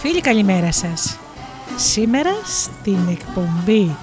[0.00, 1.18] Φίλοι, καλημέρα σας.
[1.76, 3.96] Σήμερα στην εκπομπή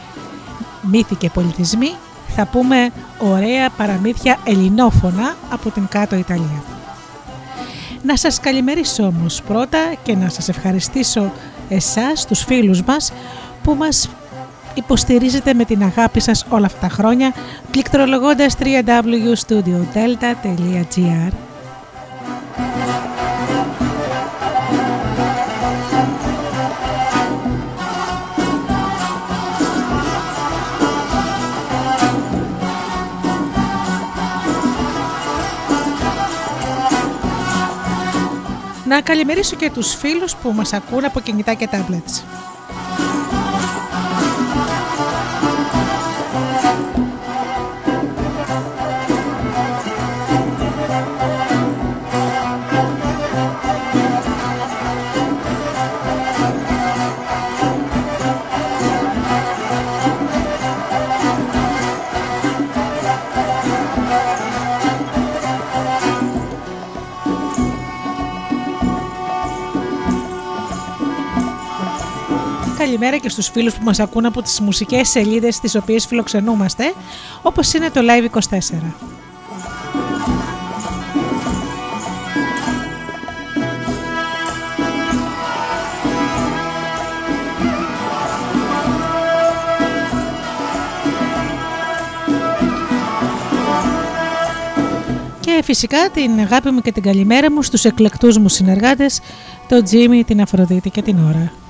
[0.81, 1.91] Μύθοι και Πολιτισμοί
[2.35, 6.63] θα πούμε ωραία παραμύθια ελληνόφωνα από την κάτω Ιταλία.
[8.03, 11.31] Να σας καλημερίσω όμως πρώτα και να σας ευχαριστήσω
[11.69, 13.13] εσάς, τους φίλους μας
[13.63, 14.09] που μας
[14.73, 17.33] υποστηρίζετε με την αγάπη σας όλα αυτά τα χρόνια
[17.71, 21.44] πληκτρολογώντας www.studiodelta.gr
[38.95, 42.23] Να καλημερίσω και τους φίλους που μας ακούν από κινητά και tablets.
[73.05, 76.93] Καλημέρα και στους φίλους που μας ακούν από τις μουσικές σελίδες τις οποίες φιλοξενούμαστε,
[77.41, 78.93] όπως είναι το Live24.
[95.39, 99.19] Και φυσικά την αγάπη μου και την καλημέρα μου στους εκλεκτούς μου συνεργάτες,
[99.67, 101.64] τον Τζίμι, την Αφροδίτη και την Ωρα.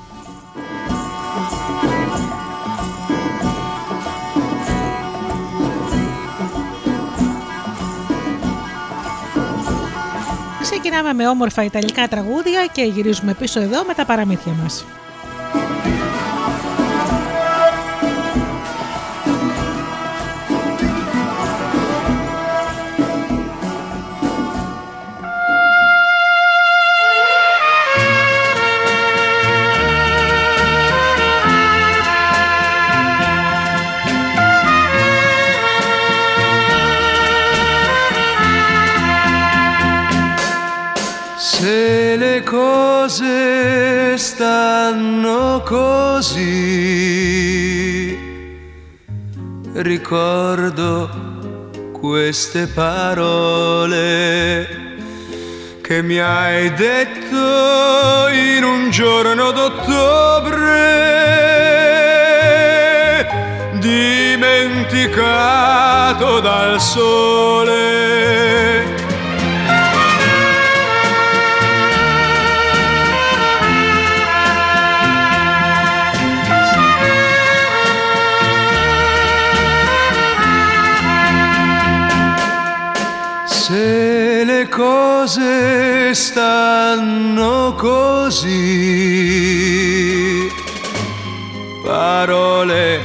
[10.96, 14.86] Ξεκινάμε με όμορφα ιταλικά τραγούδια και γυρίζουμε πίσω εδώ με τα παραμύθια μας.
[50.08, 51.10] Ricordo
[51.92, 53.88] queste parole
[55.82, 60.62] che mi hai detto in un giorno d'ottobre,
[63.80, 65.10] dimenticato
[66.40, 67.66] dal sole
[85.26, 88.46] cose stanno così.
[91.84, 93.04] Parole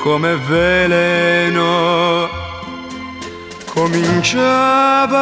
[0.00, 2.30] come veleno.
[3.66, 5.16] Cominciava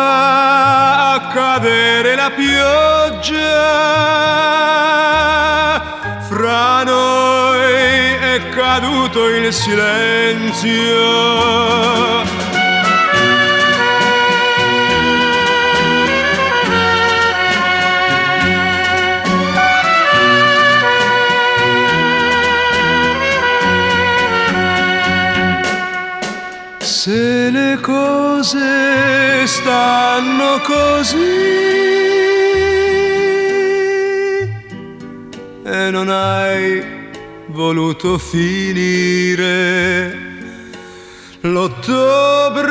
[1.15, 3.45] a cadere la pioggia.
[6.29, 10.77] Fra noi è caduto il silenzio
[27.07, 31.19] se le cose stanno così
[35.63, 36.85] e non hai
[37.47, 39.55] voluto finire.
[41.43, 42.65] L'ottobre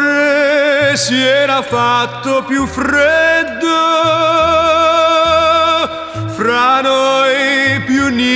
[0.98, 3.70] si era fatto più freddo,
[6.36, 8.36] fra noi più niente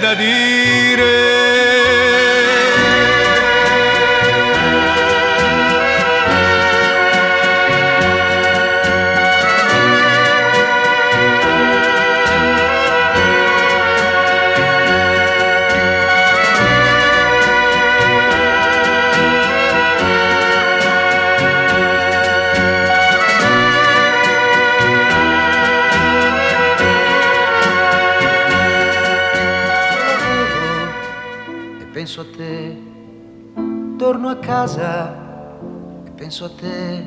[0.00, 1.47] da dire.
[34.58, 35.14] Casa
[36.04, 37.06] e penso a te,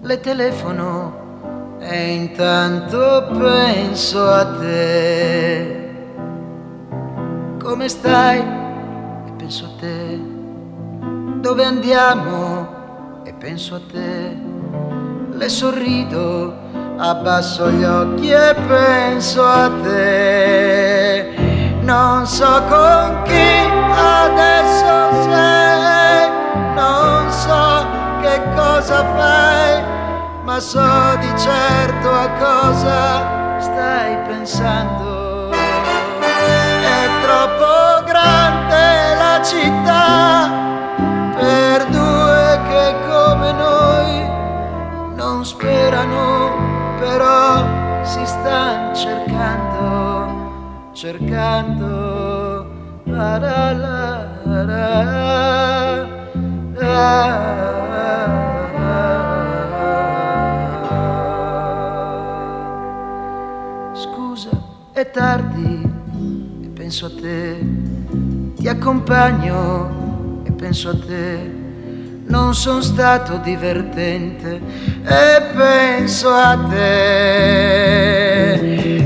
[0.00, 5.90] le telefono e intanto penso a te.
[7.62, 8.40] Come stai?
[8.40, 10.20] E penso a te.
[11.40, 13.20] Dove andiamo?
[13.22, 14.36] E penso a te.
[15.30, 16.54] Le sorrido,
[16.96, 21.34] abbasso gli occhi e penso a te.
[21.82, 25.81] Non so con chi adesso sei,
[28.82, 29.80] cosa fai,
[30.42, 35.50] ma so di certo a cosa stai pensando.
[35.50, 40.50] È troppo grande la città
[41.38, 44.26] per due che come noi
[45.14, 46.50] non sperano,
[46.98, 47.64] però
[48.02, 52.70] si stanno cercando, cercando.
[53.04, 54.32] La, la, la,
[64.42, 64.58] Scusa,
[64.92, 65.88] è tardi
[66.64, 67.64] e penso a te,
[68.56, 71.60] ti accompagno e penso a te.
[72.26, 74.60] Non sono stato divertente
[75.04, 77.46] e penso a te.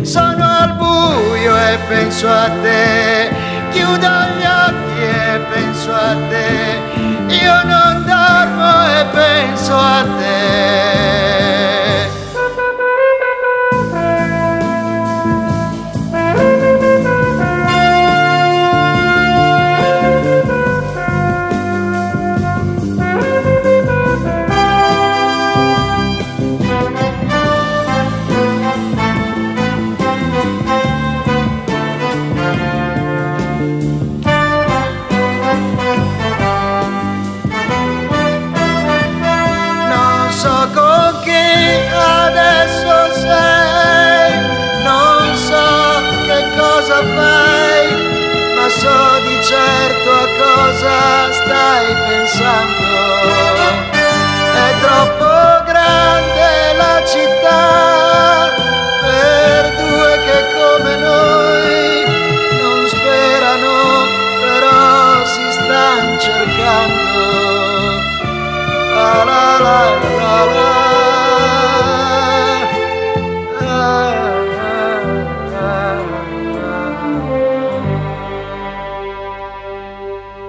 [0.04, 3.28] Sono al buio e penso a te.
[3.72, 6.80] Chiudo gli occhi e penso a te.
[7.34, 11.65] Io non dormo e penso a te.
[57.46, 58.54] Città
[59.00, 62.04] per due che come noi
[62.60, 63.74] non sperano,
[64.40, 67.04] però si stanno cercando.
[68.94, 69.80] La la la
[70.18, 70.74] la la.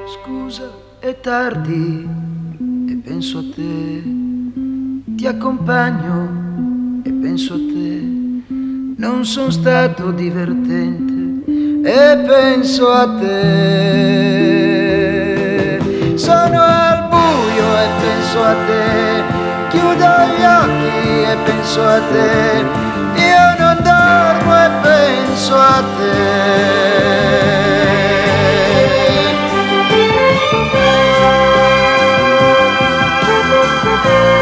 [0.08, 0.68] Scusa,
[1.00, 2.10] è tardi
[2.90, 4.26] e penso a te.
[5.16, 6.37] Ti accompagno
[7.38, 8.02] penso a te.
[8.98, 11.44] Non sono stato divertente
[11.88, 14.58] e penso a te.
[16.16, 19.22] Sono al buio e penso a te.
[19.70, 22.66] Chiudo gli occhi e penso a te.
[23.22, 26.78] Io non dormo e penso a te.
[33.98, 34.37] che si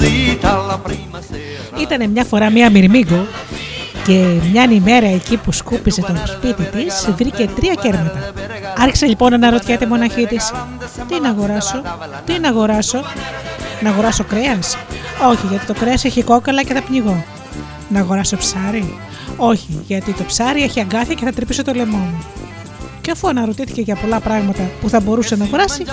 [0.00, 1.80] zita la prima sera.
[1.80, 3.26] Ήταν μια φορά μια Μυρμήγκο
[4.06, 8.32] Και μια ημέρα εκεί που σκούπιζε το σπίτι της, βρήκε τρία κέρματα.
[8.76, 10.52] Άρχισε λοιπόν να αναρωτιέται μοναχή της:
[11.08, 11.82] Τι να αγοράσω,
[12.24, 13.02] τι να αγοράσω,
[13.80, 14.76] να αγοράσω κρέας.
[15.30, 17.24] Όχι, γιατί το κρέας έχει κόκαλα και θα πνιγώ.
[17.88, 18.98] Να αγοράσω ψάρι.
[19.36, 22.24] Όχι, γιατί το ψάρι έχει αγκάθια και θα τρυπήσω το λαιμό μου.
[23.02, 25.84] Και αφού αναρωτήθηκε για πολλά πράγματα που θα μπορούσε να αγοράσει,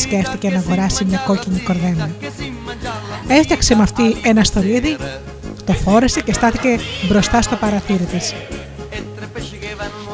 [0.00, 2.10] σκέφτηκε να αγοράσει μια κόκκινη κορδέλα.
[3.28, 4.96] Έφτιαξε με αυτή ένα στολίδι,
[5.64, 6.78] το φόρεσε και στάθηκε
[7.08, 8.34] μπροστά στο παραθύρι της.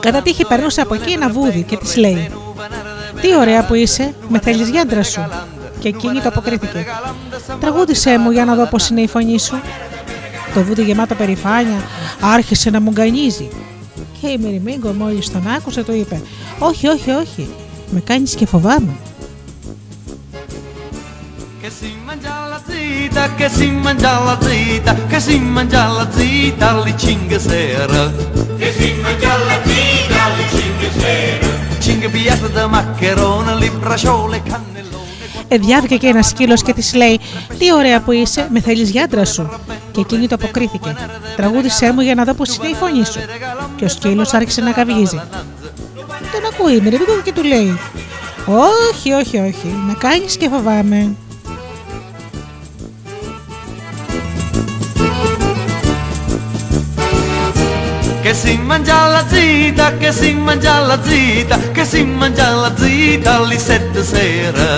[0.01, 2.31] Κατά τύχη περνούσε από εκεί ένα βούδι και της λέει:
[3.21, 5.29] Τι ωραία που είσαι, με θέλεις γιάντρα σου.
[5.79, 6.87] Και εκείνη το αποκρίθηκε:
[7.61, 9.61] Τραγούδισέ μου για να δω πώς είναι η φωνή σου.
[10.55, 11.83] Το βούδι γεμάτο περηφάνεια
[12.21, 13.49] άρχισε να μου γκανίζει.
[14.25, 16.23] Και η Μυριμίγκο μόλι τον άκουσε το είπε:
[16.59, 17.49] Όχι, όχι, όχι,
[17.91, 18.97] με κάνεις και φοβάμαι.
[21.63, 26.71] Che si mangia la zita, che si mangia la zita, che si mangia la zita
[26.71, 28.03] alle 5 sera.
[28.61, 31.49] Che si mangia la zita alle 5 sera.
[31.79, 35.05] 5 piatti di maccherone, li bracciole, cannellone.
[35.49, 37.21] Ε, διάβηκε και ένας σκύλος και της λέει:
[37.59, 39.51] Τι ωραία που είσαι, με θέλεις γιάντρα σου.
[39.93, 40.97] Και εκείνη το αποκρίθηκε:
[41.37, 43.21] Τραγούδισέ μου για να δω πώς είναι η φωνή σου.
[43.77, 45.21] Και ο σκύλο άρχισε να καυγίζει.
[46.33, 47.79] Τον ακούει η Μυριμίγκο και του λέει:
[48.47, 51.17] Όχι, όχι, όχι, με κάνει και φοβάμαι.
[58.27, 63.37] Che si mangia la zita, che si mangia la zita, che si mangia la zita
[63.37, 64.69] alle 7 sera.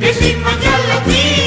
[0.00, 1.37] Che si mangia la zita alle 7 sera.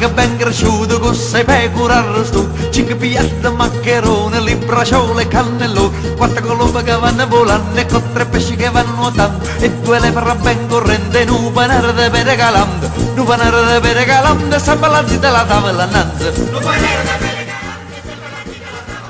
[0.00, 6.14] Sette vacche ben cresciute con sei pecore arrostù Cinque piatti di maccherone, li bracciole, cannellone
[6.16, 10.34] Quattro colombe che vanno volando e con tre pesci che vanno nuotando E due lepre
[10.40, 15.06] ben corrente, un panare di pere calando Un panare di pere calando e sempre la
[15.06, 16.32] zita la tavola annanzi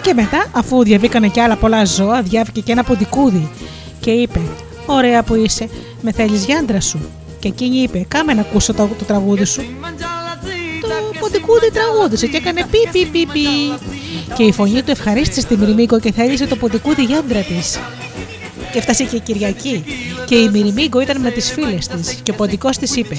[0.02, 3.50] Και μετά, αφού διαβήκανε κι άλλα πολλά ζώα, διάβηκε και ένα ποντικούδι
[4.00, 4.40] και είπε:
[4.86, 5.68] Ωραία που είσαι,
[6.00, 7.00] με θέλει γιάντρα σου.
[7.38, 9.62] Και εκείνη είπε: Κάμε να ακούσω το, το τραγούδι σου.
[11.40, 13.40] Το ποντικούδι τραγούδισε και έκανε πι πι πι πι.
[14.36, 17.78] Και η φωνή του ευχαρίστησε τη Μυριμίγκο και θέλησε το ποντικούδι γιάντρα της.
[18.72, 19.84] Και έφτασε και η Κυριακή.
[20.24, 22.14] Και η Μυριμίγκο ήταν με τις φίλες της.
[22.22, 23.18] Και ο ποντικός της είπε: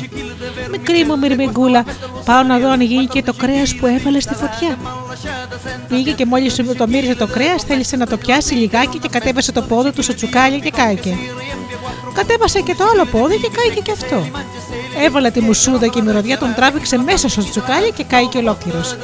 [0.72, 1.86] Μικρή μου Μυριμιγκούλα,
[2.25, 4.78] πάω να δω αν γίνει και το κρέας που έβαλε στη φωτιά.
[5.88, 9.62] Πήγε και μόλις το μύριζε το κρέας, θέλησε να το πιάσει λιγάκι και κατέβασε το
[9.62, 11.18] πόδι του στο τσουκάλι και κάηκε.
[12.13, 14.25] Κατέβασε και το άλλο πόδι και κάηκε και αυτό.
[15.00, 18.96] Έβαλε τη μουσούδα και η μυρωδιά τον τράβηξε μέσα στο τσουκάλι και κάηκε ολόκληρος.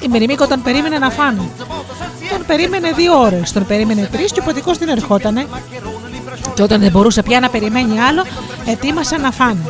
[0.00, 1.42] Η Μυριμίκο τον περίμενε να φάνε.
[2.30, 5.46] Τον περίμενε δύο ώρες, τον περίμενε τρεις και ο ποτικό δεν ερχότανε.
[6.54, 8.24] Και όταν δεν μπορούσε πια να περιμένει άλλο,
[8.66, 9.60] ετοίμασαν να φάνε.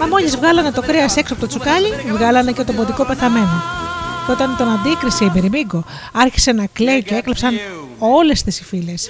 [0.00, 3.62] Μα μόλις βγάλανε το κρέας έξω από το τσουκάλι, βγάλανε και τον ποντικό πεθαμένο.
[4.26, 7.54] Και όταν τον αντίκρισε η Μυριμίγκο, άρχισε να κλαίει και έκλεψαν
[7.98, 9.08] όλες τις φίλες.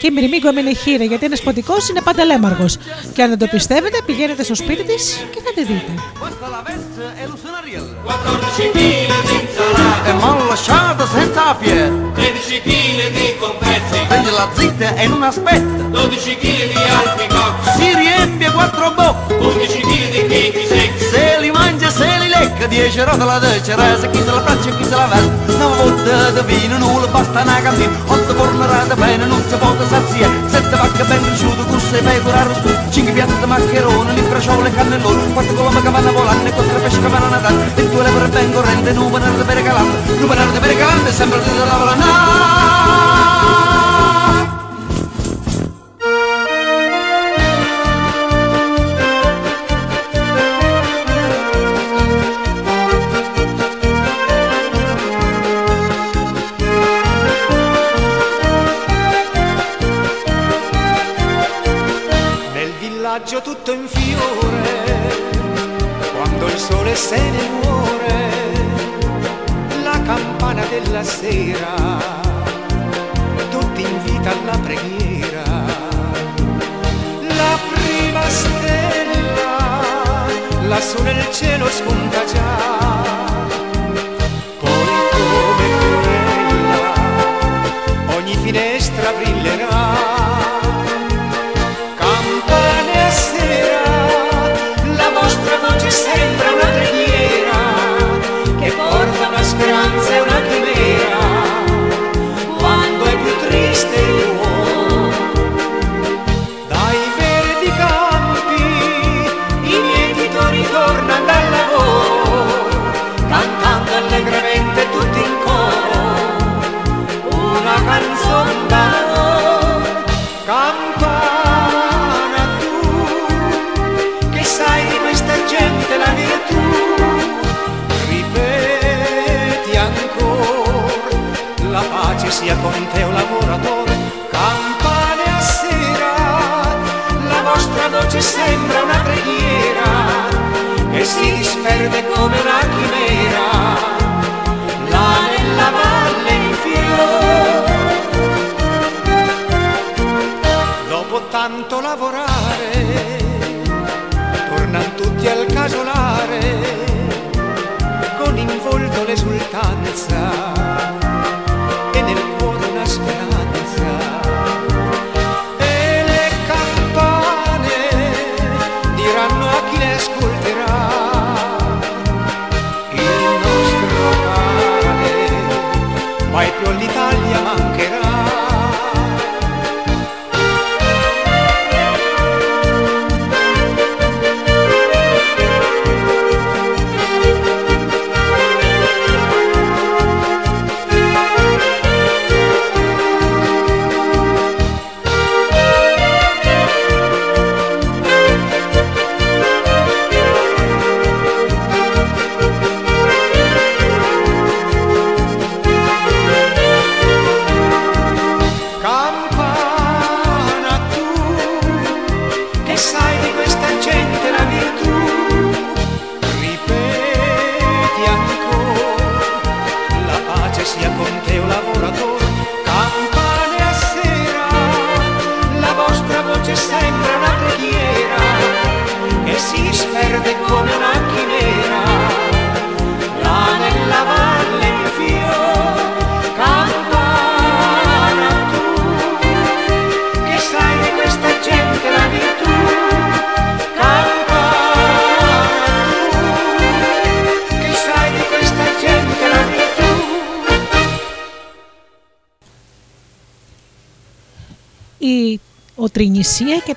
[0.00, 2.66] Και η μυρμήγκωμη είναι γιατί ένας σποντικό είναι πάντα λέμαργκο.
[3.14, 5.92] Και αν δεν το πιστεύετε, πηγαίνετε στο σπίτι της και θα τη δείτε.
[22.38, 25.52] Lecca, dieci rotelle di ceresa, chi se la braccia e chi se la veste.
[25.54, 30.34] Una botte di vino, le basta una cantina, otto fornerate bene, non si può saziare.
[30.46, 34.74] Sette vacche ben cresciute, con sei pecore arrosto, cinque piatti di maccherone, li bracciole e
[34.74, 38.02] cannellone, quattro colombe che vanno volando e quattro pesci che vanno a natare, e due
[38.02, 41.58] lepre ben corrente, un panare di pere calante, un panare di pere calante, sempre di
[41.58, 42.77] la volana.
[63.28, 64.96] Villaggio tutto in fiore,
[66.16, 68.30] quando il sole se ne muore,
[69.82, 71.74] la campana della sera,
[73.50, 75.42] tutti invita alla preghiera.
[77.20, 79.84] La prima stella,
[80.66, 82.56] lassù nel cielo spunta già,
[84.58, 85.66] poi come
[86.00, 86.94] quella,
[88.16, 89.77] ogni finestra brillerà.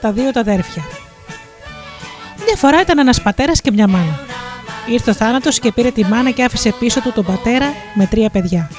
[0.01, 0.83] Τα δύο τα αδέρφια.
[2.45, 4.19] Μια φορά ήταν ένας πατέρας και μια μάνα.
[4.87, 8.29] Ήρθε ο θάνατος και πήρε τη μάνα και άφησε πίσω του τον πατέρα με τρία
[8.29, 8.69] παιδιά.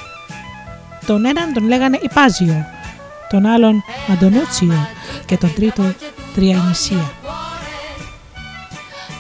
[1.06, 2.66] Τον έναν τον λέγανε Υπάζιο,
[3.30, 3.82] τον άλλον
[4.12, 4.88] Αντωνούτσιο
[5.26, 5.82] και τον τρίτο
[6.35, 7.11] Τριανησία.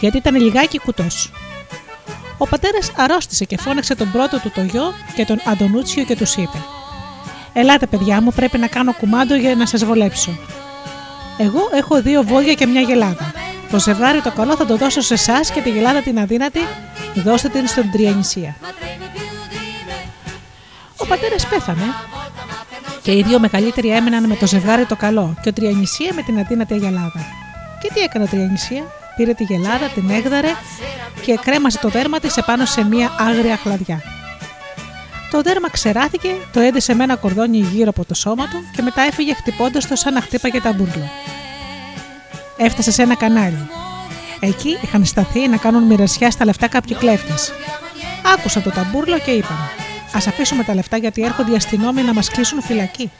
[0.00, 1.30] Γιατί ήταν λιγάκι κουτός.
[2.38, 6.36] Ο πατέρας αρρώστησε και φώναξε τον πρώτο του το γιο και τον Αντωνούτσιο και τους
[6.36, 6.58] είπε:
[7.52, 10.38] Ελάτε, παιδιά μου, πρέπει να κάνω κουμάντο για να σας βολέψω.
[11.42, 13.32] Εγώ έχω δύο βόλια και μια γελάδα.
[13.70, 16.60] Το ζευγάρι το καλό θα το δώσω σε εσάς και τη γελάδα την αδύνατη
[17.14, 18.56] δώστε την στον Τριανησία.
[20.96, 21.82] Ο πατέρας πέθανε
[23.02, 26.38] και οι δύο μεγαλύτεροι έμεναν με το ζευγάρι το καλό και ο Τριανησία με την
[26.38, 27.26] αδύνατη γελάδα.
[27.82, 28.82] Και τι έκανε ο Τριανησία,
[29.16, 30.50] πήρε τη γελάδα, την έγδαρε
[31.22, 34.02] και κρέμασε το δέρμα της επάνω σε μια άγρια χλαδιά.
[35.30, 39.02] Το δέρμα ξεράθηκε, το έδεσε με ένα κορδόνι γύρω από το σώμα του και μετά
[39.02, 41.10] έφυγε χτυπώντας το σαν να χτύπαγε τα μπουρλο.
[42.64, 43.68] Έφτασε σε ένα κανάλι.
[44.40, 47.52] Εκεί είχαν σταθεί να κάνουν μοιρασιά στα λεφτά κάποιοι κλέφτες.
[48.34, 49.56] Άκουσαν το ταμπούρλο και είπαν:
[50.12, 53.10] Α αφήσουμε τα λεφτά γιατί έρχονται οι αστυνόμοι να μας κλείσουν φυλακή.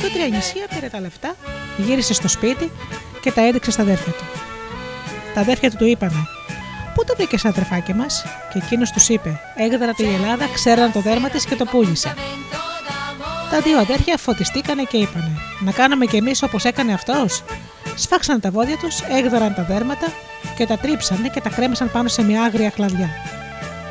[0.00, 1.34] Και ο Τριανησία πήρε τα λεφτά,
[1.76, 2.70] γύρισε στο σπίτι
[3.20, 4.24] και τα έδειξε στα αδέρφια του.
[5.34, 6.26] Τα αδέρφια του του είπανε:
[6.94, 11.28] Πού το βρήκες, αδερφάκι μας, και εκείνος τους είπε: Έγδρα τη Ελλάδα, ξέραν το δέρμα
[11.28, 12.14] της και το πούλησε.
[13.50, 17.42] Τα δύο αδέρφια φωτιστήκανε και είπανε: Να κάνουμε κι εμείς όπως έκανε αυτός.
[18.00, 20.06] Σφάξαν τα βόδια τους, έγδραν τα δέρματα
[20.56, 23.08] και τα τρίψανε και τα κρέμασαν πάνω σε μια άγρια κλαδιά.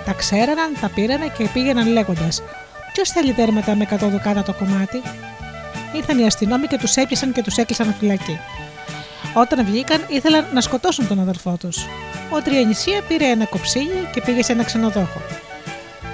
[0.05, 2.41] Τα ξέραναν, τα πήρανε και πήγαιναν λέγοντας:
[2.93, 5.01] Ποιος θέλει δέρματα με 100 δουκάτα το κομμάτι;
[5.93, 8.39] Ήρθαν οι αστυνόμοι και τους έπιασαν και τους έκλεισαν φυλακή.
[9.33, 11.85] Όταν βγήκαν, ήθελαν να σκοτώσουν τον αδερφό τους.
[12.29, 15.21] Ο Τριανησία πήρε ένα κοψίλι και πήγε σε ένα ξενοδόχο.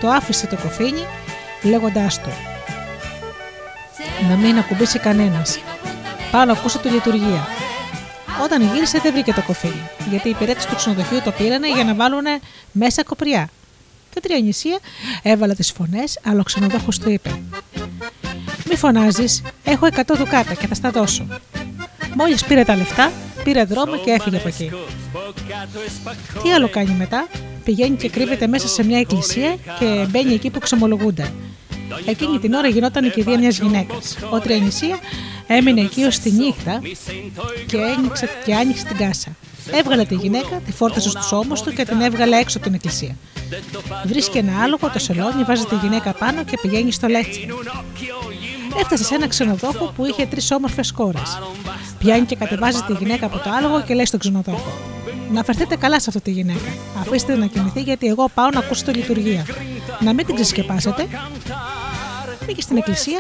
[0.01, 1.05] Το άφησε το κοφίνι,
[1.63, 2.29] λέγοντάς του:
[4.29, 5.59] Να μην ακουμπήσει κανένας.
[6.31, 7.54] Πάω να ακούσω τη λειτουργία.
[8.43, 11.95] Όταν γύρισε, δεν βρήκε το κοφίνι, γιατί οι υπηρέτε του ξενοδοχείου το πήρανε για να
[11.95, 12.25] βάλουν
[12.71, 13.49] μέσα κοπριά.
[14.09, 14.79] Και ο Τριανησία
[15.21, 17.29] έβαλε τις φωνές, αλλά ο ξενοδόχος του είπε:
[18.69, 21.27] Μη φωνάζεις, έχω 100 δουκάτα και θα στα δώσω.
[22.15, 23.11] Μόλις πήρε τα λεφτά,
[23.43, 24.71] πήρε δρόμο και έφυγε από εκεί.
[26.43, 27.27] Τι άλλο κάνει μετά,
[27.63, 31.33] πηγαίνει και κρύβεται μέσα σε μια εκκλησία και μπαίνει εκεί που ξεμολογούνται.
[32.05, 34.17] Εκείνη την ώρα γινόταν η κηδεία μιας γυναίκας.
[34.29, 34.99] Ο Τριανησία
[35.47, 36.81] έμεινε εκεί ως τη νύχτα
[37.65, 39.35] και, άνοιξε, και άνοιξε την κάσα.
[39.71, 43.15] Έβγαλε τη γυναίκα, τη φόρτασε στους ώμους του και την έβγαλε έξω από την εκκλησία.
[44.05, 47.47] Βρίσκει ένα άλογο, το σελόνι, βάζει τη γυναίκα πάνω και πηγαίνει στο λέτσι.
[48.79, 51.39] Έφτασε σε ένα ξενοδόχο που είχε τρεις όμορφες κόρες.
[51.99, 54.94] Πιάνει και κατεβάζει τη γυναίκα από το άλογο και λέει στον ξενοδόχο:
[55.31, 56.69] Να φερθείτε καλά σε αυτή τη γυναίκα.
[56.99, 59.45] Αφήστε να κοιμηθεί γιατί εγώ πάω να ακούσω τη λειτουργία.
[59.99, 61.07] Να μην την ξεσκεπάσετε.
[62.45, 63.19] Πήγε στην εκκλησία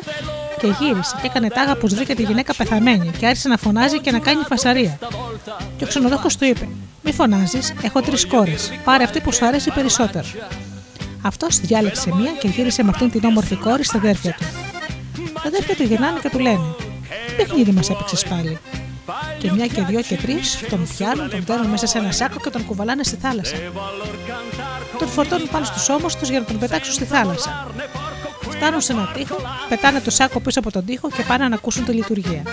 [0.59, 4.11] και γύρισε και έκανε τάγα πω βρήκε τη γυναίκα πεθαμένη και άρχισε να φωνάζει και
[4.11, 4.99] να κάνει φασαρία.
[5.77, 6.67] Και ο ξενοδόχος του είπε:
[7.03, 8.71] Μη φωνάζεις, έχω τρεις κόρες.
[8.83, 10.25] Πάρε αυτή που σου αρέσει περισσότερο.
[11.21, 14.45] Αυτός διάλεξε μία και γύρισε με αυτήν την όμορφη κόρη στα αδέρφια του.
[15.33, 16.75] Τα αδέρφια του γυρνάνε και του λένε:
[17.27, 18.59] Τι παιχνίδι μας έπαιξες πάλι.
[19.39, 22.49] Και μια και δυο και τρεις τον πιάνουν, τον παίρνουν μέσα σε ένα σάκο και
[22.49, 23.55] τον κουβαλάνε στη θάλασσα.
[24.99, 27.67] Τον φορτώνουν πάνω στους ώμους τους για να τον πετάξουν στη θάλασσα.
[28.49, 29.35] Φτάνουν σε ένα τοίχο,
[29.69, 32.43] πετάνε το σάκο πίσω από τον τοίχο και πάνε να ακούσουν τη λειτουργία.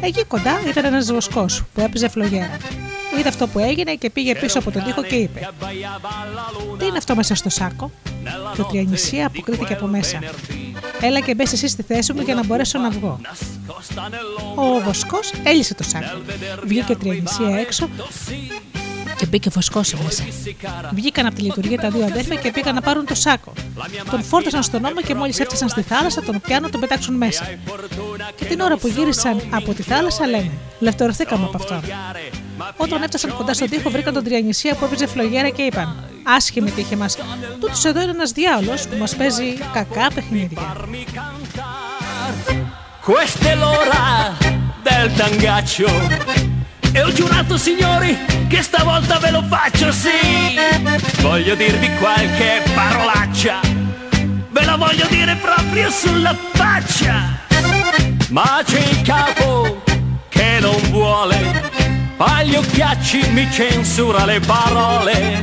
[0.00, 2.56] Εκεί κοντά ήταν ένας βοσκός που έπαιζε φλογέρα.
[3.18, 5.48] Είδε αυτό που έγινε και πήγε πίσω από τον τοίχο και είπε:
[6.78, 7.90] Τι είναι αυτό μέσα στο σάκο;
[8.54, 10.18] Και ο Τριανισία αποκρίθηκε από μέσα.
[11.00, 13.20] Έλα και μπες εσύ στη θέση μου για να μπορέσω να βγω.
[14.54, 16.20] Ο βοσκός έλυσε το σάκο.
[16.64, 17.88] Βγήκε Τριανισία έξω
[19.20, 20.24] και μπήκε φωσκό μέσα.
[20.92, 23.52] Βγήκαν από τη λειτουργία τα δύο αδέρφια και πήγαν να πάρουν το σάκο.
[24.10, 27.48] Τον φόρτωσαν στον ώμο και μόλις έφτασαν στη θάλασσα, τον πιάνουν τον πετάξουν μέσα.
[28.34, 31.80] Και την ώρα που γύρισαν από τη θάλασσα λένε: Λευτορωθήκαμε από αυτό.
[32.76, 36.96] Όταν έφτασαν κοντά στον τοίχο, βρήκαν τον Τριανισία που έπαιζε φλογέρα και είπαν: Άσχημη τύχη
[36.96, 37.06] μα.
[37.60, 40.76] Τούτο εδώ είναι ένα διάολο που μα παίζει κακά παιχνίδια.
[43.02, 44.04] Questa è l'ora
[44.82, 45.88] del tangaccio.
[46.92, 48.12] E ho giurato signori
[48.48, 50.20] che stavolta ve lo faccio, sì.
[51.20, 53.60] Voglio dirvi qualche parolaccia.
[54.50, 57.14] Ve la voglio dire proprio sulla faccia.
[58.28, 59.82] Ma c'è il capo
[60.28, 61.79] che non vuole.
[62.22, 65.42] Fa gli occhiacci, mi censura le parole.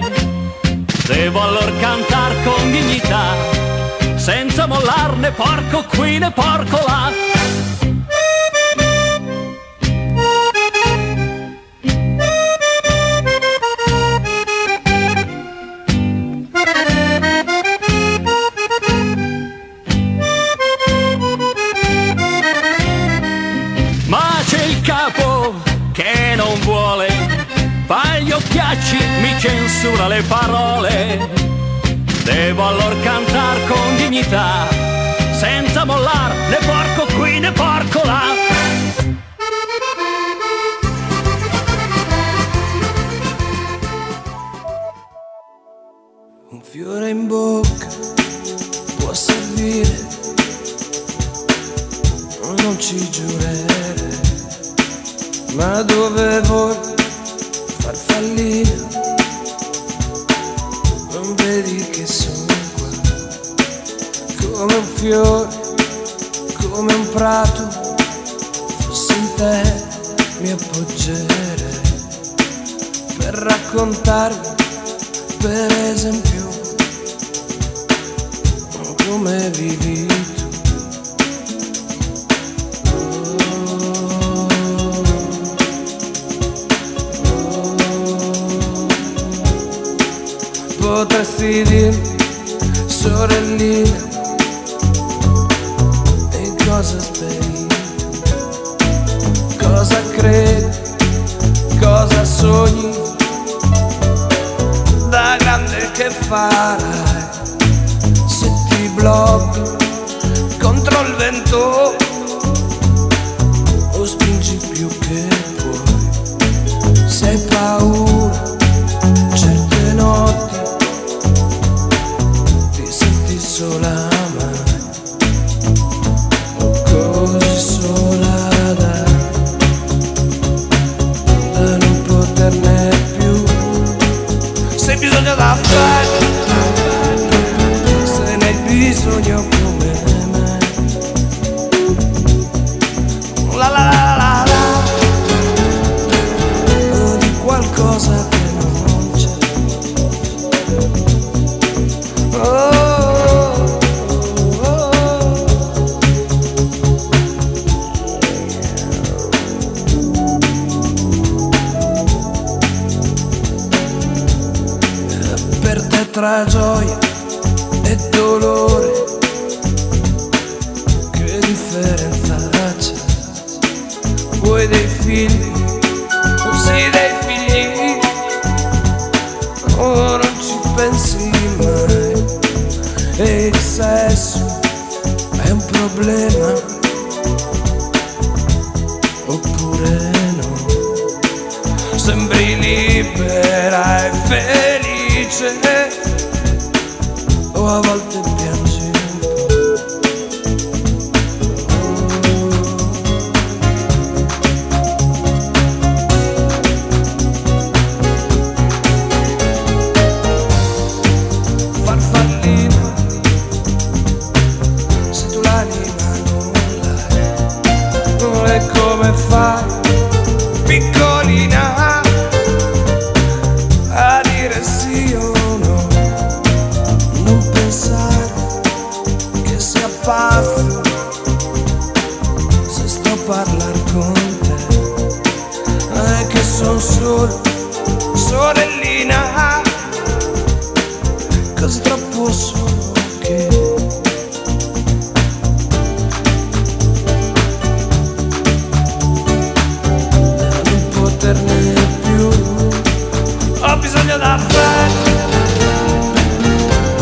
[1.07, 3.33] Devo allora cantar con dignità.
[4.15, 7.11] Senza mollarne porco qui né porco là.
[25.97, 27.07] Che non vuole,
[27.87, 31.27] fa gli occhiacci, mi censura le parole.
[32.23, 34.67] Devo allora cantar con dignità,
[35.31, 38.21] senza mollar né porco qui né porco là.
[46.51, 47.87] Un fiore in bocca
[48.97, 50.05] può servire,
[52.61, 53.56] non ci giurerei,
[55.57, 56.77] ma dove vuoi
[57.79, 58.77] far fallire,
[61.11, 62.87] non vedi che sono qua,
[64.51, 65.47] come un fiore,
[66.69, 67.67] come un prato,
[68.81, 69.83] fossi in te
[70.41, 71.85] mi appoggerei.
[73.17, 74.55] Per raccontarmi
[75.39, 76.49] per esempio
[79.05, 80.26] come vivi
[90.97, 92.17] Potresti dirmi,
[92.87, 93.97] sorellina,
[96.41, 97.67] in cosa speri,
[99.59, 100.65] cosa credi,
[101.79, 102.89] cosa sogni,
[105.09, 107.27] da grande che farai?
[108.25, 109.61] Se ti blocchi
[110.57, 111.86] contro il vento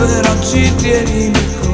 [0.06, 1.65] per oggi tienimi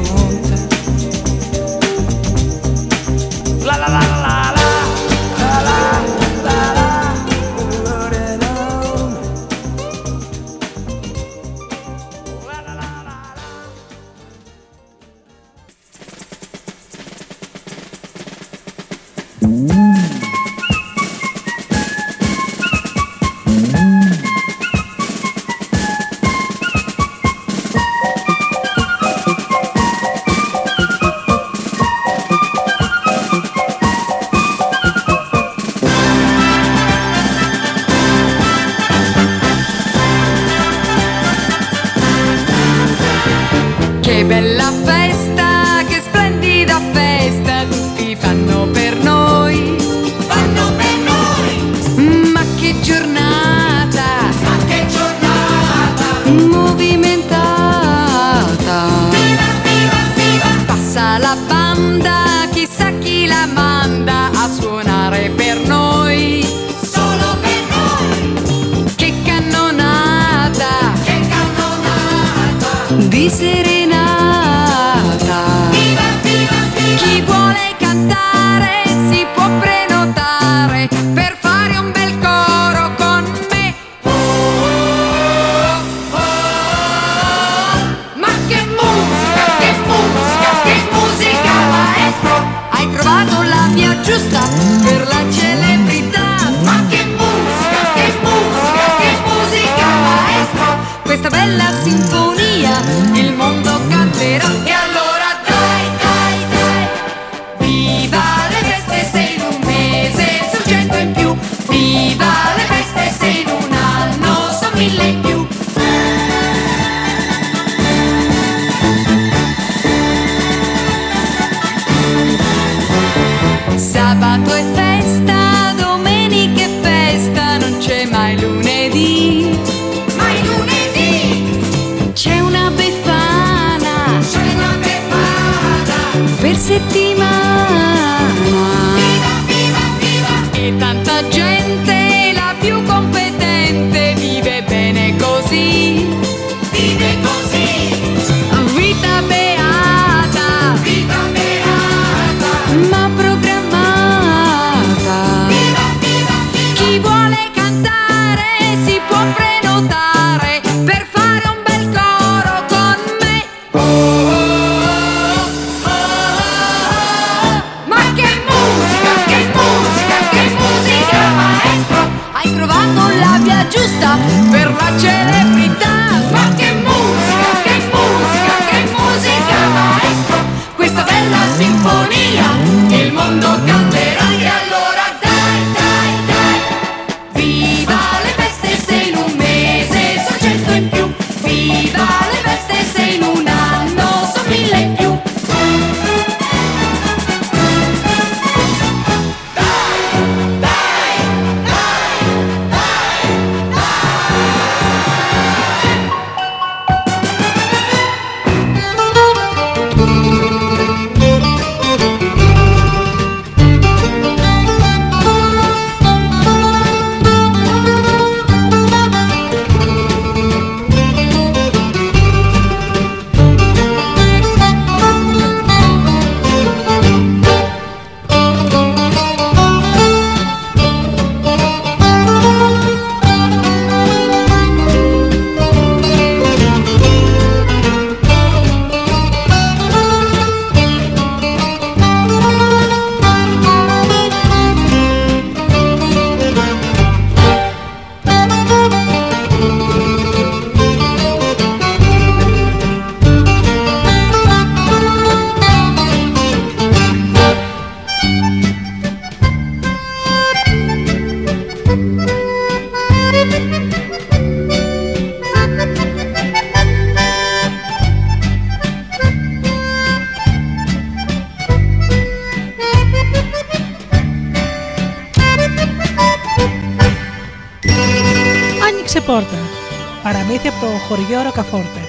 [281.54, 282.00] χωριό Ροκαφόρτε.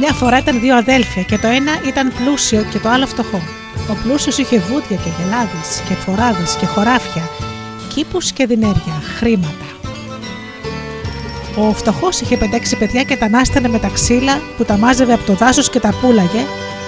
[0.00, 3.42] Μια φορά ήταν δύο αδέλφια και το ένα ήταν πλούσιο και το άλλο φτωχό.
[3.90, 7.22] Ο πλούσιος είχε βούτια και γελάδες και φοράδες και χωράφια,
[7.94, 9.64] κήπους και δινέρια, χρήματα.
[11.56, 15.24] Ο φτωχός είχε 5-6 παιδιά και τα νάστανε με τα ξύλα που τα μάζευε από
[15.24, 16.44] το δάσος και τα πούλαγε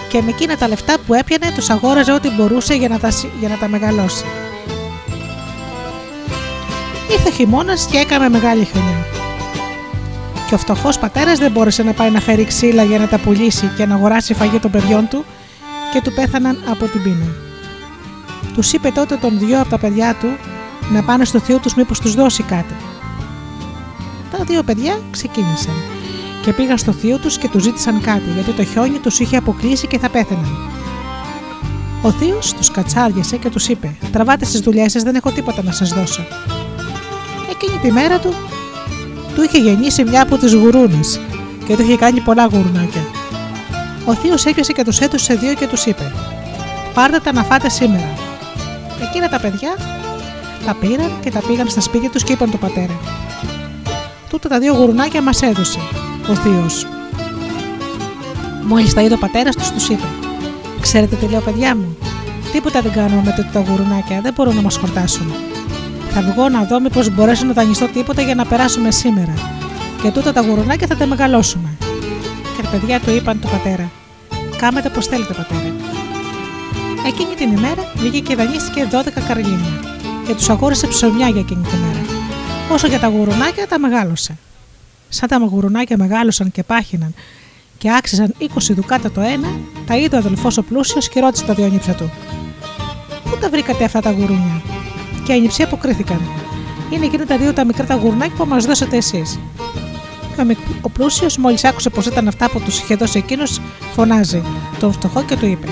[0.09, 3.31] και με εκείνα τα λεφτά που έπιανε τους αγόραζε ό,τι μπορούσε για να τα, συ-
[3.41, 4.25] για να τα μεγαλώσει.
[7.11, 9.16] Ήρθε χειμώνας και έκαμε μεγάλη χρονιά.
[10.49, 13.73] Και ο φτωχός πατέρας δεν μπόρεσε να πάει να φέρει ξύλα για να τα πουλήσει
[13.77, 15.25] και να αγοράσει φαγή των παιδιών του
[15.93, 17.27] και του πέθαναν από την πείνα.
[18.55, 20.29] Τους είπε τότε τον δυο από τα παιδιά του
[20.93, 22.75] να πάνε στο θείο τους μήπως τους δώσει κάτι.
[24.31, 25.75] Τα δύο παιδιά ξεκίνησαν
[26.43, 29.87] και πήγαν στο θείο τους και τους ζήτησαν κάτι γιατί το χιόνι τους είχε αποκλείσει
[29.87, 30.57] και θα πέθαιναν.
[32.03, 35.73] Ο θείο τους κατσάριασε και τους είπε: Τραβάτε στις δουλειές σας, δεν έχω τίποτα να
[35.73, 36.27] σας δώσω.
[37.51, 38.35] Εκείνη τη μέρα του
[39.37, 41.21] του είχε γεννήσει μια από τις γουρούνες
[41.67, 43.01] και του είχε κάνει πολλά γουρνάκια.
[44.05, 46.13] Ο θείος έπιασε και τους έτωσε σε δύο και τους είπε:
[46.95, 48.15] Πάρτε τα να φάτε σήμερα.
[49.03, 49.77] Εκείνα τα παιδιά
[50.67, 53.01] τα πήραν και τα πήγαν στα σπίτια τους και είπαν του πατέρα:
[54.31, 55.79] Τούτα τα δύο γουρνάκια μας έδωσε
[56.31, 56.87] ο θείος.
[58.63, 60.07] Μόλις τα είδε ο πατέρας τους, τους είπε:
[60.81, 61.97] Ξέρετε τι λέω, παιδιά μου,
[62.53, 65.33] τίποτα δεν κάνουμε με τούτα τα γουρνάκια, δεν μπορούν να μας χορτάσουν.
[66.19, 69.35] Θα βγω να δω μήπως μπορέσω να δανειστώ τίποτα για να περάσουμε σήμερα.
[70.03, 71.77] Και τούτα τα γουρουνάκια θα τα μεγαλώσουμε.
[72.57, 73.91] Και τα παιδιά του είπαν του πατέρα:
[74.57, 75.75] Κάμετε πώ θέλετε, πατέρα.
[77.07, 79.81] Εκείνη την ημέρα βγήκε και δανείστηκε 12 καρλίνια
[80.27, 82.01] και τους αγόρισε ψωμιά για εκείνη την μέρα.
[82.73, 84.37] Όσο για τα γουρουνάκια τα μεγάλωσε.
[85.09, 87.15] Σαν τα γουρουνάκια μεγάλωσαν και πάχυναν
[87.79, 89.49] και άξιζαν 20 δουκάτα το ένα,
[89.87, 92.11] τα είδε ο αδελφός ο πλούσιος και ρώτησε τα δύο νύψια του:
[93.25, 94.63] Πού τα βρήκατε αυτά τα γουρούνια,
[95.27, 96.21] και οι νυψιοί αποκρίθηκαν.
[96.91, 99.39] Είναι εκείνα τα δύο τα μικρά τα γουρνάκια που μας δώσατε εσείς.
[100.35, 103.61] Και ο, μικ- ο πλούσιος, μόλις άκουσε πως ήταν αυτά που τους είχε δώσει εκείνος,
[103.95, 104.43] φωνάζει
[104.81, 105.67] τον φτωχό και του είπε: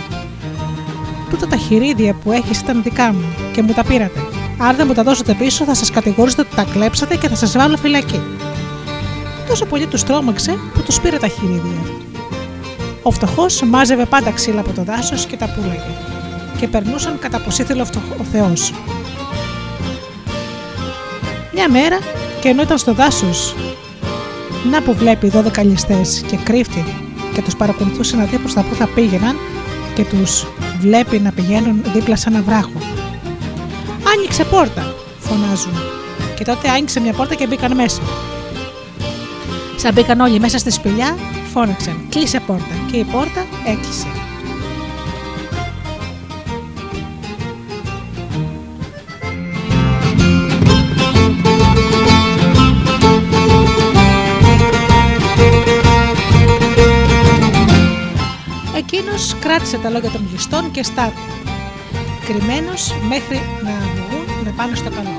[1.31, 4.21] Τούτα τα χειρίδια που έχεις ήταν δικά μου και μου τα πήρατε.
[4.59, 7.53] Αν δεν μου τα δώσετε πίσω, θα σας κατηγορήσετε ότι τα κλέψατε και θα σας
[7.57, 8.21] βάλω φυλακή.
[9.49, 11.81] Τόσο πολύ τους τρόμαξε που τους πήρε τα χειρίδια.
[13.03, 15.95] Ο φτωχός μάζευε πάντα ξύλα από το δάσος και τα πούλαγε.
[16.59, 18.73] Και περνούσαν κατά πως ήθελε ο, φτωχ- ο Θεός.
[21.55, 21.99] Μια μέρα
[22.41, 23.55] και ενώ ήταν στο δάσος,
[24.71, 26.85] να που βλέπει 12 ληστέ και κρύφτει
[27.35, 29.37] και τους παρακολουθούσε να δει προς τα που θα πήγαιναν
[29.95, 30.47] και τους
[30.79, 32.79] βλέπει να πηγαίνουν δίπλα σε ένα βράχο.
[34.17, 35.73] Άνοιξε πόρτα, φωνάζουν.
[36.35, 38.03] Και τότε άνοιξε μια πόρτα και μπήκαν μέσα.
[39.77, 41.17] Σαν μπήκαν όλοι μέσα στη σπηλιά,
[41.53, 42.75] φώναξαν: Κλείσε πόρτα.
[42.91, 44.24] Και η πόρτα έκλεισε.
[59.41, 61.33] Κράτησε τα λόγια των ληστών και στάθηκε.
[62.27, 62.73] Κρυμμένο
[63.09, 65.17] μέχρι να βγουν να πάνε στο καλό.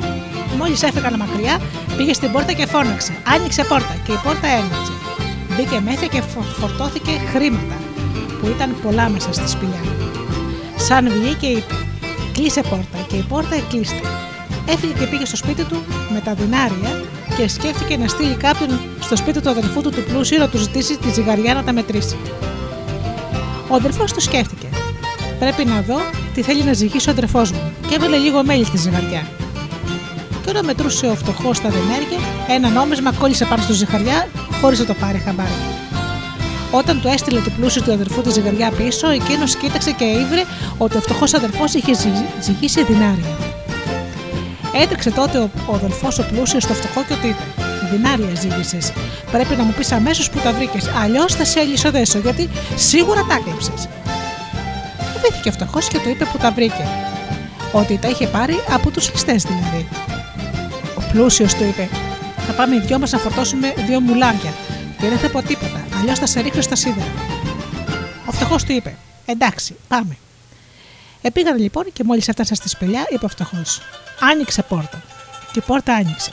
[0.58, 1.60] Μόλις έφυγαν μακριά,
[1.97, 3.14] πήγε στην πόρτα και φώναξε.
[3.34, 4.91] Άνοιξε πόρτα και η πόρτα ένοιξε.
[5.56, 7.76] Μπήκε μέσα και φο- φορτώθηκε χρήματα
[8.39, 9.82] που ήταν πολλά μέσα στη σπηλιά.
[10.76, 11.74] Σαν βγήκε είπε:
[12.34, 14.01] Κλείσε πόρτα και η πόρτα εκλείστη.
[14.68, 15.84] Έφυγε και πήγε στο σπίτι του
[16.14, 17.03] με τα δινάρια
[17.38, 20.97] και σκέφτηκε να στείλει κάποιον στο σπίτι του αδελφού του του πλούσιου να του ζητήσει
[20.97, 22.16] τη ζυγαριά να τα μετρήσει.
[23.70, 24.68] Ο αδερφός του σκέφτηκε.
[25.39, 25.99] Πρέπει να δω
[26.34, 29.28] τι θέλει να ζυγίσει ο αδερφός μου, και έβαλε λίγο μέλι στη ζυγαριά.
[30.43, 34.28] Και όταν μετρούσε ο φτωχός τα δενέρια, ένα νόμισμα κόλλησε πάνω στο ζυγαριά
[34.61, 35.49] χωρίς να το πάρει χαμπάρι.
[36.72, 40.43] Όταν του έστειλε του πλούσιου του αδερφού τη ζυγαριά πίσω, εκείνος κοίταξε και ήβρε
[40.78, 43.38] ότι ο φτωχός αδερφός είχε ζυ- ζυγίσει δινάρια.
[44.82, 48.94] Έτρεξε τότε ο, ο αδελφό ο πλούσιος στο φτωχό και του είπε: Δινάρια ζήγησες.
[49.32, 50.88] Πρέπει να μου πεις αμέσως που τα βρήκες.
[51.04, 53.72] Αλλιώς θα σε ελισοδέσω, γιατί σίγουρα τα έκλεψε.
[55.14, 56.88] Φοβήθηκε ο φτωχός και του είπε που τα βρήκε.
[57.72, 59.88] Ότι τα είχε πάρει από τους ληστέ δηλαδή.
[60.98, 61.90] Ο πλούσιος του είπε:
[62.48, 64.54] Θα πάμε οι δυο μας να φορτώσουμε δύο μουλάρια
[65.00, 67.12] και δεν θα πω τίποτα, αλλιώς θα σε ρίχνω στα σίδερα.
[68.26, 70.18] Ο φτωχός του είπε: Εντάξει, πάμε.
[71.22, 73.82] Επήγαν λοιπόν και μόλις έφτασαν στη σπηλιά, είπε ο φτωχός:
[74.20, 75.04] Άνοιξε πόρτα.
[75.52, 76.32] Και η πόρτα άνοιξε.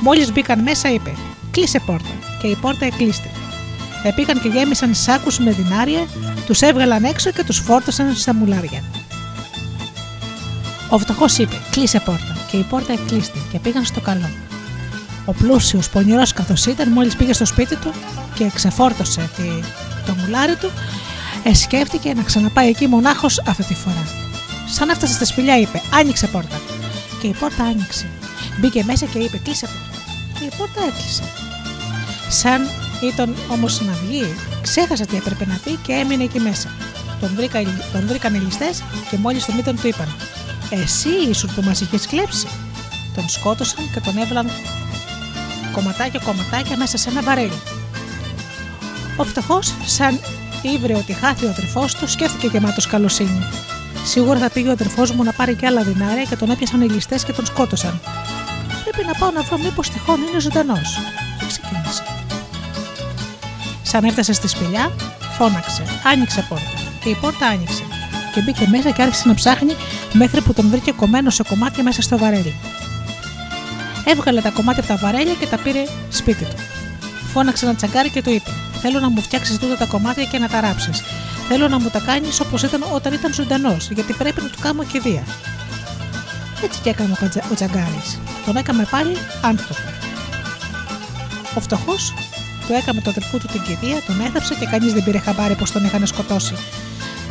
[0.00, 1.14] Μόλις μπήκαν μέσα, είπε:
[1.50, 2.08] Κλείσε πόρτα.
[2.40, 3.30] Και η πόρτα εκλείστη.
[4.02, 6.06] Επήγαν και γέμισαν σάκους με δινάρια,
[6.46, 8.82] τους έβγαλαν έξω και τους φόρτωσαν στα μουλάρια.
[10.90, 12.36] Ο φτωχός είπε: Κλείσε πόρτα.
[12.50, 14.30] Και η πόρτα εκλείστη και πήγαν στο καλό.
[15.24, 17.92] Ο πλούσιος, πονηρός καθώς ήταν, μόλις πήγε στο σπίτι του
[18.34, 19.42] και ξεφόρτωσε τη,
[20.06, 20.70] το μουλάρι του,
[21.42, 24.06] εσκέφτηκε να ξαναπάει εκεί μονάχος αυτή τη φορά.
[24.70, 26.60] Σαν έφτασε στη σπηλιά, είπε: Άνοιξε πόρτα.
[27.20, 28.06] Και η πόρτα άνοιξε.
[28.58, 30.02] Μπήκε μέσα και είπε: Κλείσε πόρτα.
[30.38, 31.22] Και η πόρτα έκλεισε.
[32.28, 32.68] Σαν
[33.02, 36.68] ήταν όμως να βγει, ξέχασε τι έπρεπε να πει και έμεινε εκεί μέσα.
[37.20, 40.14] Τον, βρήκα, τον βρήκαν οι ληστές και μόλις τον είδαν του είπαν:
[40.70, 42.46] Εσύ ήσουν που μας είχες κλέψει.
[43.14, 44.50] Τον σκότωσαν και τον έβαλαν
[45.72, 47.60] κομματάκια κομματάκια μέσα σε ένα βαρέλι.
[49.16, 50.20] Ο φτωχός, σαν
[50.62, 53.44] ήβρε ότι χάθη ο αδερφός του, σκέφτηκε γεμάτος καλοσύνη.
[54.04, 56.88] Σίγουρα θα πήγε ο αδερφός μου να πάρει κι άλλα δινάρια και τον έπιασαν οι
[56.88, 58.00] ληστές και τον σκότωσαν.
[58.96, 60.98] Πρέπει να πάω να βρω μήπως τυχόν είναι ζωντανός.
[61.38, 62.02] Και ξεκίνησε.
[63.82, 64.92] Σαν έφτασε στη σπηλιά,
[65.36, 66.70] φώναξε, άνοιξε πόρτα.
[67.00, 67.82] Και η πόρτα άνοιξε.
[68.34, 69.72] Και μπήκε μέσα και άρχισε να ψάχνει
[70.12, 72.54] μέχρι που τον βρήκε κομμένο σε κομμάτια μέσα στο βαρέλι.
[74.04, 76.56] Έβγαλε τα κομμάτια από τα βαρέλια και τα πήρε σπίτι του.
[77.32, 80.48] Φώναξε ένα τσαγκάρι και του είπε: Θέλω να μου φτιάξεις τούτα τα κομμάτια και να
[80.48, 81.02] τα ράψεις.
[81.48, 84.84] Θέλω να μου τα κάνεις όπως ήταν όταν ήταν ζωντανός, γιατί πρέπει να του κάνω
[84.84, 85.22] κηδεία.
[86.64, 88.02] Έτσι και έκανε ο, ο τσαγκάρι.
[88.46, 89.80] Τον έκαμε πάλι άνθρωπο.
[91.54, 92.14] Ο φτωχός
[92.66, 95.72] του έκαμε το αδερφού του την κηδεία, τον έθαψε και κανείς δεν πήρε χαμπάρι πως
[95.72, 96.54] τον είχαν σκοτώσει.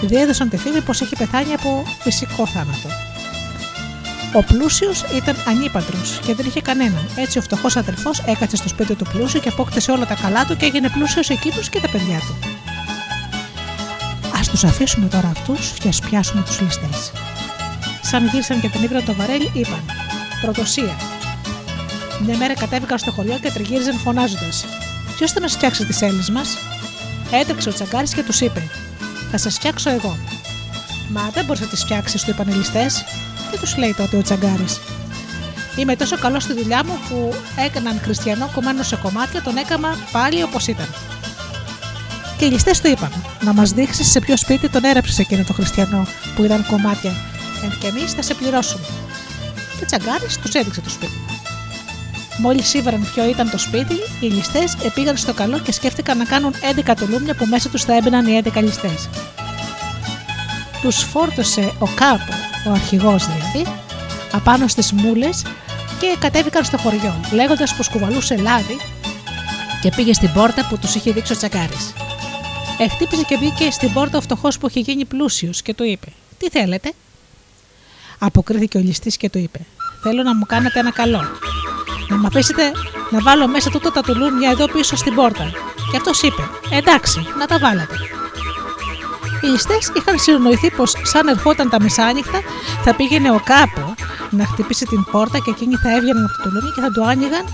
[0.02, 2.90] Διέδωσαν τη φήμη πως έχει πεθάνει από φυσικό θάνατο.
[4.34, 7.10] Ο πλούσιος ήταν ανύπαντρος και δεν είχε κανέναν.
[7.16, 10.58] Έτσι ο φτωχός αδερφός έκατσε στο σπίτι του πλούσιου και απόκτησε όλα τα καλά του
[10.58, 12.36] και έγινε πλούσιος εκείνος και τα παιδιά του.
[14.38, 17.12] Α τους αφήσουμε τώρα αυτούς και ας πιάσουμε τους ληστές.
[18.10, 19.84] Σαν γύρισαν και την ύβρα το βαρέλι, είπαν:
[20.42, 20.96] Πρωτοσία.
[22.26, 24.66] Μια μέρα κατέβηκαν στο χωριό και τριγύριζαν φωνάζοντας:
[25.16, 26.58] Ποιος θα μας φτιάξει τις έλλε μας;
[27.32, 28.62] Έτρεξε ο τσαγκάρης και τους είπε:
[29.32, 30.18] Θα σας φτιάξω εγώ.
[31.10, 33.04] Μα δεν μπορείς να τις φτιάξεις, του είπαν οι ληστές.
[33.52, 34.80] Τι τους λέει τότε ο τσαγκάρης.
[35.76, 37.34] Είμαι τόσο καλός στη δουλειά μου που
[37.66, 40.88] έκαναν χριστιανό κομμένο σε κομμάτια, τον έκαμα πάλι όπως ήταν.
[42.38, 45.54] Και οι ληστές του είπαν: Να μας δείξεις σε ποιο σπίτι τον έραψε εκείνο το
[45.54, 47.12] χριστιανό που ήταν κομμάτια,
[47.80, 48.86] και εμείς θα σε πληρώσουμε.
[49.78, 51.20] Και ο τσαγκάρης τους έδειξε το σπίτι.
[52.38, 56.54] Μόλις ήβραν ποιο ήταν το σπίτι, οι ληστές επήγαν στο καλό και σκέφτηκαν να κάνουν
[56.86, 59.10] 11 τουλούμια που μέσα τους θα έμπαιναν οι 11 ληστές.
[60.82, 62.34] Τους φόρτωσε ο κάπου,
[62.68, 63.72] ο αρχηγός δηλαδή,
[64.32, 65.42] απάνω στις μούλες
[66.00, 68.78] και κατέβηκαν στο χωριό, λέγοντας πως κουβαλούσε λάδι
[69.82, 71.78] και πήγε στην πόρτα που τους είχε δείξει ο τσακάρη.
[72.78, 76.08] Εχτύπησε και μπήκε στην πόρτα ο φτωχός που είχε γίνει πλούσιος και του είπε:
[76.38, 76.94] Τι θέλετε.
[78.20, 79.60] Αποκρίθηκε ο ληστής και του είπε:
[80.02, 81.22] Θέλω να μου κάνετε ένα καλό.
[82.10, 82.72] Να μου αφήσετε
[83.10, 85.52] να βάλω μέσα τούτα τα τουλούμια εδώ πίσω στην πόρτα.
[85.92, 87.96] Και αυτός είπε: Εντάξει, να τα βάλετε.
[89.42, 92.40] Οι ληστές είχαν συνοηθεί πως, σαν ερχόταν τα μεσάνυχτα,
[92.84, 93.94] θα πήγαινε ο κάπου
[94.30, 97.46] να χτυπήσει την πόρτα και εκείνοι θα έβγαιναν από το τουλούμι και θα το άνοιγαν,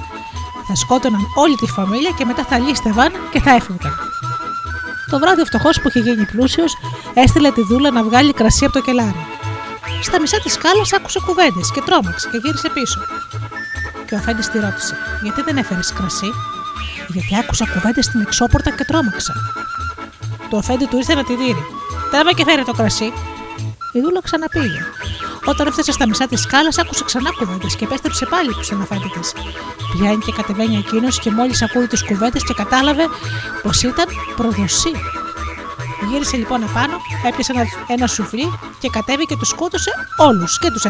[0.68, 3.94] θα σκότωναν όλη τη φαμίλια και μετά θα λίστευαν και θα έφευγαν.
[5.10, 6.78] Το βράδυ ο φτωχό που είχε γίνει πλούσιος
[7.14, 9.31] έστειλε τη δούλα να βγάλει κρασί από το κελάρι.
[10.02, 13.00] Στα μισά της σκάλας άκουσε κουβέντες και τρόμαξε και γύρισε πίσω.
[14.06, 16.32] Και ο αφέντη τη ρώτησε: Γιατί δεν έφερες κρασί,
[17.08, 19.34] Γιατί άκουσα κουβέντες στην εξώπορτα και τρόμαξα.
[20.50, 21.64] Το αφέντη του ήρθε να τη δίνει.
[22.12, 23.14] Τράβα και φέρε το κρασί.
[23.94, 24.82] Η δούλα ξαναπήγε.
[25.46, 29.10] Όταν έφτασε στα μισά της σκάλας, άκουσε ξανά κουβέντες και επέστρεψε πάλι πίσω στον αφέντη
[29.20, 29.34] της.
[29.92, 33.06] Πιάνει και κατεβαίνει εκείνος και μόλις ακούει τις κουβέντες και κατάλαβε
[33.64, 34.06] πως ήταν
[34.36, 34.92] προδοσή.
[36.10, 36.96] Γύρισε λοιπόν επάνω,
[37.28, 40.90] έπιασε ένα, ένα σουφλί και κατέβηκε και τους σκότωσε όλους και τους 11.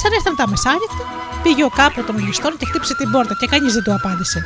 [0.00, 1.04] Σαν ήρθαν τα μεσάνυχτα,
[1.42, 4.44] πήγε ο κάπου των ληστών και χτύπησε την πόρτα και κανείς δεν του απάντησε.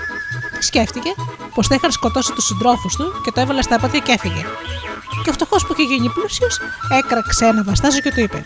[0.58, 1.10] Τι σκέφτηκε,
[1.54, 4.44] πως θα είχαν σκοτώσει τους συντρόφους του και το έβαλε στα πόδια και έφυγε.
[5.22, 6.60] Και ο φτωχός που είχε γίνει πλούσιος
[6.98, 8.44] έκραξε ένα βαστάζο και του είπε: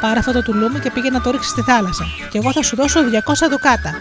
[0.00, 2.04] Πάρε αυτό το τουλούμι και πήγε να το ρίξει στη θάλασσα.
[2.30, 3.06] Και εγώ θα σου δώσω 200
[3.50, 3.92] δουκάτα.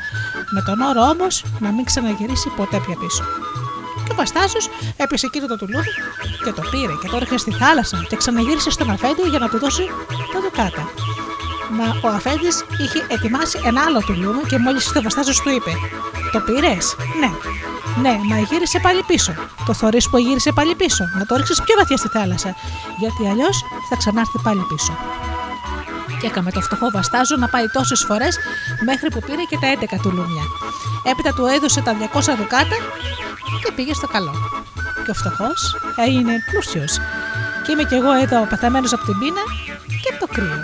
[0.53, 3.23] Με τον όρο όμως να μην ξαναγυρίσει ποτέ πια πίσω.
[4.11, 4.61] Και ο Βαστάζο
[4.97, 5.91] έπεσε εκείνο το τουλούμι
[6.43, 9.59] και το πήρε και το ρίχνε στη θάλασσα και ξαναγύρισε στον αφέντη για να του
[9.59, 9.83] δώσει
[10.33, 10.83] τα δουκάτα.
[11.77, 15.71] Μα ο αφέντης είχε ετοιμάσει ένα άλλο τουλούμι και μόλις ήρθε ο Βαστάζο του είπε:
[16.31, 17.31] Το πήρες, Ναι.
[18.01, 19.33] Ναι, μα γύρισε πάλι πίσω.
[19.65, 21.03] Το θωρείς που γύρισε πάλι πίσω.
[21.17, 22.55] Να το ρίξεις πιο βαθιά στη θάλασσα.
[22.99, 24.93] Γιατί αλλιώς θα ξανάρθει πάλι πίσω.
[26.21, 28.37] Και έκαμε το φτωχό βαστάζο να πάει τόσες φορές
[28.85, 29.67] μέχρι που πήρε και τα
[29.97, 30.43] 11 τουλούμια.
[31.11, 32.77] Έπειτα του έδωσε τα 200 δουκάτα
[33.63, 34.33] και πήγε στο καλό.
[35.03, 35.75] Και ο φτωχός
[36.07, 36.97] έγινε πλούσιος.
[37.63, 39.43] Και είμαι κι εγώ εδώ πεθαμένος από την πείνα
[40.03, 40.59] και από το κρύο.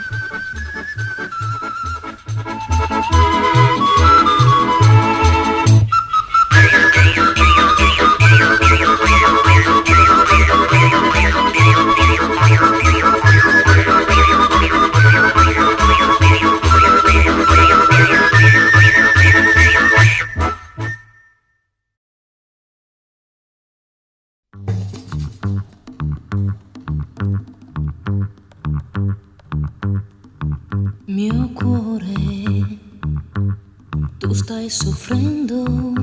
[34.69, 35.96] sufriendo.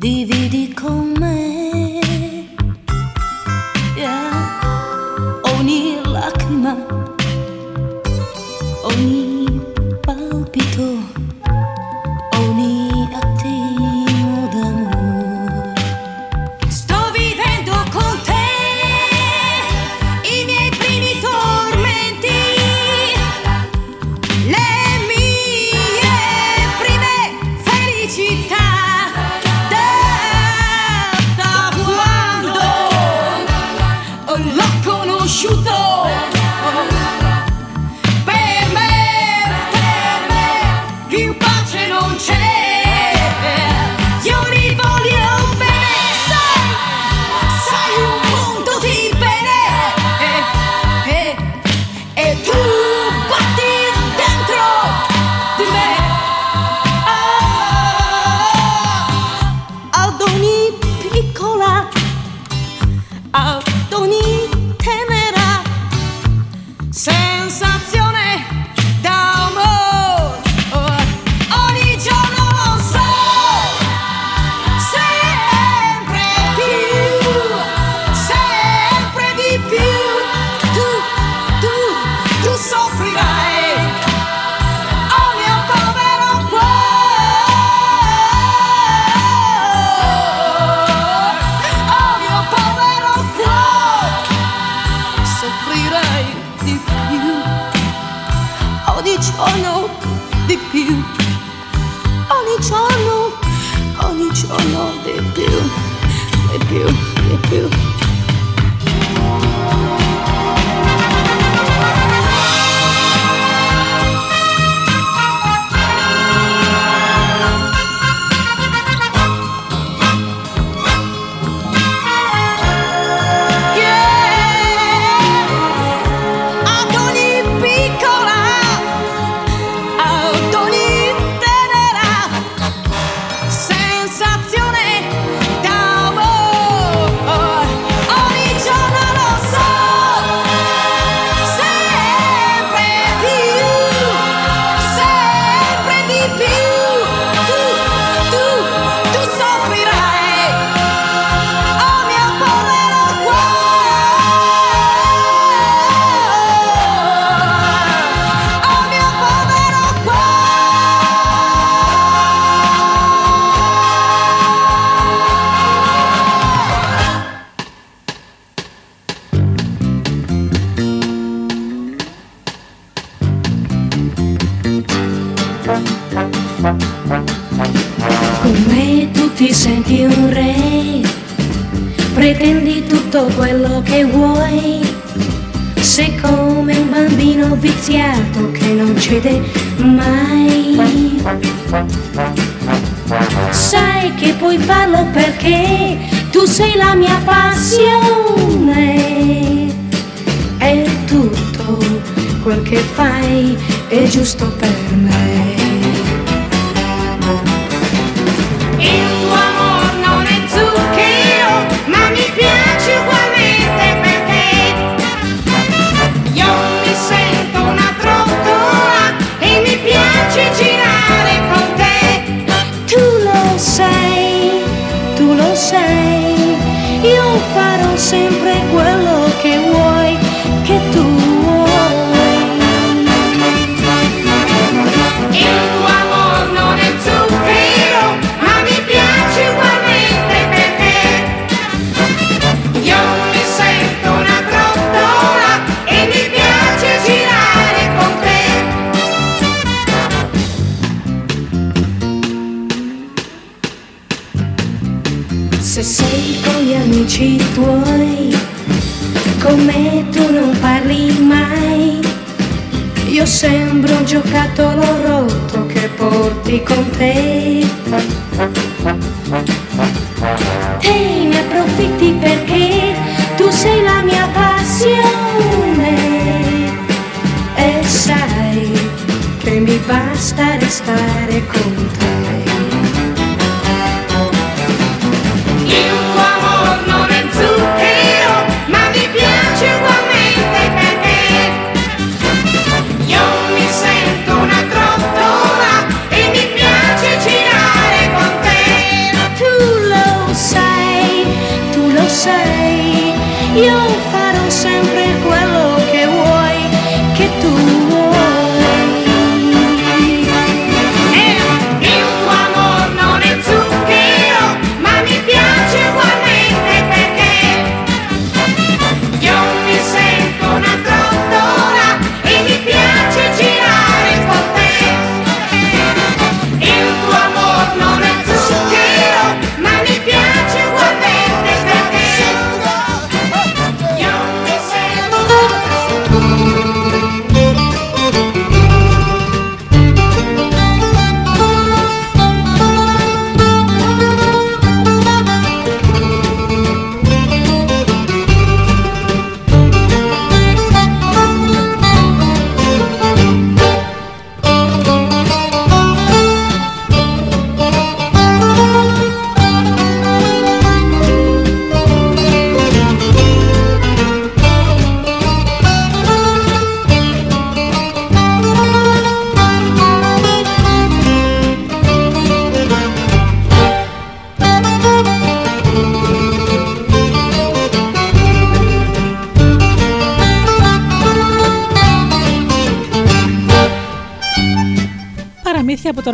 [0.00, 1.39] Dividi con me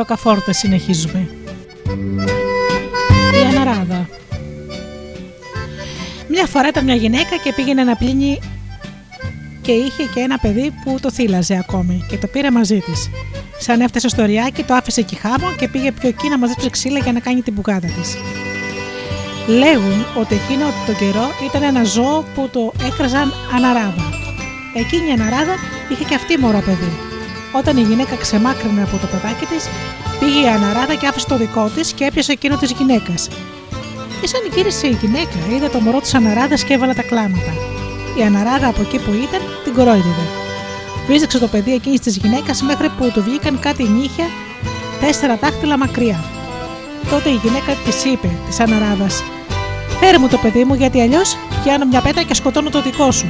[0.09, 1.29] ροκαφόρτε συνεχίζουμε.
[3.35, 4.09] Η Αναράδα.
[6.29, 8.39] Μια φορά ήταν μια γυναίκα και πήγαινε να πλύνει
[9.63, 13.11] και είχε και ένα παιδί που το θύλαζε ακόμη και το πήρε μαζί της.
[13.59, 16.99] Σαν έφτασε στο ριάκι, το άφησε εκεί χάμω και πήγε πιο εκεί να μαζέψει ξύλα
[16.99, 18.17] για να κάνει την μπουκάτα της.
[19.47, 24.11] Λέγουν ότι εκείνο το καιρό ήταν ένα ζώο που το έκραζαν αναράδα.
[24.75, 25.55] Εκείνη η αναράδα
[25.91, 27.07] είχε και αυτή μωρό παιδί.
[27.59, 29.69] Όταν η γυναίκα ξεμάκρυνε από το παιδάκι της,
[30.21, 33.29] πήγε η αναράδα και άφησε το δικό της και έπιασε εκείνο της γυναίκας.
[34.21, 37.53] Και σαν γύρισε η γυναίκα, είδε το μωρό της αναράδας και έβαλε τα κλάματα.
[38.19, 40.27] Η αναράδα από εκεί που ήταν την κορόιδευε.
[41.07, 44.27] Βίζεξε το παιδί εκείνης της γυναίκας μέχρι που του βγήκαν κάτι νύχια
[45.01, 46.25] τέσσερα δάχτυλα μακριά.
[47.11, 49.23] Τότε η γυναίκα της είπε, της αναράδας,
[50.01, 53.27] Φέρε μου το παιδί μου, γιατί αλλιώς πιάνω μια πέτα και σκοτώνω το δικό σου.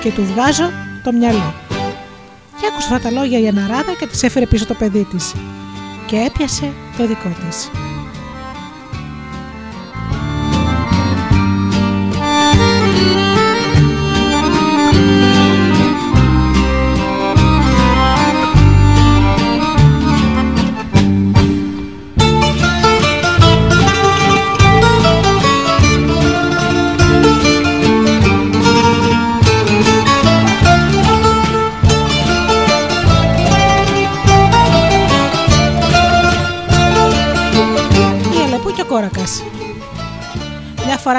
[0.00, 0.70] Και του βγάζω
[1.04, 1.54] το μυαλό.
[2.60, 5.34] Και άκουσε αυτά τα λόγια η αναράδα και της έφερε πίσω το παιδί της.
[6.12, 7.81] Και έπιασε το δικό της.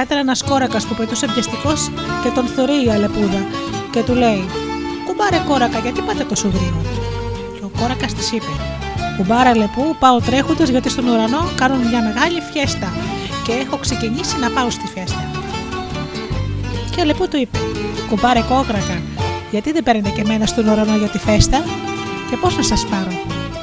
[0.03, 1.91] Μια φορά ήταν ένας κόρακας που πετούσε βιαστικός
[2.23, 3.41] και τον θεωρεί η Αλεπούδα
[3.91, 4.45] και του λέει:
[5.05, 6.89] Κουμπάρε κόρακα, γιατί πάτε τόσο γρήγορα;
[7.55, 8.51] Και ο κόρακας της είπε:
[9.17, 12.93] Κουμπάρα Αλεπού, πάω τρέχοντας γιατί στον ουρανό κάνουν μια μεγάλη φιέστα
[13.43, 15.31] και έχω ξεκινήσει να πάω στη φιέστα.
[16.91, 17.57] Και η Αλεπού του είπε:
[18.09, 19.01] Κουμπάρε κόκρακα,
[19.51, 21.63] γιατί δεν παίρνετε και εμένα στον ουρανό για τη φέστα
[22.29, 23.11] και πώς να σας πάρω;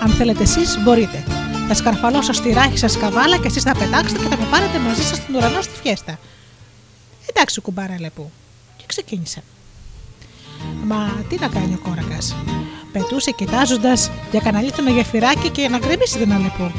[0.02, 1.39] Αν θέλετε εσείς, μπορείτε.
[1.72, 5.02] Θα σκαρφαλώσω στη ράχη σας καβάλα και εσείς θα πετάξετε και θα με πάρετε μαζί
[5.02, 6.18] σας στον ουρανό στη φιέστα.
[7.26, 8.30] Εντάξει, κουμπάρα λεπού.
[8.76, 9.42] Και ξεκίνησαν.
[10.84, 12.36] Μα τι να κάνει ο κόρακας.
[12.92, 16.70] Πετούσε κοιτάζοντας για καναλίθινο γεφυράκι και να γκρεμίσει την αλεπού.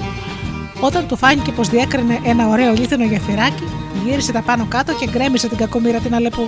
[0.79, 3.63] Όταν του φάνηκε πως διέκρινε ένα ωραίο λίθινο γεφυράκι,
[4.05, 6.47] γύρισε τα πάνω κάτω και γκρέμισε την κακομήρα την αλεπού.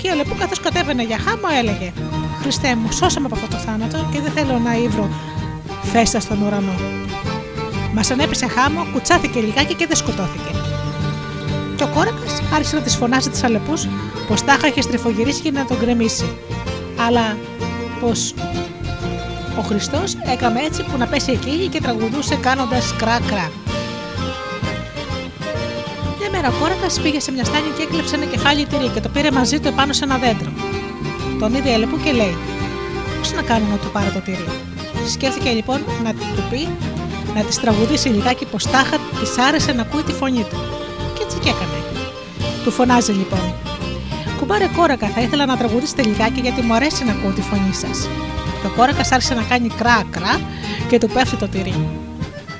[0.00, 1.92] Και η αλεπού καθώς κατέβαινε για χάμο έλεγε:
[2.40, 5.08] Χριστέ μου, σώσε με από αυτό το θάνατο και δεν θέλω να ύβρω
[5.82, 7.06] φέστα στον ουρανό.
[7.94, 10.54] Μας αν έπεσε χάμο, κουτσάθηκε λιγάκι και δεν σκοτώθηκε.
[11.76, 13.86] Και ο κόρακας άρχισε να της φωνάσει τις αλεπούς
[14.28, 16.36] πως τάχα είχε στριφογυρίσει για να τον γκρεμίσει.
[17.06, 17.36] Αλλά
[18.00, 18.34] πως
[19.58, 23.50] ο Χριστός έκαμε έτσι που να πέσει εκεί και τραγουδούσε κάνοντας κρά-κρά.
[26.18, 29.08] Μια μέρα ο κόρακας πήγε σε μια στάνη και έκλεψε ένα κεφάλι τυρί και το
[29.08, 30.50] πήρε μαζί του επάνω σε ένα δέντρο.
[31.38, 32.36] Τον είδε η αλεπού και λέει:
[33.18, 34.44] Πώς να κάνω να του πάρω το τυρί;
[35.12, 36.68] Σκέφτηκε λοιπόν να του πει
[37.34, 40.56] να της τραγουδήσει λιγάκι πως τάχα της άρεσε να ακούει τη φωνή του.
[41.14, 41.78] Και έτσι και έκανε.
[42.64, 43.54] Του φωνάζει λοιπόν.
[44.38, 48.08] Κουμπάρε κόρακα, θα ήθελα να τραγουδήσετε λιγάκι γιατί μου αρέσει να ακούω τη φωνή σας.
[48.60, 50.40] Και ο κόρακας άρχισε να κάνει κρά-κρά
[50.88, 51.74] και του πέφτει το τυρί.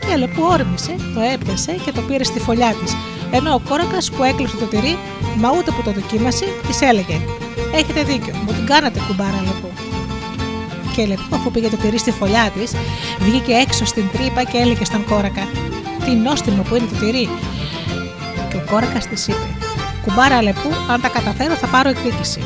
[0.01, 2.97] Και η Αλεπού όρμησε, το έπιασε και το πήρε στη φωλιά της.
[3.31, 4.99] Ενώ ο κόρακας που έκλεισε το τυρί,
[5.37, 7.21] μα ούτε που το δοκίμασε, της έλεγε:
[7.75, 9.88] Έχετε δίκιο, μου την κάνατε κουμπάρα Αλεπού
[10.99, 12.73] και λεπτό αφού πήγε το τυρί στη φωλιά της,
[13.19, 15.45] βγήκε έξω στην τρύπα και έλεγε στον κόρακα:
[16.05, 17.29] Τι νόστιμο που είναι το τυρί.
[18.51, 19.49] Και ο κόρακας της είπε:
[20.05, 22.41] Κουμπάρα Αλεπού, αν τα καταφέρω θα πάρω εκδίκηση.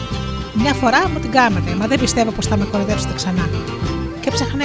[0.54, 3.48] Μια φορά μου την κάνετε, μα δεν πιστεύω πως θα με κοροϊδέψετε ξανά.
[4.20, 4.64] Και ψάχνε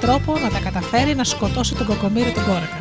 [0.00, 2.80] τρόπο να τα καταφέρει να σκοτώσει τον κοκομίρι τον κόρακα.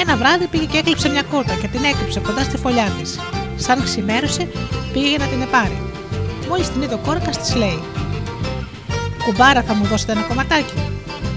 [0.00, 3.20] Ένα βράδυ πήγε και έκλειψε μια κόρτα και την έκρυψε κοντά στη φωλιά της.
[3.56, 4.48] Σαν ξημέρωσε,
[4.92, 5.78] πήγε να την επάρει.
[6.48, 7.80] Μόλις την είδε ο κόρακας, της λέει:
[9.26, 10.74] Κουμπάρα, θα μου δώσετε ένα κομματάκι.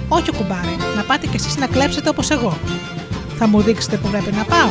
[0.08, 2.58] Όχι, κουμπάρε, να πάτε κι εσείς να κλέψετε όπως εγώ.
[3.38, 4.70] Θα μου δείξετε που πρέπει να πάω.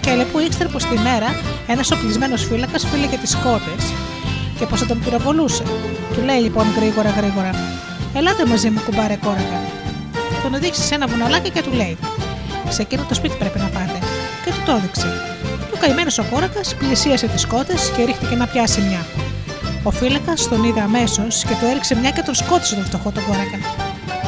[0.00, 1.26] Και Αλεπού ήξερε πως τη μέρα
[1.66, 3.92] ένας οπλισμένος φύλακας φύλεγε τις κότες
[4.58, 5.62] και πως θα τον πυροβολούσε.
[6.14, 7.50] Του λέει λοιπόν γρήγορα γρήγορα:
[8.14, 9.60] Ελάτε μαζί μου, κουμπάρε κόρακα.
[10.42, 11.96] Τον οδήγησε σε ένα βουναλάκι και του λέει:
[12.68, 13.98] Σε εκείνο το σπίτι πρέπει να πάτε.
[14.44, 15.06] Και του το έδειξε.
[15.74, 19.27] Ο καημένος ο κόρακας πλησίασε τις κότες και ρίχτηκε να πιάσει μια.
[19.82, 23.24] Ο φύλακας τον είδε αμέσως και του έριξε μια και τον σκότωσε τον φτωχό τον
[23.24, 23.58] κόρακα.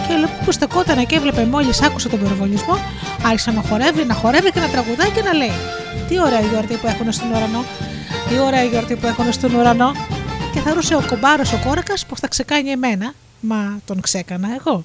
[0.07, 2.77] Και ο που στεκόταν και έβλεπε μόλις άκουσε τον πυροβολισμό,
[3.25, 5.53] άρχισε να χορεύει, να χορεύει και να τραγουδάει και να λέει:
[6.09, 7.65] Τι ωραία γιορτή που έχουν στον ουρανό,
[8.29, 9.93] τι ωραία γιορτή που έχουν στον ουρανό.
[10.53, 14.85] Και θα ρούσε ο κομπάρος ο κόρακας πω θα ξεκάνει εμένα, μα τον ξέκανα εγώ.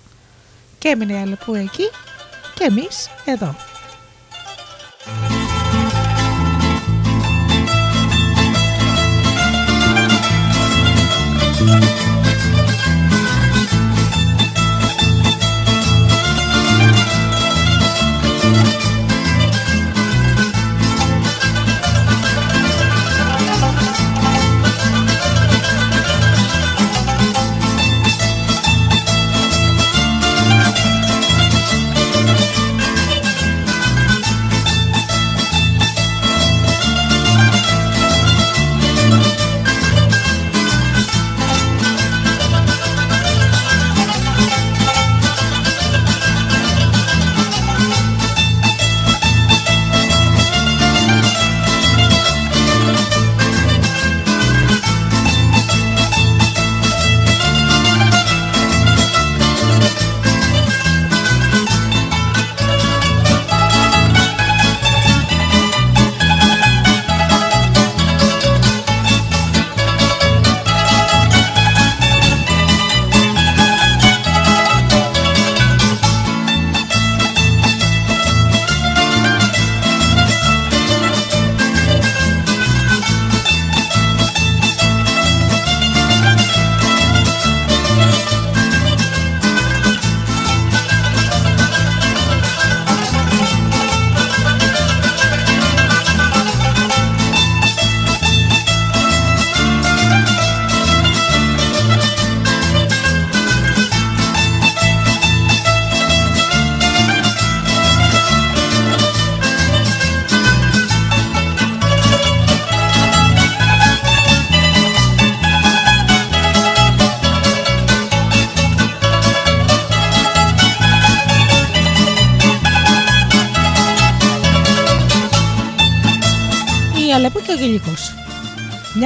[0.78, 1.89] Και έμεινε η Αλεπού εκεί
[2.53, 3.55] και εμείς εδώ.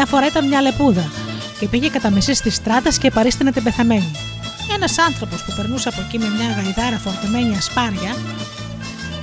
[0.09, 1.11] Φορά ήταν μια λεπούδα
[1.59, 4.11] και πήγε κατά μισή τη στράτα και παρίστηνε την πεθαμένη.
[4.75, 8.15] Ένας άνθρωπος που περνούσε από εκεί με μια γαϊδάρα φορτωμένη ασπάρια,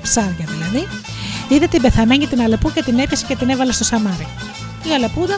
[0.02, 0.88] ψάρια δηλαδή,
[1.48, 4.26] είδε την πεθαμένη την Αλεπού και την έπιασε και την έβαλε στο σαμάρι.
[4.88, 5.36] Η Αλεπούδα,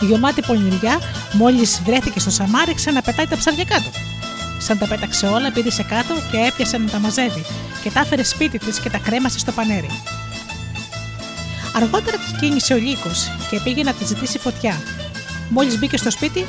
[0.00, 0.98] γεμάτη πονηριά,
[1.32, 3.90] μόλις βρέθηκε στο σαμάρι, ξαναπετάει τα ψάρια κάτω.
[4.58, 7.44] Σαν τα πέταξε όλα, πήδησε κάτω και έπιασε να τα μαζεύει
[7.82, 9.90] και τα έφερε σπίτι της και τα κρέμασε στο πανέρι.
[11.74, 13.10] Αργότερα κίνησε ο Λύκο
[13.50, 14.80] και πήγε να τη ζητήσει φωτιά.
[15.48, 16.46] Μόλις μπήκε στο σπίτι,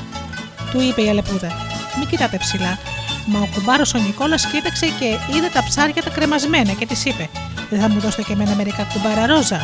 [0.71, 1.51] του είπε η Αλεπούδα:
[1.97, 2.79] Μην κοιτάτε ψηλά.
[3.25, 5.05] Μα ο κουμπάρος ο Νικόλας κοίταξε και
[5.35, 7.29] είδε τα ψάρια τα κρεμασμένα και της είπε:
[7.69, 9.59] Δεν θα μου δώσετε και εμένα μερικά κουμπάρα ρόζα.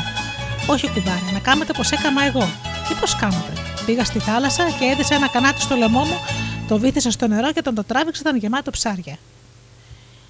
[0.68, 2.50] Όχι κουμπάρα, να κάνετε πω έκαμα εγώ.
[2.88, 3.54] Τι πώς κάνετε.
[3.86, 6.20] Πήγα στη θάλασσα και έδεσα ένα κανάτι στο λαιμό μου,
[6.68, 9.18] το βήθησα στο νερό και τον το τράβηξα, ήταν γεμάτο ψάρια.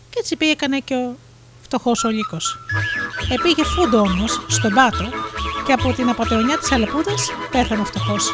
[0.09, 1.15] Και έτσι πήγε έκανε και ο
[1.67, 2.59] φτωχός ο λύκος.
[3.29, 5.09] Επήγε φούντο όμως στον πάτο
[5.65, 8.33] και από την απαταιωνιά της Αλεπούδας πέθανε φτωχός.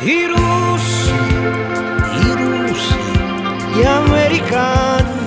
[0.00, 1.12] I russi,
[2.20, 2.96] i russi,
[3.74, 5.18] gli americani.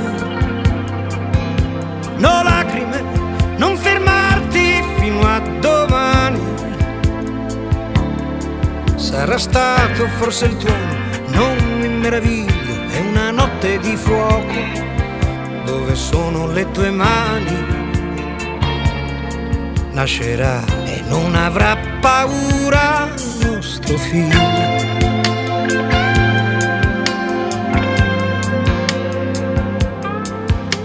[2.16, 3.04] No lacrime,
[3.58, 6.40] non fermarti fino a domani.
[8.96, 10.96] Sarà stato forse il tuono,
[11.28, 14.56] non mi meraviglio, è una notte di fuoco.
[15.66, 17.66] Dove sono le tue mani?
[19.92, 23.08] Nascerà e non avrà paura
[23.44, 24.40] nostro figlio.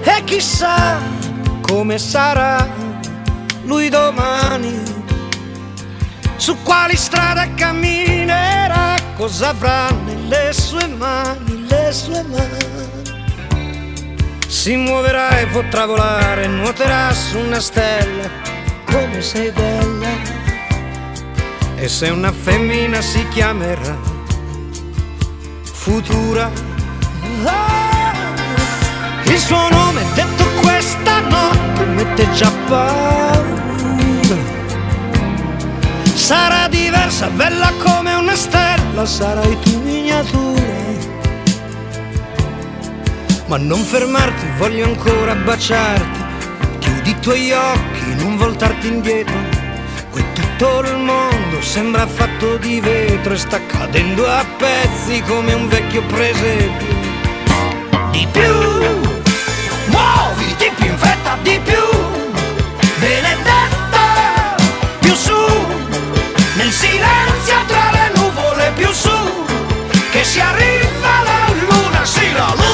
[0.02, 0.98] E chissà
[1.62, 2.68] come sarà
[3.64, 4.80] lui domani,
[6.36, 12.64] su quali strade camminerà, cosa avrà nelle sue mani, le sue mani.
[14.46, 18.28] Si muoverà e potrà volare, nuoterà su una stella,
[18.84, 20.45] come sei bella.
[21.78, 24.14] E se una femmina si chiamerà
[25.86, 26.50] Futura.
[27.44, 28.12] Ah,
[29.24, 33.44] il suo nome detto questa notte mette già paura.
[36.12, 40.74] Sarà diversa, bella come una stella, sarai tu miniatura.
[43.46, 46.24] Ma non fermarti, voglio ancora baciarti.
[46.80, 49.55] Chiudi i tuoi occhi, non voltarti indietro.
[50.58, 56.00] Tutto il mondo sembra fatto di vetro e sta cadendo a pezzi come un vecchio
[56.04, 56.94] presepio.
[58.10, 58.54] Di più,
[59.88, 61.84] muoviti più in fretta, di più,
[62.98, 64.54] benedetta,
[65.00, 65.36] più su,
[66.56, 69.44] nel silenzio tra le nuvole, più su,
[70.10, 72.65] che si arriva la luna, sì la luna,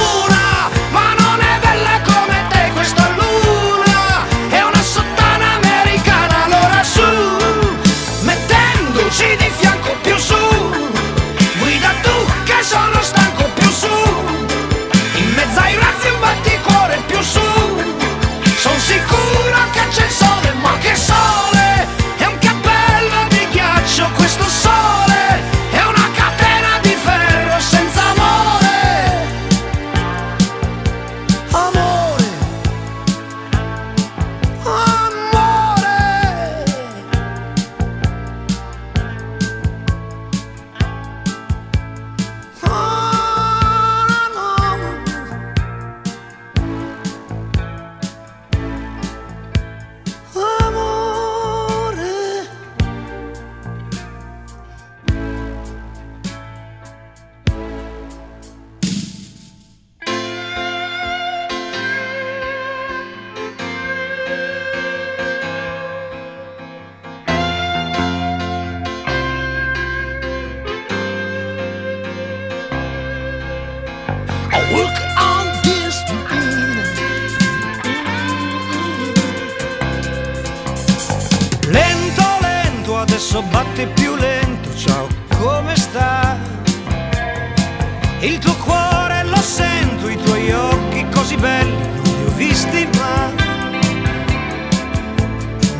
[91.42, 93.34] belli Non li ho visti mai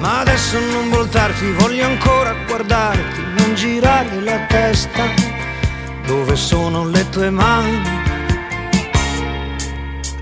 [0.01, 5.05] Ma adesso non voltarti, voglio ancora guardarti Non girare la testa
[6.07, 8.01] Dove sono le tue mani?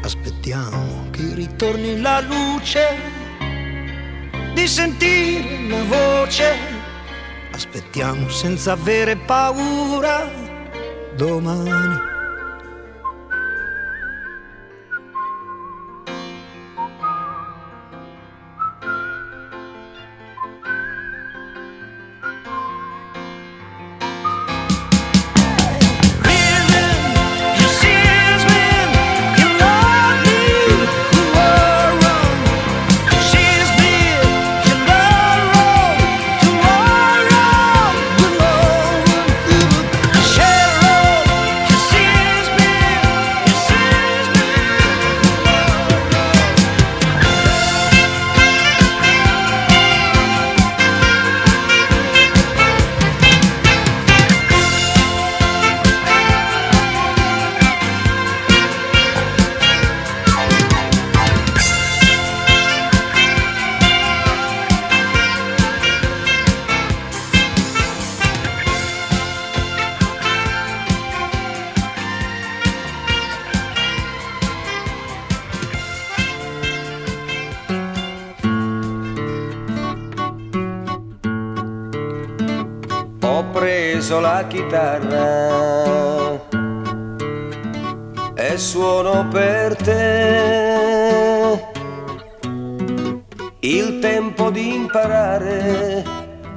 [0.02, 3.18] Aspettiamo che ritorni la luce
[4.60, 6.54] di sentire una voce.
[7.52, 10.30] Aspettiamo senza avere paura
[11.14, 12.19] domani.
[84.60, 86.38] Chitarra
[88.34, 90.88] e suono per te.
[93.60, 96.02] Il tempo di imparare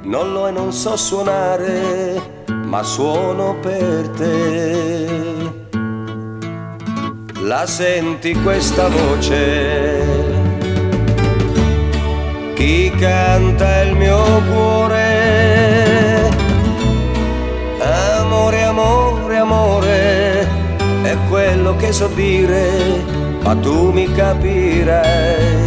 [0.02, 5.62] non lo è, non so suonare, ma suono per te.
[7.40, 10.42] La senti questa voce?
[12.54, 15.03] Chi canta il mio cuore?
[21.64, 23.02] Quello che so dire,
[23.42, 25.62] ma tu mi capirai.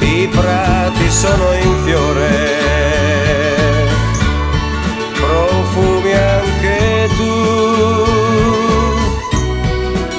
[0.00, 2.54] I prati sono in fiore,
[5.12, 7.34] profumi anche tu.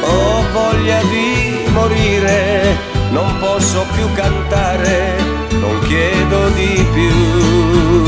[0.01, 2.77] Ho voglia di morire,
[3.09, 5.15] non posso più cantare,
[5.59, 8.06] non chiedo di più.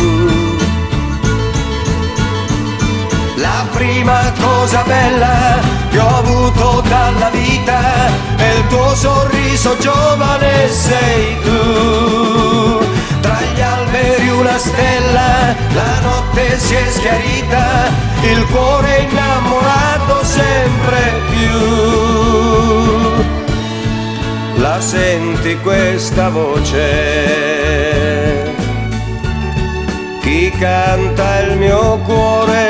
[3.80, 5.57] Prima cosa bella
[5.89, 12.80] che ho avuto dalla vita è il tuo sorriso giovane sei tu.
[13.21, 17.89] Tra gli alberi una stella, la notte si è schiarita,
[18.23, 21.57] il cuore innamorato sempre più.
[24.61, 26.88] La senti questa voce?
[30.21, 32.68] Chi canta il mio cuore?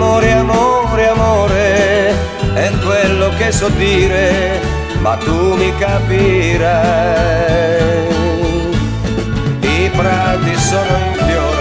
[0.00, 2.14] Amore, amore, amore,
[2.54, 4.60] è quello che so dire,
[5.00, 6.76] ma tu mi capirai.
[9.60, 11.57] I prati sono in fiore.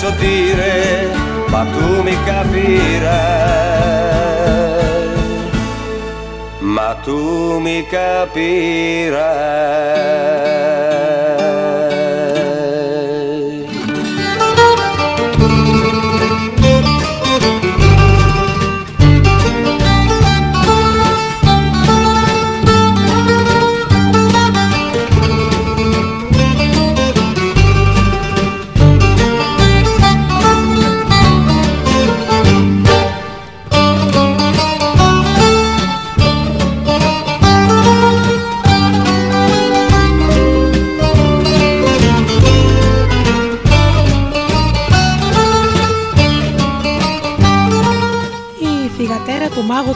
[0.00, 1.08] Quello che so dire,
[1.48, 3.08] ma tu mi capirai.
[6.60, 9.18] Ma tu mi capirai.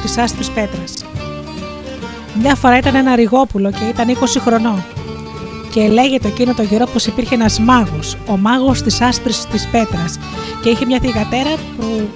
[0.05, 0.95] Της άσπρης πέτρας.
[2.43, 4.85] Μια φορά ήταν ένα ρηγόπουλο και ήταν 20 χρονών
[5.71, 10.19] και λέγεται εκείνο το καιρό πως υπήρχε ένας μάγος, ο μάγος της άσπρης της πέτρας
[10.63, 12.09] και είχε μια θυγατέρα που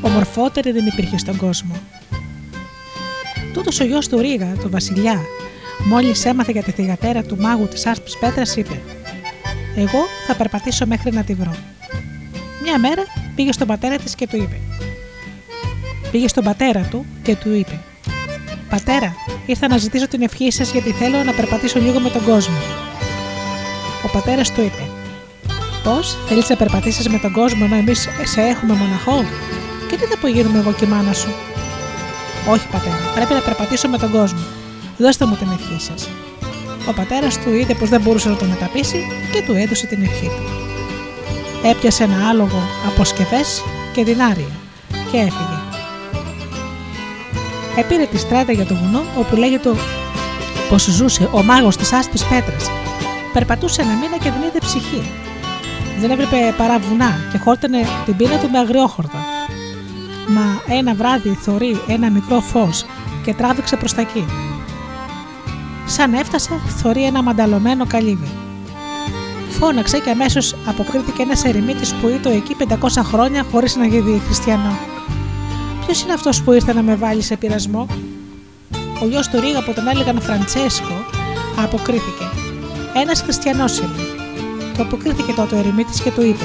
[0.00, 1.76] ομορφότερη δεν υπήρχε στον κόσμο.
[3.52, 5.20] Τούτος ο γιος του Ρίγα, του βασιλιά,
[5.84, 8.80] μόλις έμαθε για τη θυγατέρα του μάγου της άσπρης πέτρας είπε
[9.76, 11.54] «Εγώ θα περπατήσω μέχρι να τη βρω».
[12.62, 13.02] Μια μέρα
[13.34, 14.67] πήγε στον πατέρα της και του είπε
[16.10, 17.80] πήγε στον πατέρα του και του είπε:
[18.70, 19.14] Πατέρα,
[19.46, 22.56] ήρθα να ζητήσω την ευχή σας γιατί θέλω να περπατήσω λίγο με τον κόσμο.
[24.04, 24.82] Ο πατέρας του είπε:
[25.84, 29.24] Πώς, θέλεις να περπατήσεις με τον κόσμο ενώ εμείς σε έχουμε μοναχό,
[29.88, 31.28] και τι θα απογίνουμε εγώ και η μάνα σου;
[32.48, 34.40] Όχι, πατέρα, πρέπει να περπατήσω με τον κόσμο.
[34.96, 36.08] Δώστε μου την ευχή σας.
[36.88, 40.26] Ο πατέρας του είδε πως δεν μπορούσε να τον μεταπίσει και του έδωσε την ευχή
[40.26, 40.42] του.
[41.68, 44.50] Έπιασε ένα άλογο από σκευές και δινάρια
[45.10, 45.67] και έφυγε.
[47.78, 49.70] Επήρε τη στράτα για το βουνό όπου λέγεται
[50.68, 52.70] πως ζούσε ο μάγος της άσπης πέτρας.
[53.32, 55.12] Περπατούσε ένα μήνα και δεν είδε ψυχή.
[56.00, 59.18] Δεν έβλεπε παρά βουνά και χόρτανε την πείνα του με αγριόχορτα.
[60.28, 62.84] Μα ένα βράδυ θωρεί ένα μικρό φως
[63.24, 64.24] και τράβηξε προς τα εκεί.
[65.86, 68.28] Σαν έφτασε, θωρεί ένα μανταλωμένο καλύβι.
[69.50, 74.97] Φώναξε και αμέσως αποκρίθηκε ένας ερημίτης που ήταν εκεί 500 χρόνια χωρίς να γίνει χριστιανό.
[75.88, 77.86] Ποιος είναι αυτός που ήρθε να με βάλει σε πειρασμό;
[79.02, 81.04] Ο γιος του Ρίγα που τον έλεγαν Φραντσέσκο
[81.56, 82.24] αποκρίθηκε.
[82.94, 84.02] Ένας χριστιανός είμαι.
[84.74, 86.44] Του αποκρίθηκε τότε ο ερημίτης και του είπε: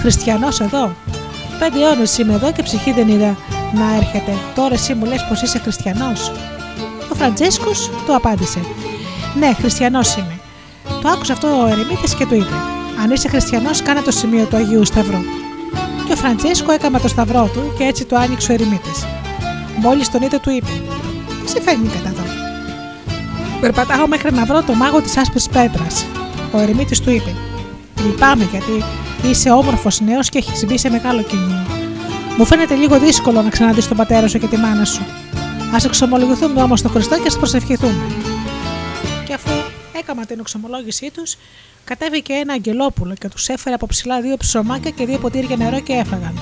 [0.00, 0.92] Χριστιανός εδώ;
[1.58, 3.36] Πέντε αιώνες είμαι εδώ και ψυχή δεν είδα
[3.74, 4.32] να έρχεται.
[4.54, 6.32] Τώρα εσύ μου λες πως είσαι χριστιανός;
[7.12, 7.70] Ο Φραντζέσκο
[8.06, 8.60] του απάντησε:
[9.38, 10.40] Ναι, χριστιανός είμαι.
[11.02, 12.54] Το άκουσε αυτό ο ερημίτης και του είπε:
[13.02, 15.47] Αν είσαι χριστιανός, κάνε το σημείο του Αγίου Σταυρού.
[16.18, 19.06] Και ο Φραντζέσκο έκαμε το σταυρό του και έτσι το άνοιξε ο ερημίτης.
[19.80, 20.70] Μόλις τον είδε, του είπε:
[21.44, 22.22] Τι σε φέρνει κατά εδώ;
[23.60, 26.06] Περπατάω μέχρι να βρω το μάγο της άσπρης πέτρας.
[26.52, 27.34] Ο ερημίτης του είπε:
[28.04, 28.84] Λυπάμαι γιατί
[29.30, 31.66] είσαι όμορφος νέος και έχεις μπει σε μεγάλο κίνημα.
[32.38, 35.02] Μου φαίνεται λίγο δύσκολο να ξαναδείς τον πατέρα σου και τη μάνα σου.
[35.72, 38.04] Α εξομολογηθούμε όμως στον Χριστό και ας προσευχηθούμε.
[39.26, 39.50] Και αφού
[39.98, 41.36] έκαμα την εξομολόγησή τους,
[41.88, 45.92] κατέβηκε ένα αγγελόπουλο και τους έφερε από ψηλά δύο ψωμάκια και δύο ποτήρια νερό και
[45.92, 46.38] έφαγαν.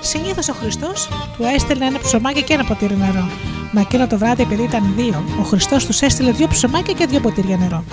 [0.00, 3.28] Συνήθως ο Χριστός του έστελνε ένα ψωμάκι και ένα ποτήρι νερό.
[3.72, 7.20] Μα εκείνο το βράδυ, επειδή ήταν δύο, ο Χριστός τους έστειλε δύο ψωμάκια και δύο
[7.20, 7.84] ποτήρια νερό.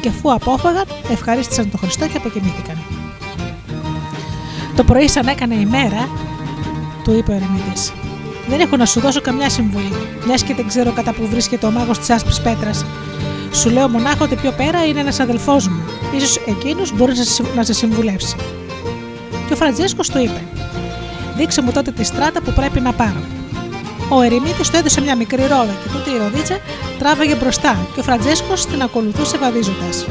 [0.00, 2.78] Και αφού απόφαγαν, ευχαρίστησαν τον Χριστό και αποκοιμήθηκαν.
[4.76, 6.08] Το πρωί, σαν έκανε η μέρα,
[7.04, 7.80] του είπε ο ερημίτη:
[8.48, 9.92] Δεν έχω να σου δώσω καμιά συμβουλή,
[10.26, 12.84] μιας και δεν ξέρω κατά που βρίσκεται ο μάγος της άσπρης πέτρας.
[13.52, 15.82] Σου λέω μονάχα ότι πιο πέρα είναι ένας αδελφός μου.
[16.26, 18.36] σω εκείνος μπορεί να σε- να σε συμβουλεύσει.
[19.46, 20.42] Και ο Φραντζέσκος του είπε:
[21.36, 23.20] Δείξε μου τότε τη στράτα που πρέπει να πάρω.
[24.08, 26.58] Ο ερημίτης του έδωσε μια μικρή ρόδα και τούτη η ροδίτσα
[26.98, 30.06] τράβαγε μπροστά και ο Φραντζέσκος την ακολουθούσε βαδίζοντας.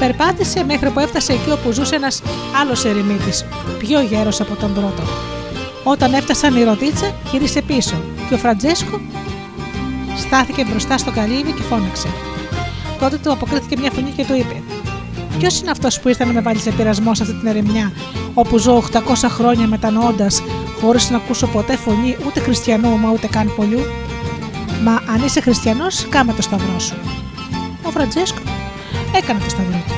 [0.00, 2.22] Περπάτησε μέχρι που έφτασε εκεί όπου ζούσε ένας
[2.60, 3.44] άλλος ερημίτης,
[3.78, 5.02] πιο γέρος από τον πρώτο.
[5.84, 7.94] Όταν έφτασαν η ροδίτσα, γύρισε πίσω
[8.28, 9.00] και ο Φραντζέσκο
[10.16, 12.08] στάθηκε μπροστά στο καλύβι και φώναξε.
[13.00, 14.62] Τότε του αποκρίθηκε μια φωνή και του είπε:
[15.38, 17.92] Ποιος είναι αυτός που ήρθε να με βάλει σε πειρασμό σε αυτή την ερημιά,
[18.34, 20.42] όπου ζω 800 χρόνια μετανοώντας,
[20.80, 23.80] χωρίς να ακούσω ποτέ φωνή ούτε χριστιανού μα ούτε καν πολιού.
[24.82, 26.94] Μα αν είσαι χριστιανός, κάμε το σταυρό σου.
[27.82, 28.40] Ο Φραντζέσκο
[29.16, 29.94] έκανε το σταυρό του.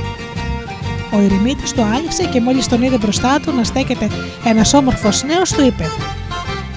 [1.12, 4.09] Ο ερημίτης το άνοιξε και μόλις τον είδε μπροστά του να στέκεται
[4.44, 5.90] ένας όμορφος νέος, του είπε: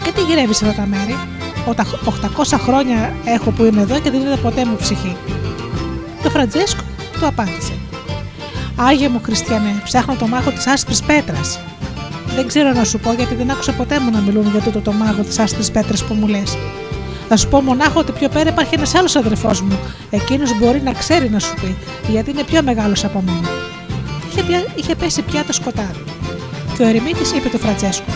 [0.04, 1.18] Και τι γυρεύεις σε αυτά τα μέρη,
[1.68, 1.86] Οτα
[2.44, 5.16] 800 χρόνια έχω που είμαι εδώ και δεν είδα ποτέ μου ψυχή.
[6.24, 6.84] Ο Φραντζέσκο
[7.20, 7.74] του απάντησε:
[8.76, 11.60] Άγιε μου Χριστιανέ, ψάχνω το μάγο της άσπρης πέτρας.
[12.36, 14.92] Δεν ξέρω να σου πω γιατί δεν άκουσα ποτέ μου να μιλούν για τούτο το
[14.92, 16.58] μάγο της άσπρης πέτρας που μου λες.
[17.30, 19.80] Θα σου πω μονάχα ότι πιο πέρα υπάρχει ένας άλλος αδερφός μου.
[20.10, 21.76] Εκείνος μπορεί να ξέρει να σου πει,
[22.08, 23.50] γιατί είναι πιο μεγάλος από μένα.
[24.32, 26.04] Είχε, πια- είχε πέσει πια το σκοτάδι.
[26.78, 28.12] Και ο ερημίτης είπε του Φραντζέσκου: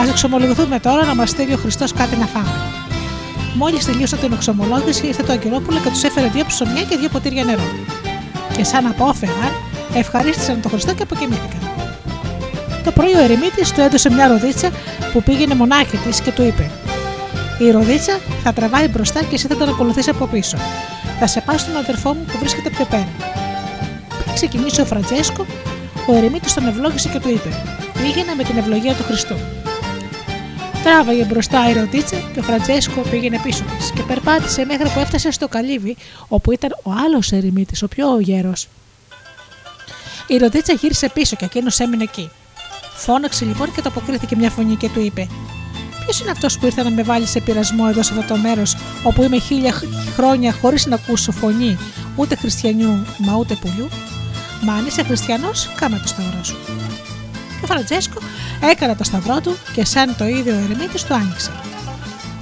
[0.00, 2.52] Ας ξομολογηθούμε τώρα να μας στείλει ο Χριστός κάτι να φάμε.
[3.54, 7.44] Μόλις τελείωσε την εξομολόγηση, ήρθε το Αγγελόπουλο και τους έφερε δύο ψωμιά και δύο ποτήρια
[7.44, 7.62] νερό.
[8.56, 9.52] Και σαν απόφεγαν,
[9.94, 11.60] ευχαρίστησαν τον Χριστό και αποκοιμήθηκαν.
[12.84, 14.70] Το πρωί ο ερημίτης του έδωσε μια ροδίτσα
[15.12, 16.70] που πήγαινε μονάχη της και του είπε:
[17.58, 20.56] Η ροδίτσα θα τραβάει μπροστά και εσύ θα τον ακολουθήσει από πίσω.
[21.18, 23.08] Θα σε πάω στον αδερφό μου που βρίσκεται πιο πέρα.
[24.22, 25.46] Πριν ξεκινήσει ο Φραντζέσκο,
[26.06, 27.48] ο ερημίτης τον ευλόγησε και του είπε:
[27.92, 29.34] Πήγαινε με την ευλογία του Χριστού.
[30.84, 35.30] Τράβαγε μπροστά η ροδίτσα και ο Φραντζέσκο πήγαινε πίσω της και περπάτησε μέχρι που έφτασε
[35.30, 35.96] στο καλύβι
[36.28, 38.68] όπου ήταν ο άλλος ερημίτης, ο πιο γέρος.
[40.26, 42.30] Η ροδίτσα γύρισε πίσω και εκείνος έμεινε εκεί.
[42.94, 45.28] Φώναξε λοιπόν και το αποκρίθηκε μια φωνή και του είπε:
[46.04, 48.76] Ποιος είναι αυτός που ήρθε να με βάλει σε πειρασμό εδώ σε αυτό το μέρος
[49.02, 49.84] όπου είμαι χίλια χ-
[50.16, 51.78] χρόνια χωρίς να ακούσω φωνή
[52.16, 53.88] ούτε χριστιανιού μα ούτε πουλιού;
[54.64, 56.56] Μα αν είσαι χριστιανός, κάμε το σταυρό σου.
[57.58, 58.18] Και ο Φραντζέσκο
[58.70, 61.50] έκανε το σταυρό του και σαν το ίδιο ο ερημίτης του άνοιξε.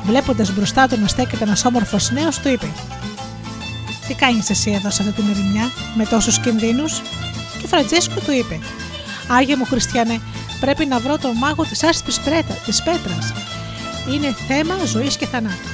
[0.04, 2.66] Βλέποντας μπροστά του να στέκεται ένας όμορφος νέος, του είπε:
[4.08, 7.00] Τι κάνεις εσύ εδώ σε αυτή την ερημιά με τόσους κινδύνους;
[7.58, 8.58] Και ο Φραντζέσκο του είπε:
[9.28, 10.20] Άγιε μου Χριστιανέ,
[10.60, 12.12] πρέπει να βρω τον μάγο της άσπρης
[12.64, 13.32] της πέτρας.
[14.12, 15.68] Είναι θέμα ζωής και θανάτου.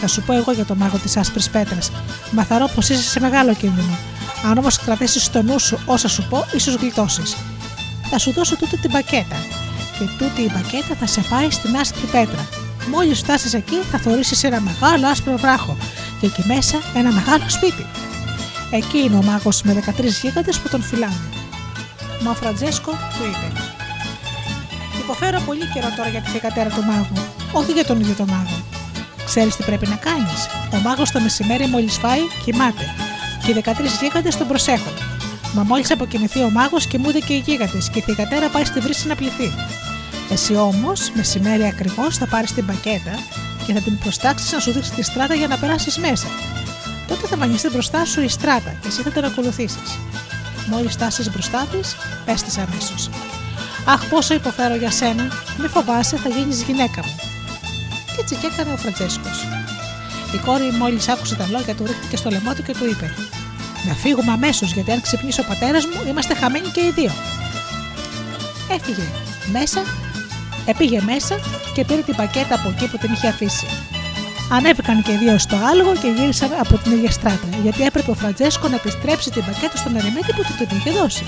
[0.00, 1.90] Θα σου πω εγώ για τον μάγο της άσπρης πέτρας.
[2.30, 3.98] Μα θαρρώ πως είσαι σε μεγάλο κίνδυνο.
[4.44, 7.36] Αν όμως κρατήσεις στο νου σου όσα σου πω, ίσως γλιτώσεις.
[8.10, 9.36] Θα σου δώσω τούτη την πακέτα.
[9.98, 12.48] Και τούτη η πακέτα θα σε πάει στην άσπρη πέτρα.
[12.90, 15.76] Μόλις φτάσεις εκεί, θα θεωρήσει ένα μεγάλο άσπρο βράχο
[16.20, 17.86] και εκεί μέσα ένα μεγάλο σπίτι.
[18.70, 21.28] Εκεί είναι ο μάγος με 13 γίγαντες που τον φυλάνε.
[22.22, 23.60] Μα ο Φραντζέσκο του είπε:
[24.98, 27.22] Υποφέρω πολύ καιρό τώρα για τη θηγατέρα του μάγου,
[27.52, 28.62] όχι για τον ίδιο τον μάγο.
[29.24, 32.94] Ξέρεις τι πρέπει να κάνεις; Ο μάγος το μεσημέρι μόλις φάει, κοιμάται.
[33.44, 34.92] Και οι 13 γίγαντες τον προσέχουν.
[35.54, 39.06] Μα μόλις αποκοιμηθεί ο μάγος, κοιμούνται και οι γίγαντες και η θηγατέρα πάει στη βρύση
[39.06, 39.52] να πληθεί.
[40.30, 43.18] Εσύ όμως, μεσημέρι ακριβώς, θα πάρεις την πακέτα
[43.66, 46.26] και θα την προστάξεις να σου δείξει τη στράτα για να περάσεις μέσα.
[47.08, 49.98] Τότε θα βανιστεί μπροστά σου η στράτα και εσύ θα την ακολουθήσεις.
[50.70, 53.10] Μόλις φτάσει μπροστά της, πες της αμέσως.
[53.84, 57.37] Αχ, πόσο υποφέρω για σένα, μη φοβάσαι, θα γίνεις γυναίκα μου
[58.20, 59.38] έτσι και έκανε ο Φραντζέσκος.
[60.34, 63.14] Η κόρη μόλις άκουσε τα λόγια του, ρίχτηκε στο λαιμό του και του είπε:
[63.86, 67.12] Να φύγουμε αμέσως, γιατί αν ξυπνήσει ο πατέρας μου, είμαστε χαμένοι και οι δύο.
[68.76, 69.06] Έφυγε
[69.52, 69.80] μέσα,
[70.66, 71.34] επήγε μέσα
[71.74, 73.66] και πήρε την πακέτα από εκεί που την είχε αφήσει.
[74.50, 78.14] Ανέβηκαν και οι δύο στο άλογο και γύρισαν από την ίδια στράτα, γιατί έπρεπε ο
[78.14, 81.24] Φραντζέσκος να επιστρέψει την πακέτα στον ερημίτη που του την είχε δώσει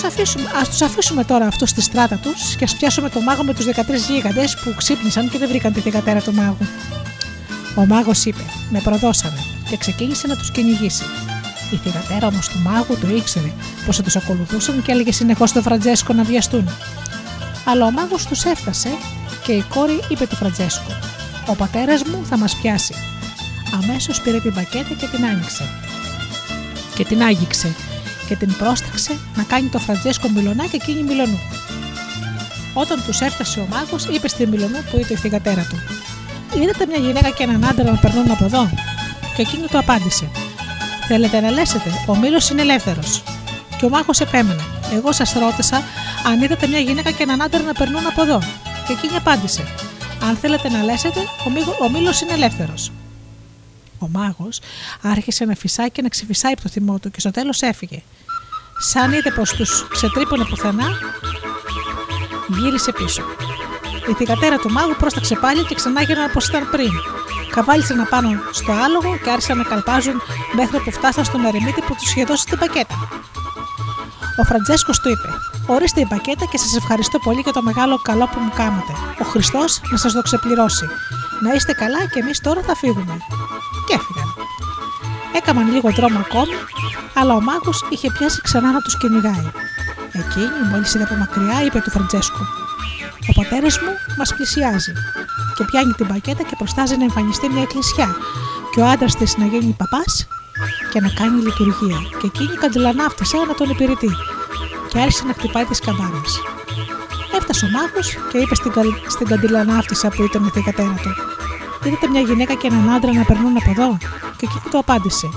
[0.00, 3.44] τους αφήσουμε, ας τους αφήσουμε τώρα αυτού στη στράτα τους και ας πιάσουμε το μάγο
[3.44, 3.70] με τους 13
[4.08, 6.66] γίγαντες που ξύπνησαν και δεν βρήκαν τη θυγατέρα του μάγου.
[7.74, 11.04] Ο μάγος είπε «Με προδώσανε» και ξεκίνησε να τους κυνηγήσει.
[11.70, 13.52] Η θυγατέρα όμως του μάγου το ήξερε
[13.86, 16.68] πως θα τους ακολουθούσαν και έλεγε συνεχώς του Φραντζέσκο να βιαστούν.
[17.64, 18.88] Αλλά ο μάγος τους έφτασε
[19.44, 20.92] και η κόρη είπε του Φραντζέσκο
[21.46, 22.94] «Ο πατέρας μου θα μας πιάσει».
[23.82, 25.64] Αμέσως πήρε την πακέτα και την άνοιξε.
[26.94, 27.74] Και την άγγιξε
[28.30, 31.38] και την πρόσταξε να κάνει το Φραντζέσκο Μιλονά και εκείνη Μιλονού.
[32.74, 35.76] Όταν τους έφτασε ο μάγος, είπε στη Μιλονού που είδε η θηγατέρα του:
[36.60, 38.70] Είδατε μια γυναίκα και έναν άντρα να περνούν από εδώ;
[39.36, 40.30] Και εκείνη του απάντησε:
[41.08, 43.22] Θέλετε να λέσετε, ο Μήλος είναι ελεύθερος.
[43.78, 44.62] Και ο μάγος επέμενε:
[44.94, 45.82] Εγώ σας ρώτησα
[46.26, 48.38] αν είδατε μια γυναίκα και έναν άντρα να περνούν από εδώ.
[48.86, 49.62] Και εκείνη απάντησε:
[50.22, 51.20] Αν θέλετε να λέσετε,
[51.84, 52.90] ο Μήλος είναι ελεύθερος
[54.00, 54.60] ο μάγος,
[55.02, 58.02] άρχισε να φυσάει και να ξεφυσάει από το θυμό του και στο τέλος έφυγε.
[58.78, 60.88] Σαν είδε πως τους ξετρύπωνε πουθενά,
[62.48, 63.22] γύρισε πίσω.
[64.10, 66.90] Η θηγατέρα του μάγου πρόσταξε πάλι και ξανά γίνανε όπως ήταν πριν.
[67.50, 70.22] Καβάλισε να πάνω στο άλογο και άρχισαν να καλπάζουν
[70.52, 73.08] μέχρι που φτάσαν στον ερημίτη που τους είχε δώσει την πακέτα.
[74.36, 75.28] Ο Φραντζέσκος του είπε:
[75.66, 78.92] Ορίστε η πακέτα και σας ευχαριστώ πολύ για το μεγάλο καλό που μου κάματε.
[79.20, 80.86] Ο Χριστός να σας το ξεπληρώσει.
[81.42, 83.14] Να είστε καλά και εμείς τώρα θα φύγουμε.
[83.86, 84.28] Και έφυγαν.
[85.36, 86.56] Έκαναν λίγο δρόμο ακόμη,
[87.14, 89.50] αλλά ο μάγος είχε πιάσει ξανά να τους κυνηγάει.
[90.12, 92.44] Εκείνη, μόλις είδε από μακριά, είπε του Φραντζέσκου:
[93.28, 94.92] Ο πατέρας μου μας πλησιάζει.
[95.56, 98.08] Και πιάνει την πακέτα και προστάζει να εμφανιστεί μια εκκλησιά.
[98.72, 100.26] Και ο άντρας της να γίνει παπάς
[100.92, 104.10] και να κάνει λειτουργία, και εκείνη καντιλανάφτησε να τον υπηρετεί,
[104.90, 106.20] και άρχισε να χτυπάει τις καμπάνε.
[107.36, 108.82] Έφτασε ο μάγος και είπε στην, κα...
[109.14, 109.26] στην
[110.16, 111.12] που ήταν η θεκατέρα του:
[111.84, 113.96] Είδατε μια γυναίκα και έναν άντρα να περνούν από εδώ,
[114.36, 115.28] και εκείνη του απάντησε: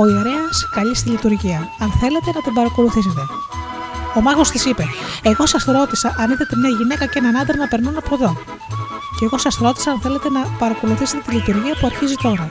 [0.00, 1.60] Ο ιερέας καλεί στη λειτουργία.
[1.78, 3.22] Αν θέλετε να την παρακολουθήσετε.
[4.16, 4.84] Ο μάγος της είπε:
[5.22, 8.36] Εγώ σας ρώτησα αν είδατε μια γυναίκα και έναν άντρα να περνούν από εδώ.
[9.18, 12.50] Και εγώ σας ρώτησα αν θέλετε να παρακολουθήσετε τη λειτουργία που αρχίζει τώρα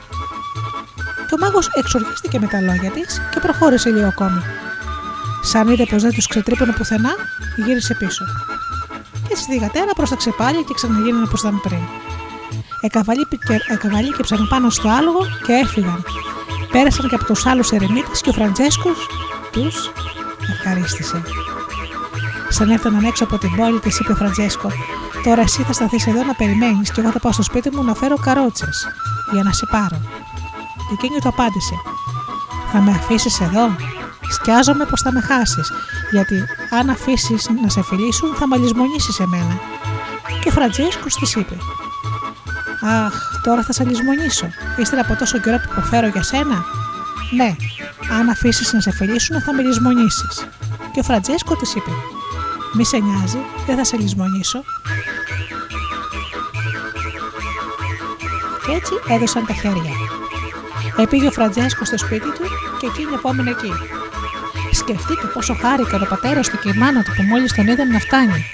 [1.27, 4.41] και ο μάγος εξοργίστηκε με τα λόγια της και προχώρησε λίγο ακόμη.
[5.41, 7.13] Σαν είδε πως δεν τους ξετρύπωνε πουθενά,
[7.65, 8.25] γύρισε πίσω.
[9.27, 11.83] Και στη θυγατέρα πρόσταξε πάλι και ξαναγίνανε όπως ήταν πριν.
[13.71, 16.03] Εκαβαλίκεψαν πάνω στο άλογο και έφυγαν.
[16.71, 19.09] Πέρασαν και από τους άλλους ερημίτες και ο Φραντζέσκος
[19.51, 19.91] τους
[20.51, 21.21] ευχαρίστησε.
[22.49, 24.71] Σαν έφταναν έξω από την πόλη, της είπε ο Φραντζέσκο:
[25.23, 27.93] Τώρα εσύ θα σταθείς εδώ να περιμένεις και εγώ θα πάω στο σπίτι μου να
[27.93, 28.87] φέρω καρότσες
[29.31, 30.01] για να σε πάρω.
[30.91, 31.75] Εκείνη του απάντησε:
[32.71, 33.75] Θα με αφήσεις εδώ;
[34.29, 35.71] Σκιάζομαι πως θα με χάσεις,
[36.11, 36.45] γιατί
[36.79, 39.59] αν αφήσεις να σε φιλήσουν θα με λησμονήσεις εμένα.
[40.41, 41.57] Και ο Φραντζέσκο της είπε:
[42.81, 44.47] Αχ, τώρα θα σε λησμονήσω,
[44.77, 46.65] ύστερα από τόσο καιρό που υποφέρω για σένα.
[47.35, 47.55] Ναι,
[48.19, 50.27] αν αφήσεις να σε φιλήσουν θα με λησμονήσεις.
[50.91, 51.91] Και ο Φραντζέσκο της είπε:
[52.73, 54.63] Μη σε νοιάζει, δεν θα σε λησμονήσω.
[58.65, 59.91] Και έτσι έδωσαν τα χέρια.
[60.99, 62.45] Επήγε ο Φραντζέσκο στο σπίτι του
[62.79, 63.71] και εκείνη απόμεινε εκεί.
[64.71, 67.99] Σκεφτείτε πόσο χάρηκαν ο πατέρας του και η μάνα του που μόλις τον είδαν να
[67.99, 68.45] φτάνει.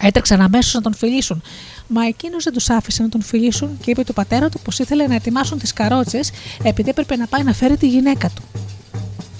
[0.00, 1.42] Έτρεξαν αμέσως να τον φιλήσουν.
[1.86, 5.06] Μα εκείνος δεν τους άφησε να τον φιλήσουν και είπε του πατέρα του πως ήθελε
[5.06, 6.30] να ετοιμάσουν τις καρότσες
[6.62, 8.42] επειδή έπρεπε να πάει να φέρει τη γυναίκα του.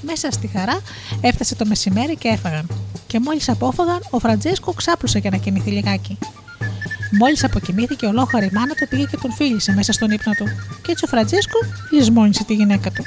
[0.02, 0.80] Μέσα στη χαρά
[1.20, 2.66] έφτασε το μεσημέρι και έφαγαν.
[3.06, 6.18] Και μόλις απόφαγαν, ο Φραντζέσκο ξάπλωσε για να κοιμηθεί λιγάκι.
[7.10, 10.44] Μόλις αποκοιμήθηκε, ολόχαρη η μάνα του πήγε και τον φίλησε μέσα στον ύπνο του.
[10.82, 11.58] Και έτσι ο Φραντζέσκο
[11.90, 13.04] λησμόνισε τη γυναίκα του.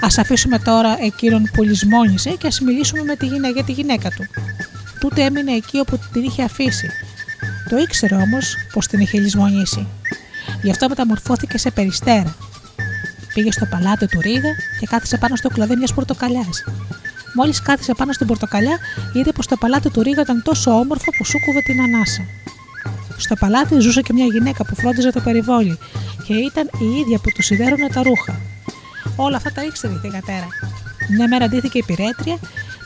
[0.00, 4.10] Α αφήσουμε τώρα εκείνον που λησμόνισε και ας μιλήσουμε με τη γυναίκα για τη γυναίκα
[4.10, 4.24] του.
[5.00, 6.90] Τούτε έμεινε εκεί όπου την είχε αφήσει.
[7.68, 9.86] Το ήξερε όμως πως την είχε λησμονήσει.
[10.62, 12.36] Γι' αυτό μεταμορφώθηκε σε περιστέρα.
[13.34, 16.64] Πήγε στο παλάτι του Ρίγα και κάθισε πάνω στο κλαδί μιας πορτοκαλιάς
[17.34, 18.78] Μόλις κάθισε πάνω στην πορτοκαλιά,
[19.12, 22.22] είδε πως το παλάτι του Ρίγα ήταν τόσο όμορφο που σούκουβε την ανάσα.
[23.16, 25.78] Στο παλάτι ζούσε και μια γυναίκα που φρόντιζε το περιβόλι
[26.26, 28.40] και ήταν η ίδια που του σιδέρωνε τα ρούχα.
[29.16, 30.48] Όλα αυτά τα ήξερε η θηγατέρα.
[31.16, 32.38] Μια μέρα αντίθηκε η πυρέτρια,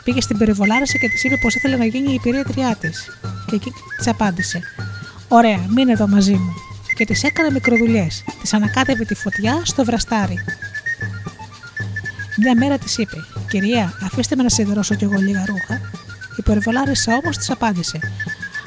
[0.05, 3.19] πήγε στην περιβολάραση και της είπε πως ήθελε να γίνει η πυρέτριά της.
[3.47, 4.61] Και εκεί της απάντησε:
[5.29, 6.55] Ωραία, μείνε εδώ μαζί μου.
[6.97, 8.25] Και της έκανε μικροδουλειές.
[8.41, 10.45] Της ανακάτευε τη φωτιά στο βραστάρι.
[12.37, 13.17] Μια μέρα της είπε:
[13.53, 15.81] Κυρία, αφήστε με να σιδερώσω κι εγώ λίγα ρούχα.
[16.37, 17.99] Η περιβολάρισα όμως της απάντησε: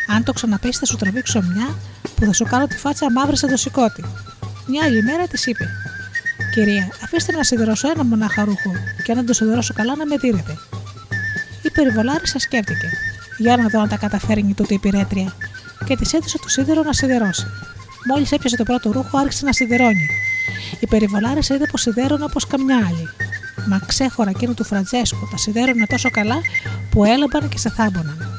[0.08, 1.76] Αν το ξαναπεί, θα σου τραβήξω μια
[2.16, 4.04] που θα σου κάνω τη φάτσα μαύρη σαν το σηκώτη.
[4.68, 5.70] Μια άλλη μέρα της είπε:
[6.54, 8.72] Κυρία, αφήστε με να σιδερώσω ένα μονάχα ρούχο
[9.04, 10.58] και αν δεν το σιδερώσω καλά να με δίνετε.
[11.62, 12.90] Η περιβολάρισα σκέφτηκε:
[13.38, 15.34] Για να δω αν τα καταφέρνει τούτη η πυρέτρια
[15.86, 17.46] και της έδωσε το σίδερο να σιδερώσει.
[18.10, 20.10] Μόλις έπιασε το πρώτο ρούχο, άρχισε να σιδερώνει.
[20.80, 23.10] Η περιβολάρισα είδε πως σιδέρωνε όπως καμιά άλλη.
[23.68, 26.36] Μα ξέχωρα εκείνο του Φραντζέσκο τα σιδέρωνε τόσο καλά
[26.92, 28.30] που έλαμπαν και σε θάμποναν.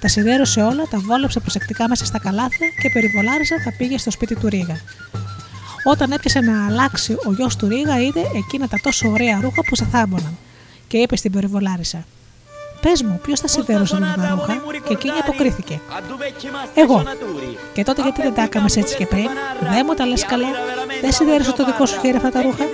[0.00, 4.34] Τα σιδέρωσε όλα, τα βόλεψε προσεκτικά μέσα στα καλάθια και περιβολάρισα τα πήγε στο σπίτι
[4.34, 4.76] του Ρίγα.
[5.84, 9.76] Όταν έπιασε να αλλάξει ο γιος του Ρίγα, είδε εκείνα τα τόσο ωραία ρούχα που
[9.76, 10.36] σε θάμποναν
[10.88, 12.04] και είπε στην περιβολάρισα:
[12.84, 14.54] Πες μου, ποιος θα σιδέρωσε αυτά τα ρούχα,
[14.86, 15.80] και εκείνη αποκρίθηκε.
[16.74, 17.02] Εγώ.
[17.72, 19.28] Και τότε γιατί δεν τα έκαμε έτσι και πριν,
[19.60, 20.48] δεν μου τα λες καλά,
[21.00, 22.64] δεν σιδέρωσε το δικό σου χέρι αυτά τα ρούχα;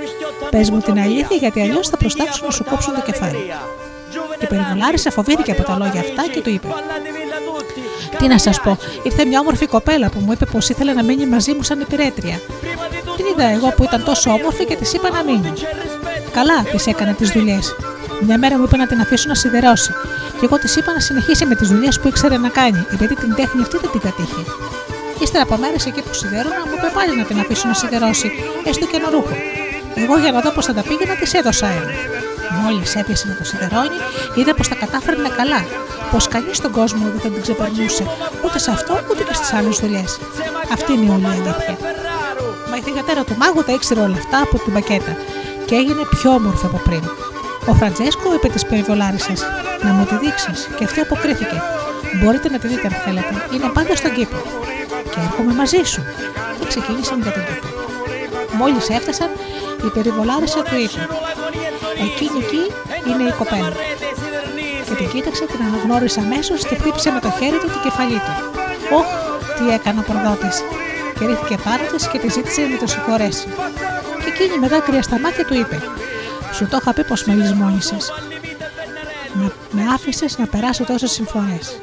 [0.50, 3.52] Πες μου την αλήθεια, γιατί αλλιώς θα προστάξουν να σου κόψουν το κεφάλι.
[4.40, 6.68] Η περιβολάρισα φοβήθηκε από τα λόγια αυτά και του είπε:
[8.18, 11.26] Τι να σας πω, ήρθε μια όμορφη κοπέλα που μου είπε πως ήθελε να μείνει
[11.26, 12.40] μαζί μου σαν υπηρέτρια.
[13.16, 15.52] Την είδα εγώ που ήταν τόσο όμορφη και της είπα να μείνει.
[16.32, 17.74] Καλά της έκανα τις δουλειές.
[18.26, 19.92] Μια μέρα μου είπε να την αφήσω να σιδερώσει.
[20.38, 23.34] Και εγώ της είπα να συνεχίσει με τις δουλειές που ήξερε να κάνει, επειδή την
[23.34, 24.42] τέχνη αυτή δεν την κατήχε.
[25.22, 28.28] Ύστερα από μέρες εκεί που σιδέρωνα, μου είπε πάλι να την αφήσω να σιδερώσει,
[28.64, 29.34] έστω και ένα ρούχο.
[29.94, 31.92] Εγώ για να δω πώς θα τα πήγαινα, της έδωσα ένα.
[32.62, 33.98] Μόλις έπιασε να το σιδερώνει,
[34.34, 35.60] είδα πως τα κατάφερνε καλά.
[36.10, 38.04] Πως κανείς στον κόσμο δεν θα την ξεπερνούσε,
[38.44, 40.18] ούτε σε αυτό ούτε και στις άλλες δουλειές.
[40.72, 41.76] Αυτή είναι η όλη αλήθεια.
[42.70, 45.12] Μα η θηγατέρα του μάγου τα ήξερε όλα αυτά από την πακέτα
[45.66, 47.02] και έγινε πιο όμορφη από πριν.
[47.70, 49.32] Ο Φραντζέσκο είπε τη περιβολάρισα:
[49.82, 51.56] Να μου τη δείξεις, και αυτή αποκρίθηκε.
[52.18, 54.36] Μπορείτε να τη δείτε αν θέλετε, είναι πάντα στον κήπο.
[55.10, 56.02] Και έρχομαι μαζί σου.
[56.58, 57.66] Και ξεκίνησαν για τον κήπο.
[58.60, 59.30] Μόλις έφτασαν,
[59.86, 61.00] η περιβολάρισα του είπε:
[62.06, 62.64] Εκείνη εκεί
[63.08, 63.72] είναι η κοπέλα.
[64.86, 68.34] Και την κοίταξε, την αναγνώρισε αμέσως και χτύπησε με το χέρι του την κεφαλή του.
[68.98, 69.08] Όχ,
[69.56, 70.56] τι έκανε ο προδότης.
[71.16, 73.48] Και ρίχθηκε πάνω της και τη ζήτησε να το συγχωρέσει.
[74.22, 75.78] Και εκείνη με δάκρυα στα μάτια του είπε:
[76.52, 77.96] Σου το είχα πει πως με λησμόνισε.
[79.32, 81.78] Με, με άφησες να περάσω τόσες συμφορές.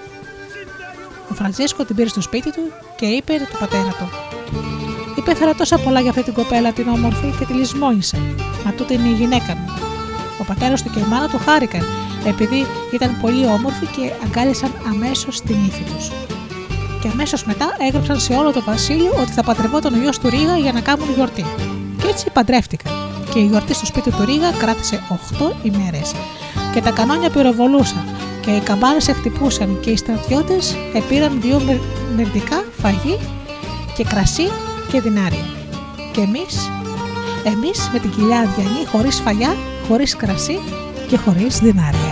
[1.32, 2.62] Ο Φραντζίσκο την πήρε στο σπίτι του
[2.96, 4.10] και είπε του πατέρα του:
[5.16, 8.18] Υπέφερα τόσα πολλά για αυτή την κοπέλα την όμορφη και τη λησμόνισα.
[8.66, 9.70] Μα τούτη είναι η γυναίκα μου.
[10.42, 11.84] Ο πατέρας του και η μάνα του χάρηκαν,
[12.26, 16.12] επειδή ήταν πολύ όμορφοι και αγκάλιασαν αμέσως την ύφη τους.
[17.02, 20.58] Και αμέσως μετά έγραψαν σε όλο το βασίλειο ότι θα παντρευόταν ο γιος του Ρίγα
[20.58, 21.46] για να κάνουν γιορτή.
[22.02, 23.17] Και έτσι παντρεύτηκαν.
[23.38, 25.04] Και η γιορτή στο σπίτι του Ρίγα κράτησε
[25.40, 26.14] 8 ημέρες.
[26.74, 28.04] Και τα κανόνια πυροβολούσαν
[28.42, 31.82] και οι καμπάνε χτυπούσαν και οι στρατιώτες επήραν δύο μερ-
[32.16, 33.18] μερδικά φαγή
[33.96, 34.48] και κρασί
[34.92, 35.46] και δινάρια.
[36.12, 36.70] Και εμείς,
[37.44, 39.56] εμείς με την κοιλιά αδιανή, χωρίς φαγιά,
[39.88, 40.60] χωρίς κρασί
[41.08, 42.07] και χωρίς δινάρια.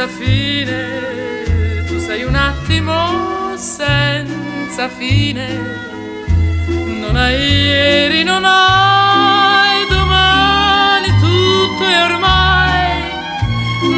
[0.00, 1.84] Senza fine.
[1.86, 5.46] Tu sei un attimo senza fine.
[7.00, 11.08] Non hai ieri non hai domani.
[11.20, 13.02] Tutto è ormai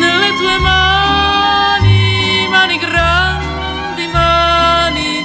[0.01, 2.49] nelle tue mani.
[2.51, 5.25] Mani grandi mani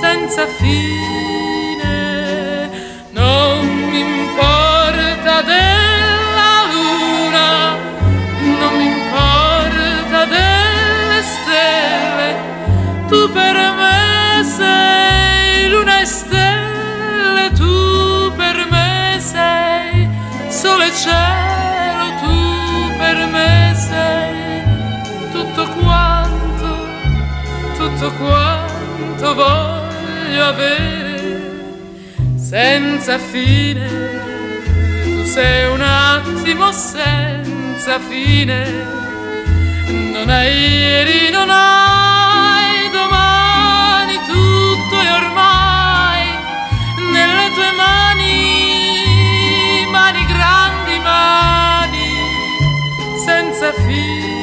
[0.00, 1.43] senza fine
[13.34, 20.08] per me sei luna e stelle tu per me sei
[20.48, 26.34] sole e cielo tu per me sei tutto quanto
[27.76, 31.02] tutto quanto voglio avere.
[32.36, 33.88] Senza fine
[35.02, 38.92] tu sei un attimo senza fine.
[40.12, 42.13] Non hai ieri, non hai
[47.64, 48.36] tue mani,
[49.90, 52.08] mani grandi mani,
[53.24, 54.33] senza fine.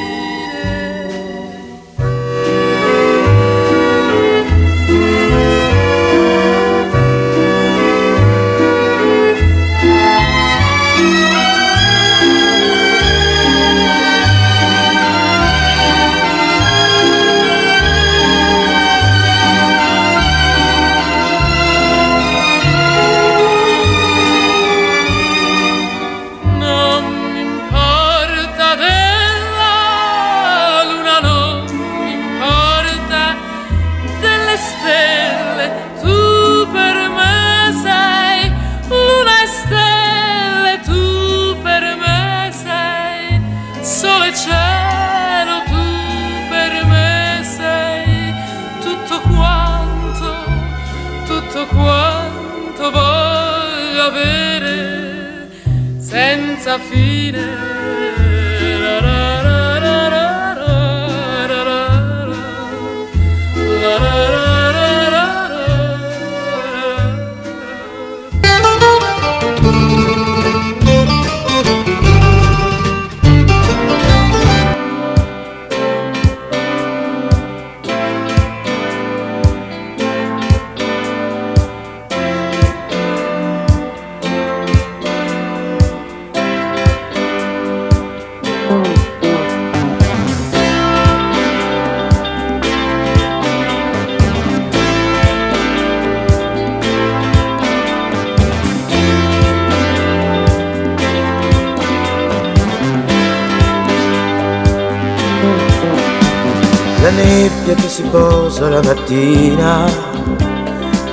[107.92, 109.84] Si posa la mattina,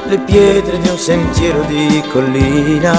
[0.08, 2.94] le pietre di un sentiero di collina,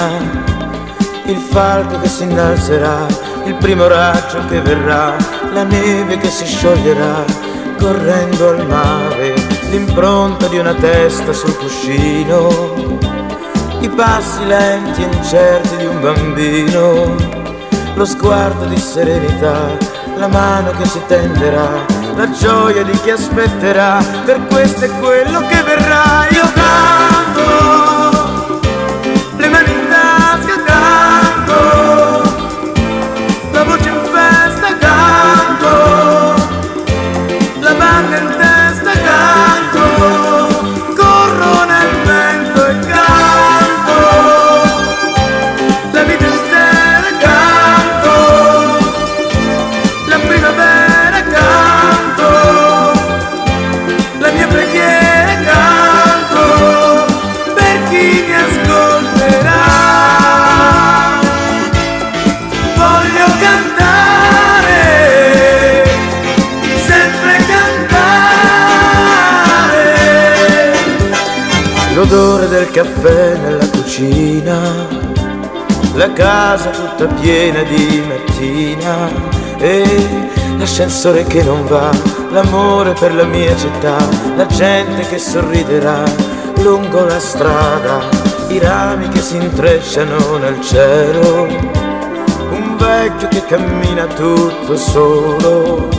[1.25, 3.07] il falco che si innalzerà,
[3.45, 5.15] il primo raggio che verrà,
[5.51, 7.25] la neve che si scioglierà,
[7.79, 9.33] correndo al mare,
[9.71, 12.49] l'impronta di una testa sul cuscino,
[13.79, 17.15] i passi lenti e incerti di un bambino,
[17.95, 19.75] lo sguardo di serenità,
[20.17, 25.63] la mano che si tenderà, la gioia di chi aspetterà, per questo è quello che
[25.63, 26.27] verrà.
[26.29, 28.10] Io canto,
[72.71, 74.87] Del caffè nella cucina,
[75.95, 79.09] la casa tutta piena di mattina
[79.57, 79.83] e
[80.57, 81.89] l'ascensore che non va,
[82.29, 83.97] l'amore per la mia città,
[84.37, 86.01] la gente che sorriderà
[86.61, 88.07] lungo la strada,
[88.47, 91.47] i rami che si intrecciano nel cielo,
[92.51, 95.89] un vecchio che cammina tutto solo,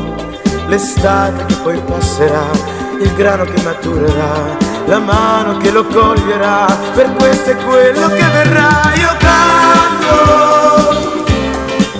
[0.68, 2.48] l'estate che poi passerà,
[2.98, 8.90] il grano che maturerà, la mano che lo coglierà, per questo è quello che verrà,
[8.94, 10.14] io canto,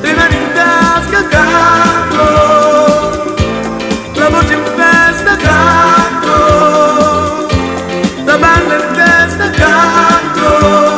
[0.01, 3.35] le mani in tasca canto,
[4.15, 7.47] la voce in festa canto,
[8.25, 10.92] la banda in testa canto,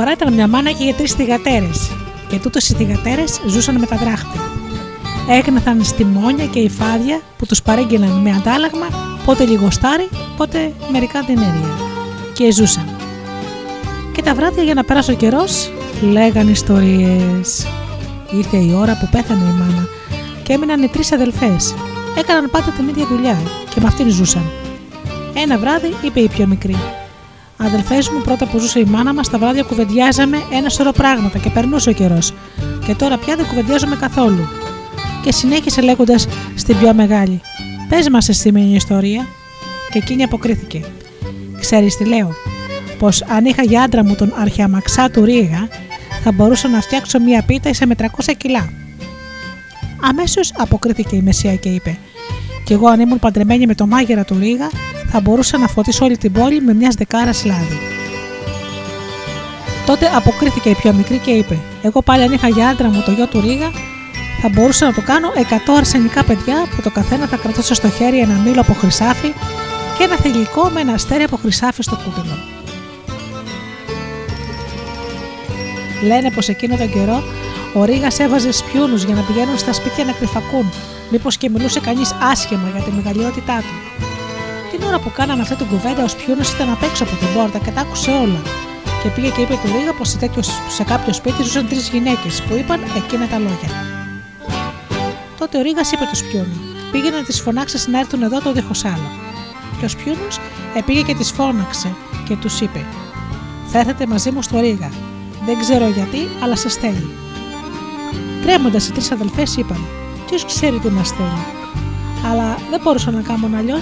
[0.00, 1.90] φορά ήταν μια μάνα και για τρεις θυγατέρες.
[2.28, 4.40] Και τούτες οι θυγατέρες ζούσαν με τα δράχτη.
[5.28, 8.86] έγνεθαν στη μόνια και η φάδια που τους παρέγγελαν με αντάλλαγμα
[9.24, 11.68] πότε λιγοστάρι, πότε μερικά δινέρια.
[12.32, 12.88] Και ζούσαν.
[14.12, 15.72] Και τα βράδια για να περάσει ο καιρός
[16.02, 17.66] λέγαν ιστορίες.
[18.30, 19.88] Ήρθε η ώρα που πέθανε η μάνα
[20.42, 21.74] και έμειναν οι τρεις αδελφές.
[22.18, 23.38] Έκαναν πάντα την ίδια δουλειά
[23.74, 24.50] και με αυτήν ζούσαν.
[25.34, 26.76] Ένα βράδυ είπε η πιο μικρή.
[27.62, 31.50] Αδελφές μου, πρώτα που ζούσε η μάνα μας, τα βράδια κουβεντιάζαμε ένα σωρό πράγματα και
[31.50, 32.32] περνούσε ο καιρός.
[32.86, 34.48] Και τώρα πια δεν κουβεντιάζουμε καθόλου.
[35.22, 37.40] Και συνέχισε λέγοντας στην πιο μεγάλη:
[37.88, 39.26] Πες μας εσύ μια ιστορία.
[39.90, 40.84] Και εκείνη αποκρίθηκε:
[41.60, 42.34] Ξέρεις τι λέω,
[42.98, 45.68] πως αν είχα για άντρα μου τον αρχιαμαξά του Ρίγα,
[46.22, 48.06] θα μπορούσα να φτιάξω μια πίτα σε με 300
[48.36, 48.72] κιλά.
[50.02, 51.98] Αμέσως αποκρίθηκε η Μεσία και είπε:
[52.70, 54.70] Κι εγώ αν ήμουν παντρεμένη με το μάγερα του Ρίγα,
[55.10, 57.78] θα μπορούσα να φωτίσω όλη την πόλη με μιας δεκάρας λάδι.
[59.86, 63.10] Τότε αποκρίθηκε η πιο μικρή και είπε: Εγώ πάλι αν είχα για άντρα μου το
[63.10, 63.70] γιο του Ρίγα,
[64.42, 65.28] θα μπορούσα να του κάνω
[65.68, 69.32] 100 αρσενικά παιδιά που το καθένα θα κρατούσε στο χέρι ένα μήλο από χρυσάφι
[69.98, 72.38] και ένα θηλυκό με ένα αστέρι από χρυσάφι στο κούτελο.
[76.02, 77.22] Λένε πως εκείνο τον καιρό
[77.74, 80.72] ο Ρίγα έβαζε σπιούνους για να πηγαίνουν στα σπίτια να κρυφακούν,
[81.10, 83.74] μήπως και μιλούσε κανείς άσχημα για τη μεγαλειότητά του.
[84.70, 87.58] Την ώρα που κάνανε αυτή την κουβέντα, ο σπιούνο ήταν απ' έξω από την πόρτα
[87.58, 88.42] και τα άκουσε όλα.
[89.02, 92.42] Και πήγε και είπε του Ρίγα πως σε, τέτοιος, σε κάποιο σπίτι ζούσαν τρεις γυναίκες
[92.42, 93.70] που είπαν εκείνα τα λόγια.
[95.38, 96.60] Τότε ο Ρίγας είπε του Σπιούνου:
[96.92, 99.10] Πήγαινε να τις φωνάξεις να έρθουν εδώ το δίχως άλλο.
[99.78, 100.26] Και ο Σπιούνο
[100.74, 101.94] επήγε και τις φώναξε
[102.28, 102.84] και τους είπε:
[103.66, 104.90] Θα έρθετε μαζί μου στο Ρίγα.
[105.44, 107.10] Δεν ξέρω γιατί, αλλά σας θέλει.
[108.42, 109.86] Τρέμοντας οι τρεις αδελφές είπαν:
[110.30, 111.44] Ποιο ξέρει τι μας θέλει.
[112.30, 113.78] Αλλά δεν μπορούσαν να κάνουν αλλιώ,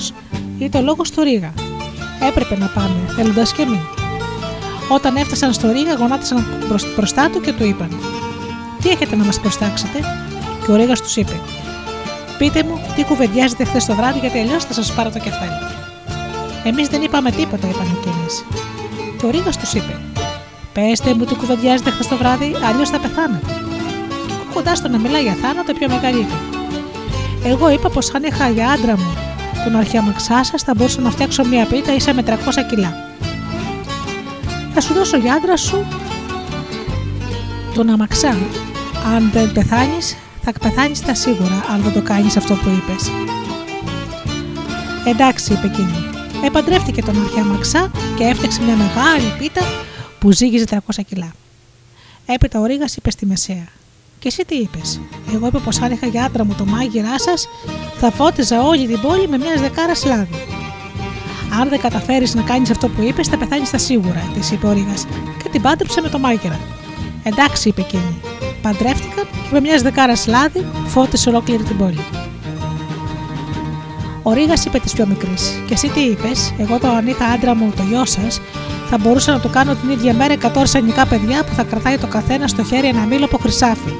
[0.58, 1.52] γιατί ο λόγο στο Ρίγα.
[2.28, 3.80] Έπρεπε να πάμε, θέλοντας και εμείς.
[4.88, 7.88] Όταν έφτασαν στο Ρίγα, γονάτισαν μπρος- μπροστά του και του είπαν:
[8.82, 9.98] Τι έχετε να μας προστάξετε,
[10.64, 11.40] και ο Ρίγα τους είπε:
[12.38, 15.58] Πείτε μου τι κουβεντιάζετε χθες το βράδυ, γιατί αλλιώς θα σας πάρω το κεφάλι.
[16.64, 18.26] Εμείς δεν είπαμε τίποτα, είπαν εκείνε.
[19.18, 20.00] Και ο Ρίγα τους είπε:
[20.72, 23.67] Πέστε μου τι κουβεντιάζετε χθες το βράδυ, αλλιώς θα πεθάνετε.
[24.58, 26.34] Και κοντά στο να μιλάει για θάνατο, πιο μεγάλη είπε.
[27.48, 29.14] Εγώ είπα πως αν είχα για άντρα μου
[29.64, 32.30] τον αρχιαμαξά σα, θα μπορούσα να φτιάξω μια πίτα ίσα με 300
[32.68, 32.94] κιλά.
[34.74, 35.86] Θα σου δώσω για άντρα σου
[37.74, 38.36] τον αμαξά.
[39.14, 43.10] Αν δεν πεθάνεις, θα πεθάνεις τα σίγουρα αν δεν το κάνεις αυτό που είπες.
[45.04, 46.04] Εντάξει, είπε εκείνη.
[46.44, 49.62] Επαντρεύτηκε τον αρχιαμαξά και έφτιαξε μια μεγάλη πίτα
[50.18, 50.78] που ζύγιζε 300
[51.08, 51.32] κιλά.
[52.26, 53.66] Έπειτα ο Ρίγα είπε στη μεσαία:
[54.18, 55.00] Και εσύ τι είπες;
[55.34, 57.48] Εγώ είπα πως αν είχα για άντρα μου το μάγειρά σας,
[57.96, 60.44] θα φώτιζα όλη την πόλη με μια δεκάρα σλάβη.
[61.60, 64.72] Αν δεν καταφέρεις να κάνεις αυτό που είπες, θα πεθάνεις στα σίγουρα, της είπε ο
[64.72, 64.94] Ρίγα
[65.42, 66.60] και την πάντρεψε με το μάγειρα.
[67.22, 68.20] Εντάξει, είπε εκείνη.
[68.62, 72.04] Παντρεύτηκαν και με μια δεκάρα λάδι φώτισε ολόκληρη την πόλη.
[74.22, 77.54] Ο Ρίγα είπε της πιο μικρής: Και εσύ τι είπες, Εγώ το αν είχα άντρα
[77.54, 78.40] μου το γιο σας,
[78.90, 82.06] θα μπορούσα να του κάνω την ίδια μέρα 100 αρσενικά παιδιά που θα κρατάει το
[82.06, 83.94] καθένα στο χέρι ένα μήλο από χρυσάφι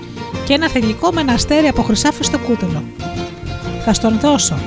[0.44, 2.82] και ένα θηλυκό με ένα αστέρι από χρυσάφι στο κούτελο.
[3.84, 4.58] Θα στον δώσω,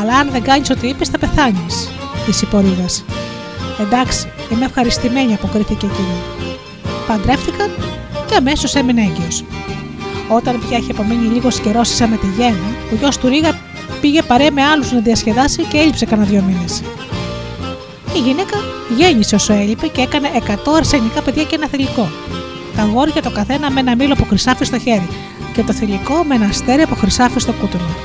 [0.00, 1.88] αλλά αν δεν κάνεις ό,τι είπες, θα πεθάνεις,
[2.26, 3.04] τη είπε ο Ρίγας.
[3.80, 6.16] Εντάξει, είμαι ευχαριστημένη, αποκρίθηκε εκείνη.
[7.06, 7.70] Παντρεύτηκαν
[8.26, 9.44] και αμέσως έμεινε έγκυος.
[10.28, 13.58] Όταν πια είχε απομείνει λίγος καιρός ίσα με τη γέννα, ο γιος του Ρίγα
[14.00, 16.82] πήγε παρέ με άλλους να διασκεδάσει και έλειψε κανένα δύο μήνες.
[18.16, 18.56] Η γυναίκα
[18.96, 22.08] γέννησε όσο έλειπε και έκανε 100 αρσενικά παιδιά και ένα θηλυκό.
[22.76, 25.08] Τα αγόρια το καθένα με ένα μήλο από χρυσάφι στο χέρι
[25.52, 27.96] και το θηλυκό με ένα αστέρι από χρυσάφι στο κούτελο.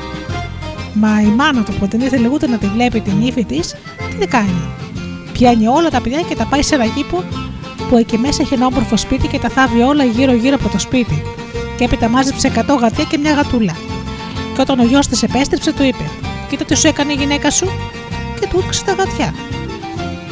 [0.94, 3.76] Μα η μάνα του που δεν ήθελε ούτε να τη βλέπει την ύφη της,
[4.10, 4.62] τι δεν κάνει;
[5.34, 7.24] Πιάνει όλα τα παιδιά και τα πάει σε ένα κήπο
[7.90, 11.24] που εκεί μέσα έχει ένα όμορφο σπίτι και τα θάβει όλα γύρω-γύρω από το σπίτι.
[11.78, 13.76] Και έπειτα μάζεψε 100 γατιά και μια γατούλα.
[14.56, 16.04] Και όταν ο γιος της επέστρεψε, του είπε:
[16.50, 17.66] Κοίτα τι σου έκανε η γυναίκα σου,
[18.40, 19.34] και του έδειξε τα γατιά.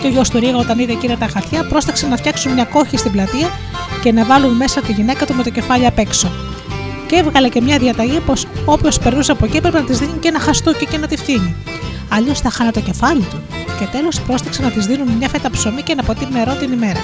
[0.01, 2.97] Και ο γιο του Ρίγα, όταν είδε εκείνα τα γατιά, πρόσταξε να φτιάξουν μια κόχη
[2.97, 3.49] στην πλατεία
[4.01, 6.31] και να βάλουν μέσα τη γυναίκα του με το κεφάλι απ' έξω.
[7.07, 10.27] Και έβγαλε και μια διαταγή πως όποιος περνούσε από εκεί έπρεπε να της δίνει και
[10.27, 11.55] ένα χαστούκι και να τη φτύνει.
[12.09, 13.41] Αλλιώς θα χάνα το κεφάλι του.
[13.79, 16.99] Και τέλος πρόσταξε να της δίνουν μια φέτα ψωμί και ένα ποτήρι νερό την ημέρα.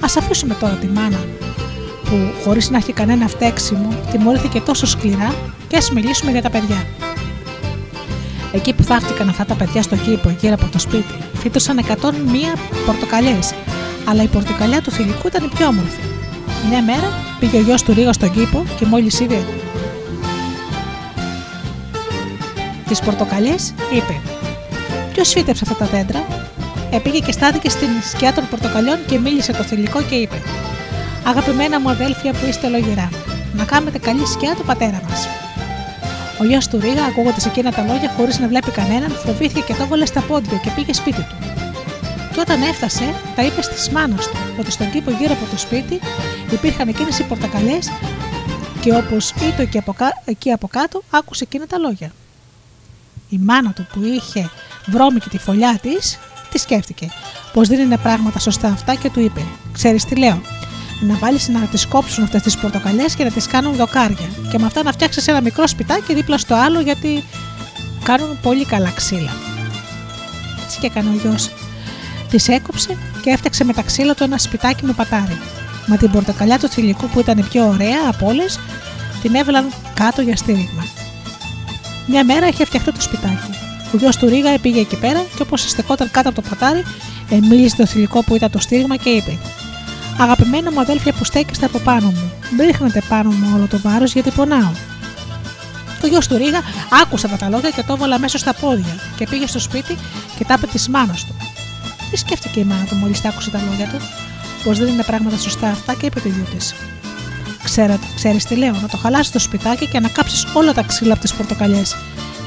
[0.00, 1.20] Α αφήσουμε τώρα τη μάνα
[2.04, 5.34] που χωρίς να έχει κανένα φταίξιμο τιμωρήθηκε τόσο σκληρά
[5.68, 6.86] και ας μιλήσουμε για τα παιδιά.
[8.52, 11.92] Εκεί που θαύτηκαν αυτά τα παιδιά στο κήπο γύρω από το σπίτι, φύτωσαν 101
[12.86, 13.54] πορτοκαλιές,
[14.08, 16.00] αλλά η πορτοκαλιά του θηλυκού ήταν η πιο όμορφη.
[16.68, 19.44] Μια μέρα πήγε ο γιος του Ρίγα στον κήπο και μόλις είδε
[22.88, 24.20] τις πορτοκαλιές, είπε:
[25.12, 26.26] Ποιος φύτεψε αυτά τα δέντρα,
[26.92, 30.42] Επήγε και στάθηκε στην σκιά των πορτοκαλιών και μίλησε το θηλυκό και είπε:
[31.24, 33.08] Αγαπημένα μου αδέλφια που είστε λογερά,
[33.52, 35.28] να κάνετε καλή σκιά του πατέρα μας.
[36.40, 39.82] Ο γιος του Ρίγα, ακούγοντας εκείνα τα λόγια χωρίς να βλέπει κανέναν, φοβήθηκε και το
[39.82, 41.34] έβαλε στα πόδια και πήγε σπίτι του.
[42.32, 46.00] Και όταν έφτασε, τα είπε στη μάνας του ότι στον κήπο γύρω από το σπίτι
[46.50, 47.90] υπήρχαν εκείνες οι πορτακαλιές
[48.80, 52.12] και όπως ήταν εκεί από, κα- εκεί από κάτω, άκουσε εκείνα τα λόγια.
[53.28, 54.50] Η μάνα του που είχε
[54.86, 56.18] βρώμικη τη φωλιά της,
[56.50, 57.08] τη σκέφτηκε
[57.52, 59.40] πω δεν είναι πράγματα σωστά αυτά και του είπε:
[59.72, 60.40] Ξέρεις τι λέω,
[61.00, 64.28] να βάλεις να τις κόψουν αυτές τις πορτοκαλιές και να τις κάνουν δοκάρια.
[64.50, 67.24] Και με αυτά να φτιάξεις ένα μικρό σπιτάκι δίπλα στο άλλο γιατί
[68.02, 69.30] κάνουν πολύ καλά ξύλα.
[70.64, 71.50] Έτσι και έκανε ο γιος.
[72.30, 75.38] Τη έκοψε και έφτιαξε με τα ξύλα του ένα σπιτάκι με πατάρι.
[75.86, 78.58] Μα την πορτοκαλιά του θηλυκού που ήταν η πιο ωραία από όλες,
[79.22, 80.86] την έβαλαν κάτω για στήριγμα.
[82.06, 83.50] Μια μέρα είχε φτιαχτεί το σπιτάκι.
[83.94, 86.84] Ο γιος του Ρίγα πήγε εκεί πέρα και όπως στεκόταν κάτω από το πατάρι,
[87.30, 89.38] ε, μίλησε το θηλυκό που ήταν το στήριγμα και είπε:
[90.18, 94.12] Αγαπημένα μου αδέλφια που στέκεστε από πάνω μου, μην ρίχνετε πάνω μου όλο το βάρος
[94.12, 94.72] γιατί πονάω.
[96.00, 96.60] Το γιος του Ρίγα
[97.02, 99.98] άκουσε αυτά τα λόγια και το έβαλε αμέσως στα πόδια και πήγε στο σπίτι
[100.38, 101.34] και τα είπε τη μάνας του.
[102.10, 103.98] Τι σκέφτηκε η μάνα του μόλις τα άκουσε τα λόγια του,
[104.64, 106.74] πως δεν είναι πράγματα σωστά αυτά και είπε το γιο της.
[108.14, 111.22] Ξέρεις τι λέω, να το χαλάσεις το σπιτάκι και να κάψεις όλα τα ξύλα από
[111.22, 111.96] τις πορτοκαλιές.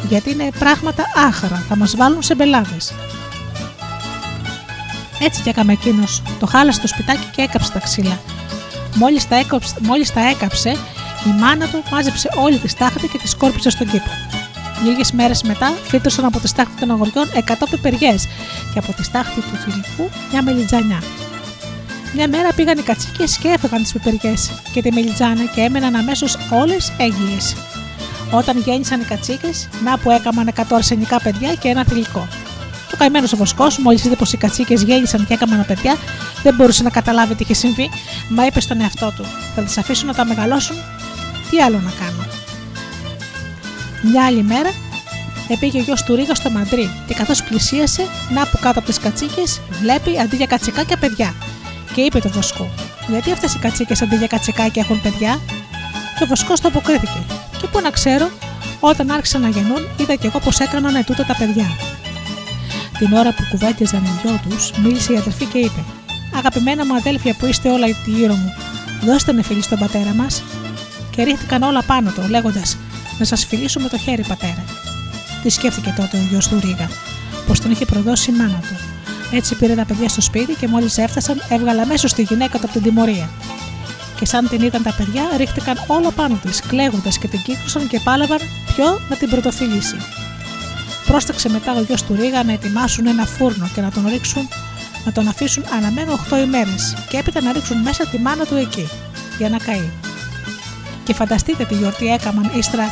[0.09, 2.93] Γιατί είναι πράγματα άχαρα, θα μας βάλουν σε μπελάδες.
[5.25, 6.21] Έτσι και έκαμε εκείνος.
[6.39, 8.19] Το χάλασε το σπιτάκι και έκαψε τα ξύλα.
[8.95, 10.69] Μόλις τα, έκοψε, μόλις τα έκαψε,
[11.25, 14.09] η μάνα του μάζεψε όλη τη στάχτη και τη σκόρπισε στον κήπο.
[14.83, 18.15] Λίγες μέρες μετά φύτρωσαν από τη στάχτη των αγοριών 100 πιπεριέ
[18.73, 21.03] και από τη στάχτη του θηλυκού μια μελιτζανιά.
[22.13, 24.33] Μια μέρα πήγαν οι κατσίκες και έφεγαν τις πιπεριέ
[24.73, 27.55] και τη μελιτζάνα και έμεναν αμέσως όλες έγκυες.
[28.31, 32.27] Όταν γέννησαν οι κατσίκες, να που έκαναν 100 αρσενικά παιδιά και ένα θηλυκό.
[32.93, 35.97] Το καημένο ο βοσκό, μόλις είδε πως οι κατσίκες γέννησαν και έκαναν παιδιά,
[36.43, 37.89] δεν μπορούσε να καταλάβει τι είχε συμβεί,
[38.29, 39.25] μα είπε στον εαυτό του:
[39.55, 40.75] Θα τις αφήσω να τα μεγαλώσουν,
[41.49, 42.25] τι άλλο να κάνω.
[44.01, 44.69] Μια άλλη μέρα
[45.47, 48.99] επήγε ο γιος του Ρίγα στο Μαντρί και καθώς πλησίασε, να που κάτω από τις
[48.99, 51.33] κατσίκες βλέπει αντί για κατσικάκια παιδιά.
[51.93, 52.69] Και είπε το βοσκό:
[53.07, 55.39] Γιατί αυτές οι κατσίκες αντί για κατσικάκια έχουν παιδιά;
[56.17, 57.19] Και ο βοσκός το αποκρίθηκε.
[57.61, 58.29] Και πού να ξέρω,
[58.79, 61.65] όταν άρχισαν να γεννούν, είδα κι εγώ πως έκαναν ετούτα τα παιδιά.
[63.03, 65.83] Την ώρα που κουβέντιαζαν οι δυο τους, μίλησε η αδερφή και είπε:
[66.35, 68.53] Αγαπημένα μου αδέλφια που είστε όλα γύρω μου,
[69.05, 70.43] δώστε με φιλή στον πατέρα μας.
[71.09, 72.77] Και ρίχτηκαν όλα πάνω του, λέγοντας:
[73.19, 74.63] Να σας φιλήσουμε το χέρι, πατέρα.
[75.43, 76.89] Τι σκέφτηκε τότε ο γιος του Ρίγα,
[77.47, 78.75] πως τον είχε προδώσει η μάνα του.
[79.35, 82.73] Έτσι πήρε τα παιδιά στο σπίτι και μόλις έφτασαν, έβγαλε αμέσως τη γυναίκα του από
[82.73, 83.29] την τιμωρία.
[84.19, 87.99] Και σαν την είδαν τα παιδιά, ρίχτηκαν όλα πάνω της, κλαίγοντας και την κύκλωσαν και
[88.03, 88.39] πάλευαν
[88.75, 89.97] ποιο να την πρωτοφιλήσει.
[91.13, 94.47] Πρόσταξε μετά ο γιος του Ρίγα να ετοιμάσουν ένα φούρνο και να τον ρίξουν,
[95.05, 98.89] να τον αφήσουν αναμένο 8 ημέρες και έπειτα να ρίξουν μέσα τη μάνα του εκεί,
[99.37, 99.89] για να καεί.
[101.03, 102.83] Και φανταστείτε τι γιορτή έκαναν ύστερα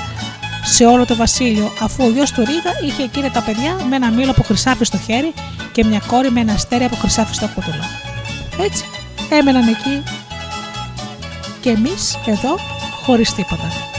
[0.64, 4.11] σε όλο το βασίλειο, αφού ο γιος του Ρίγα είχε εκείνα τα παιδιά με ένα
[4.11, 5.34] μήλο από χρυσάφι στο χέρι
[5.72, 7.84] και μια κόρη με ένα αστέρι από χρυσάφι στο κούτουλο.
[8.60, 8.85] Έτσι
[9.30, 10.03] έμεναν εκεί
[11.61, 12.56] και εμείς εδώ
[13.03, 13.91] χωρίς τίποτα.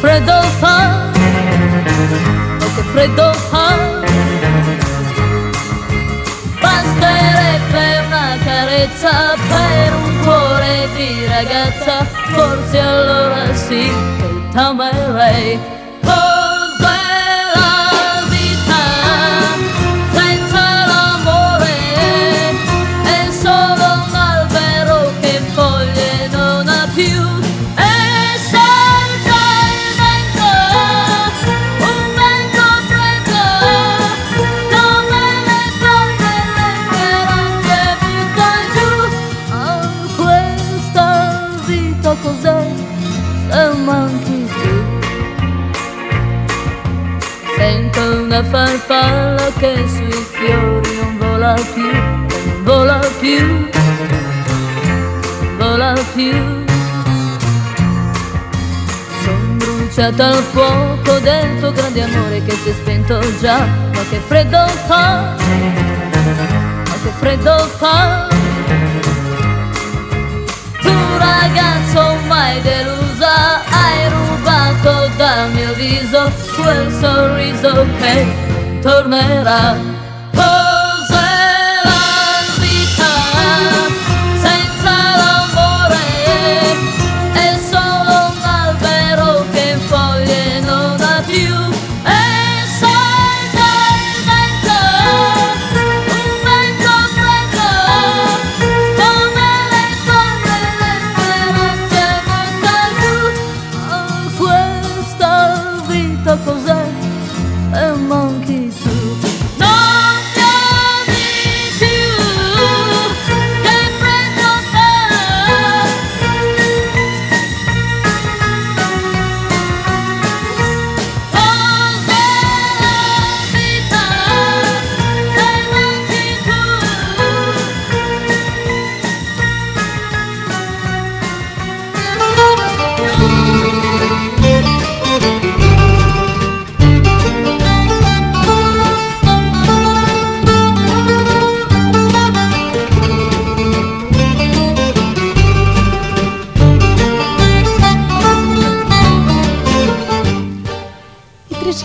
[0.00, 0.37] Alfredo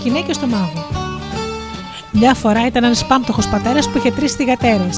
[0.04, 0.86] γυναίκε στο μάγο.
[2.12, 4.88] Μια φορά ήταν ένας πάμπτωχο πατέρας που είχε τρεις θηγατέρε.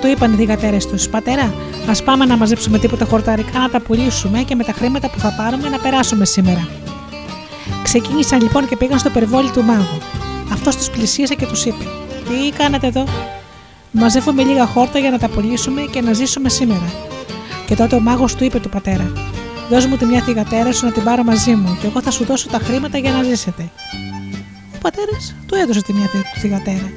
[0.00, 1.54] Του είπαν οι θηγατέρε τους: Πατέρα,
[1.88, 5.34] ας πάμε να μαζέψουμε τίποτα χορταρικά να τα πουλήσουμε και με τα χρήματα που θα
[5.36, 6.68] πάρουμε να περάσουμε σήμερα.
[7.82, 9.98] Ξεκίνησαν λοιπόν και πήγαν στο περιβόλι του μάγου.
[10.52, 11.84] Αυτός τους πλησίασε και τους είπε:
[12.28, 13.04] Τι κάνετε εδώ,
[13.98, 16.92] Μαζεύουμε λίγα χόρτα για να τα πουλήσουμε και να ζήσουμε σήμερα.
[17.66, 19.12] Και τότε ο μάγος του είπε του πατέρα:
[19.70, 22.24] Δώσ' μου τη μια θηγατέρα σου να την πάρω μαζί μου, και εγώ θα σου
[22.24, 23.70] δώσω τα χρήματα για να ζήσετε.
[24.86, 26.90] Ο πατέρας του έδωσε τη μια θη- θηγατέρα,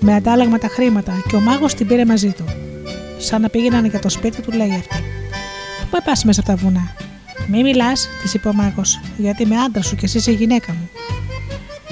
[0.00, 2.44] με αντάλλαγμα τα χρήματα, και ο μάγος την πήρε μαζί του.
[3.18, 5.04] Σαν να πήγαιναν για το σπίτι του, λέει αυτή:
[5.90, 6.94] Πού πας μέσα από τα βουνά;
[7.46, 10.72] Μη μιλάς, της είπε ο μάγος, γιατί είμαι άντρας σου και εσύ είσαι η γυναίκα
[10.72, 10.88] μου.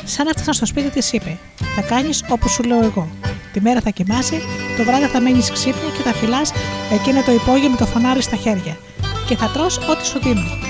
[0.05, 1.39] Σαν έφτασαν στο σπίτι, της είπε:
[1.75, 3.09] Θα κάνεις όπως σου λέω εγώ.
[3.53, 4.41] Τη μέρα θα κοιμάσαι,
[4.77, 6.53] το βράδυ θα μένει ξύπνια και θα φυλάς
[6.93, 8.79] εκείνο το υπόγειο με το φανάρι στα χέρια.
[9.27, 10.70] Και θα τρως ό,τι σου δίνω.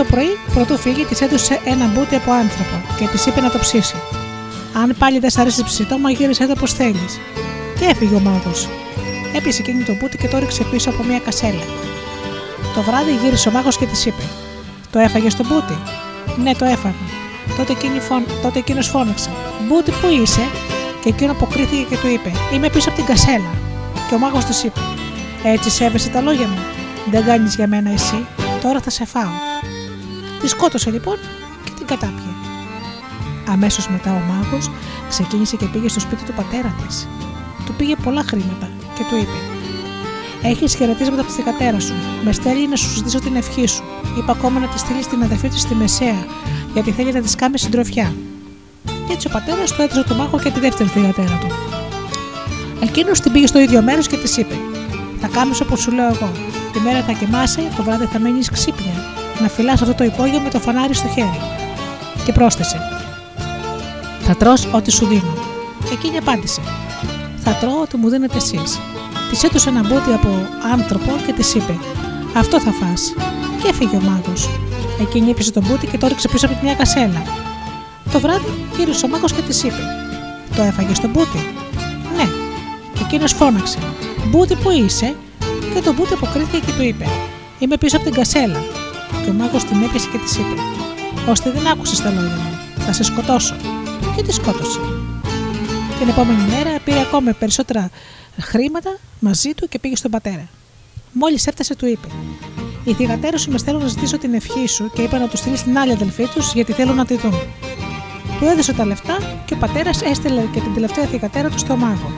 [0.00, 3.58] Το πρωί, πρωτού φύγει, της έδωσε ένα μπούτι από άνθρωπο και της είπε να το
[3.58, 3.96] ψήσει.
[4.82, 7.20] Αν πάλι δεν σ' αρέσει ψητό, μαγείρισε το όπω θέλεις.
[7.78, 8.68] Και έφυγε ο μάγος.
[9.36, 11.64] Έπιασε εκείνη το μπούτι και το ρίξε πίσω από μια κασέλα.
[12.74, 14.22] Το βράδυ γύρισε ο μάγος και της είπε:
[14.90, 15.78] Το έφαγες το μπούτι;
[16.42, 17.04] Ναι, το έφαγα.
[17.56, 18.24] Τότε, εκείνη φων...
[18.42, 19.30] τότε εκείνος φώναξε:
[19.68, 20.44] Μπούτι, πού είσαι;
[21.02, 23.50] Και εκείνο αποκρίθηκε και του είπε: Είμαι πίσω από την κασέλα.
[24.08, 24.80] Και ο μάγος της είπε:
[25.42, 26.58] Έτσι σέβεσαι τα λόγια μου.
[27.10, 28.26] Δεν κάνεις για μένα εσύ,
[28.62, 29.49] τώρα θα σε φάω.
[30.40, 31.16] Τη σκότωσε λοιπόν
[31.64, 32.32] και την κατάπιε.
[33.48, 34.70] Αμέσως μετά ο μάγος
[35.08, 37.08] ξεκίνησε και πήγε στο σπίτι του πατέρα της.
[37.66, 39.38] Του πήγε πολλά χρήματα και του είπε:
[40.48, 41.94] Έχεις χαιρετίσματα από τη θηγατέρα σου.
[42.24, 43.82] Με στέλνει να σου ζητήσω την ευχή σου.
[44.18, 46.26] Είπα ακόμα να τη στείλεις την αδερφή της στη Μεσαία,
[46.72, 48.14] γιατί θέλει να της κάνει συντροφιά.
[48.84, 51.46] Και έτσι ο πατέρας του έδωσε το μάγο και τη δεύτερη θηγατέρα του.
[52.82, 54.54] Εκείνος την πήγε στο ίδιο μέρος και της είπε:
[55.20, 56.30] Θα κάνεις όπως σου λέω εγώ.
[56.72, 59.19] Τη μέρα θα κοιμάσαι, το βράδυ θα μείνεις ξύπνια.
[59.40, 61.40] Να φυλάς αυτό το υπόγειο με το φανάρι στο χέρι.
[62.24, 62.78] Και πρόσθεσε:
[64.20, 65.34] Θα τρως ό,τι σου δίνω.
[65.84, 66.60] Και εκείνη απάντησε:
[67.44, 68.78] Θα τρώω ό,τι μου δίνετε εσείς.
[69.30, 70.28] Της έδωσε ένα μπούτι από
[70.72, 71.78] άνθρωπο και της είπε:
[72.36, 73.12] Αυτό θα φας.
[73.62, 74.48] Και έφυγε ο μάγος.
[75.00, 77.22] Εκείνη έπιασε τον μπούτι και το ρίξε πίσω από τη μια κασέλα.
[78.12, 79.82] Το βράδυ γύρισε ο μάγος και της είπε:
[80.56, 81.38] Το έφαγες στο μπούτι;
[82.16, 82.28] Ναι.
[83.00, 83.78] Εκείνος φώναξε:
[84.26, 85.14] Μπούτι που είσαι.
[85.74, 87.06] Και το μπούτι αποκρίθηκε και του είπε:
[87.58, 88.58] Είμαι πίσω από την κασέλα.
[89.24, 90.54] Και ο μάγος την έπιασε και της είπε:
[91.28, 92.58] Ώστε δεν άκουσες τα λόγια μου.
[92.78, 93.56] Θα σε σκοτώσω.
[94.16, 94.80] Και τη σκότωσε.
[95.98, 97.90] Την επόμενη μέρα πήρε ακόμα περισσότερα
[98.40, 100.48] χρήματα μαζί του και πήγε στον πατέρα.
[101.12, 102.08] Μόλις έφτασε, του είπε:
[102.84, 105.62] Οι θηγατέρε σου με στέλνουν να ζητήσω την ευχή σου και είπα να τους στείλεις
[105.62, 107.34] την άλλη αδελφή τους γιατί θέλουν να τη δουν.
[108.38, 112.10] Του έδωσε τα λεφτά και ο πατέρας έστειλε και την τελευταία θηγατέρα του στο μάγο.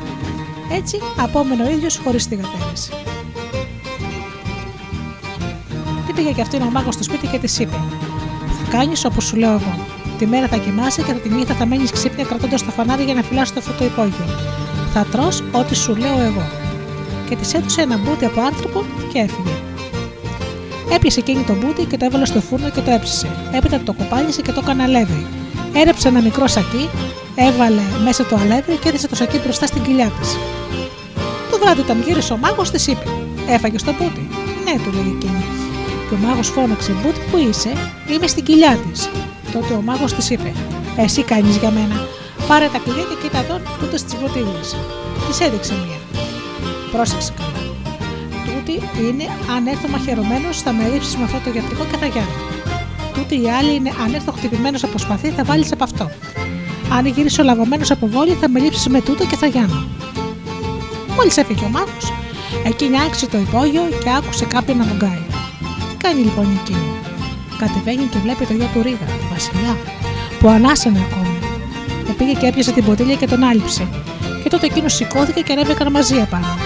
[0.73, 2.73] Έτσι απόμενε ο ίδιος χωρίς θηγατέρε.
[6.14, 7.76] Τι πήγε και αυτήν ο μάγο στο σπίτι και της είπε:
[8.47, 9.74] Θα κάνεις όπως σου λέω εγώ.
[10.18, 13.22] Τη μέρα θα κοιμάσαι και τη νύχτα θα μένεις ξύπνια κρατώντας το φανάρι για να
[13.22, 14.24] φυλάσει το φωτό υπόγειο.
[14.93, 16.43] Θα τρως ό,τι σου λέω εγώ.
[17.28, 19.55] Και της έδωσε ένα μπούτι από άνθρωπο και έφυγε.
[20.94, 23.28] Έπιασε εκείνη το μπούτι και το έβαλε στο φούρνο και το έψησε.
[23.52, 25.26] Έπειτα το κοπάλισε και το έκανε αλεύρι.
[25.72, 26.89] Έρεψε ένα μικρό σακί,
[27.34, 30.36] έβαλε μέσα το αλεύρι και έδεσε το σακί μπροστά στην κοιλιά της.
[31.51, 33.05] Το βράδυ όταν γύρισε ο μάγος της είπε:
[33.48, 34.28] Έφαγες το μπούτι.
[34.64, 35.61] Ναι, του λέει εκείνη.
[36.12, 37.72] Και ο μάγος φώναξε: Μπούτι, που είσαι,
[38.10, 39.09] είμαι στην κοιλιά της.
[39.52, 40.52] Τότε ο μάγος της είπε:
[40.97, 42.06] Εσύ κάνεις για μένα.
[42.48, 44.60] Πάρε τα κλειδιά και κοίτα εδώ τούτες τις βοτήλε.
[45.28, 45.98] Της έδειξε μία.
[46.93, 47.62] Πρόσεξε καλά.
[48.48, 48.74] Τούτη
[49.06, 49.24] είναι
[49.55, 52.36] αν έρθω μαχαιρωμένο, θα με ρίξει με αυτό το γιατρικό και θα γιάνω.
[53.14, 56.10] Τούτη η άλλη είναι αν έρθω χτυπημένος από σπαθί, θα βάλεις από αυτό.
[56.97, 59.84] Αν γυρίσω λαβωμένο από βόλη, θα με λείψει με τούτο και θα γιάνω.
[61.16, 62.12] Μόλις έφυγε ο μάγος,
[62.64, 65.31] εκείνη άρχισε το υπόγειο και άκουσε κάποιον να μουγκάει.
[66.03, 66.89] Τι κάνει λοιπόν εκείνη.
[67.59, 69.77] Κατεβαίνει και βλέπει το γιο του Ρίγα, τον Βασιλιά,
[70.41, 71.39] που ανάσανε ακόμη.
[72.07, 73.89] Και πήγε και έπιασε την ποτήλια και τον άλυψε.
[74.43, 76.59] Και τότε εκείνο σηκώθηκε και ανέβηκαν μαζί απάνω.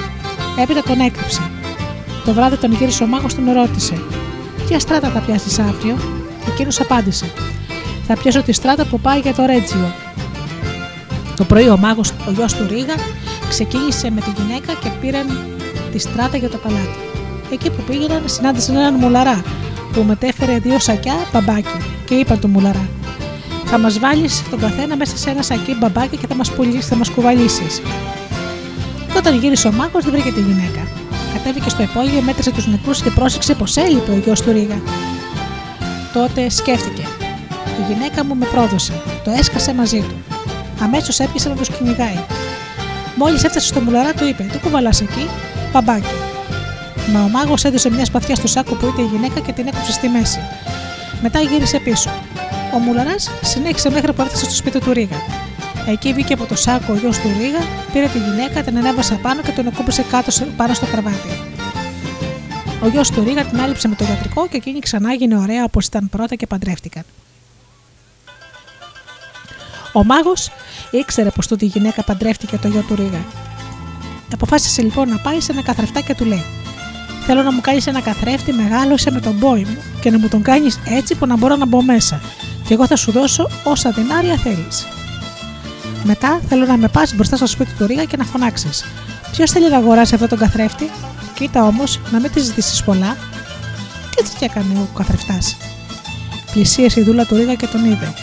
[0.62, 1.50] Έπειτα τον έκρυψε.
[2.24, 4.02] Το βράδυ όταν γύρισε ο μάγος τον ρώτησε:
[4.66, 5.96] Ποια στράτα θα πιάσεις αύριο,
[6.48, 7.26] Εκείνος απάντησε:
[8.06, 9.92] Θα πιάσω τη στράτα που πάει για το Ρέτζιο.
[11.36, 12.94] Το πρωί ο μάγος, ο γιος του Ρίγα,
[13.48, 15.26] ξεκίνησε με τη γυναίκα και πήραν
[15.92, 17.15] τη στράτα για το παλάτι.
[17.50, 19.42] Εκεί που πήγαιναν, συνάντησαν έναν μουλαρά
[19.92, 22.88] που μετέφερε δύο σακιά μπαμπάκι και είπαν του μουλαρά:
[23.64, 27.10] Θα μας βάλεις τον καθένα μέσα σε ένα σακί μπαμπάκι και θα μας θα μας
[27.10, 27.82] κουβαλήσεις.
[29.12, 30.80] Και όταν γύρισε ο μάγος, δεν βρήκε τη γυναίκα.
[31.32, 34.80] Κατέβηκε στο υπόγειο, μέτρησε τους νεκρούς και πρόσεξε πως έλειπε ο γιος του Ρίγα.
[36.12, 37.02] Τότε σκέφτηκε.
[37.78, 38.92] Η γυναίκα μου με πρόδωσε.
[39.24, 40.14] Το έσκασε μαζί του.
[40.82, 42.18] Αμέσως έπιασε να τους κυνηγάει.
[43.16, 45.26] Μόλις έφτασε στο μουλαρά, του είπε: Τι κουβαλάς εκεί,
[45.72, 46.25] μπαμπάκι.
[47.12, 49.92] Μα ο μάγος έδωσε μια σπαθιά στο σάκο που ήταν η γυναίκα και την έκοψε
[49.92, 50.38] στη μέση.
[51.22, 52.10] Μετά γύρισε πίσω.
[52.74, 55.16] Ο μουλαράς συνέχισε μέχρι που έφτασε στο σπίτι του Ρίγα.
[55.86, 57.58] Εκεί βγήκε από το σάκο ο γιος του Ρίγα,
[57.92, 61.28] πήρε τη γυναίκα, την ανέβασε πάνω και τον ακούμπησε κάτω σε- πάνω στο κρεβάτι.
[62.82, 65.86] Ο γιος του Ρίγα την άλυψε με το γιατρικό και εκείνη ξανά έγινε ωραία όπως
[65.86, 67.02] ήταν πρώτα και παντρεύτηκαν.
[69.92, 70.50] Ο μάγος
[70.90, 73.24] ήξερε πως τούτη η γυναίκα παντρεύτηκε το γιο του Ρίγα.
[74.32, 76.44] Αποφάσισε λοιπόν να πάει σε ένα καθρεφτά και του λέει:
[77.26, 80.42] Θέλω να μου κάνεις ένα καθρέφτη μεγάλωσε με τον πόη μου και να μου τον
[80.42, 82.20] κάνεις έτσι που να μπορώ να μπω μέσα.
[82.66, 84.86] Και εγώ θα σου δώσω όσα δινάρια θέλεις.
[86.04, 88.84] Μετά θέλω να με πας μπροστά στο σπίτι του Ρίγα και να φωνάξεις:
[89.32, 90.90] Ποιος θέλει να αγοράσει αυτό τον καθρέφτη,
[91.34, 93.16] κοίτα όμως να μην τη ζητήσεις πολλά.
[94.10, 95.56] Και έτσι και έκανε ο καθρεφτάς.
[96.52, 98.14] Πλησίασε η δούλα του Ρίγα και τον είδε.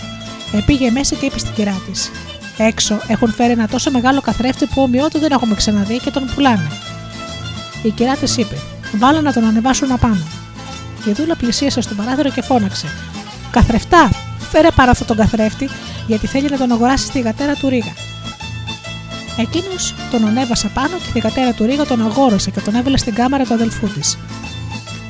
[0.53, 2.11] Ε, πήγε μέσα και είπε στην κυρά της:
[2.57, 6.71] Έξω έχουν φέρει ένα τόσο μεγάλο καθρέφτη που ομοιότου δεν έχουμε ξαναδεί και τον πουλάνε.
[7.83, 8.55] Η κυρά της είπε:
[8.97, 10.23] Βάλε να τον ανεβάσουν απάνω.
[11.05, 12.87] Η δούλα πλησίασε στο παράθυρο και φώναξε:
[13.51, 14.09] Καθρεφτά,
[14.51, 15.69] φέρε παρά αυτόν τον καθρέφτη,
[16.07, 17.93] γιατί θέλει να τον αγοράσει στη γατέρα του Ρίγα.
[19.37, 23.13] Εκείνος τον ανέβασε πάνω και η γατέρα του Ρίγα τον αγόρασε και τον έβαλε στην
[23.13, 24.17] κάμαρα του αδελφού της.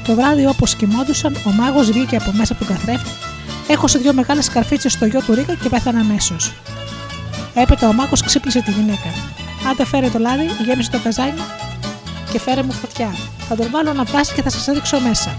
[0.08, 3.10] Το βράδυ, όπως κοιμόντουσαν, ο μάγος βγήκε από μέσα από τον καθρέφτη,
[3.68, 6.54] έχωσε δύο μεγάλες καρφίτσες στο γιο του Ρίγα και πέθανε αμέσως.
[7.54, 9.10] Έπειτα ο μάγος ξύπνησε τη γυναίκα.
[9.72, 11.34] Άντε φέρε το λάδι, γέμισε το καζάνι
[12.34, 13.16] και φέρε μου φωτιά.
[13.48, 15.36] Θα τον βάλω να βράσει και θα σας έδειξω μέσα.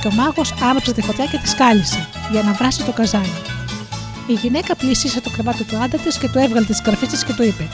[0.00, 3.38] Και ο μάγος άναψε τη φωτιά και τη σκάλισε για να βράσει το καζάνι.
[4.26, 7.42] Η γυναίκα πλησίασε το κρεβάτι του άντρα της και του έβγαλε τις καρφίτσε και του
[7.42, 7.68] είπε: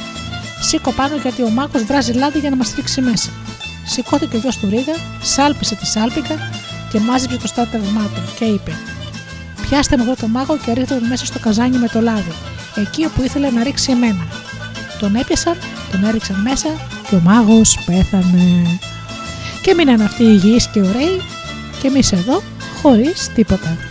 [0.61, 3.31] Σήκω πάνω γιατί ο μάγος βράζει λάδι για να μας ρίξει μέσα.
[3.87, 6.37] Σηκώθηκε ο γιος του Ρίγα, σάλπισε τη σάλπιγγα
[6.91, 8.73] και μάζεψε το στάτευμά του και είπε:
[9.69, 12.33] Πιάστε με αυτό το μάγο και ρίχτε τον μέσα στο καζάνι με το λάδι,
[12.77, 14.27] εκεί όπου ήθελε να ρίξει εμένα.
[14.99, 15.57] Τον έπιασαν,
[15.91, 16.69] τον έριξαν μέσα
[17.11, 18.79] και ο μάγος πέθανε.
[19.63, 21.21] Και μείναν αυτοί υγιείς και ωραίοι
[21.81, 22.43] και εμείς εδώ
[22.83, 23.90] χωρίς τίποτα.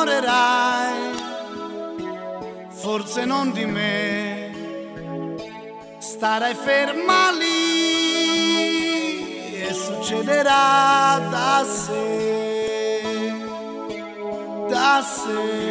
[0.00, 1.12] Innamorerai,
[2.68, 4.50] forse non di me,
[5.98, 8.70] starai ferma lì
[9.60, 13.02] e succederà da sé,
[14.68, 15.68] da sé.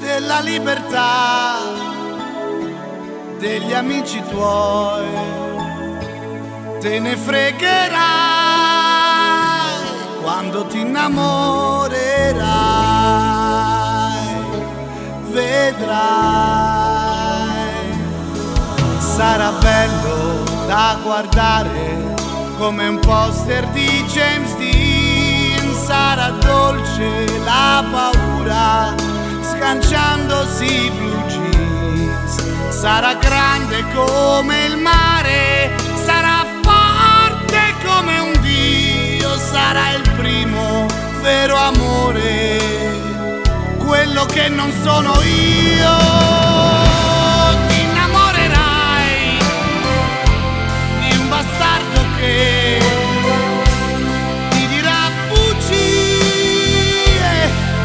[0.00, 1.58] Della libertà
[3.38, 5.06] degli amici tuoi
[6.80, 8.29] te ne fregherai
[10.50, 11.98] quando ti innamorerai.
[15.30, 16.38] vedrai.
[18.98, 22.16] Sarà bello da guardare
[22.58, 28.94] come un poster di James Dean, sarà dolce la paura
[29.42, 35.76] scanciandosi i blue jeans, sarà grande come il mare,
[39.40, 40.86] sarà il primo
[41.22, 42.58] vero amore,
[43.78, 45.96] quello che non sono io.
[47.66, 49.38] Ti innamorerai
[51.00, 52.78] di un bastardo che
[54.50, 55.88] ti dirà bugie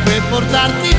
[0.03, 0.94] per portarti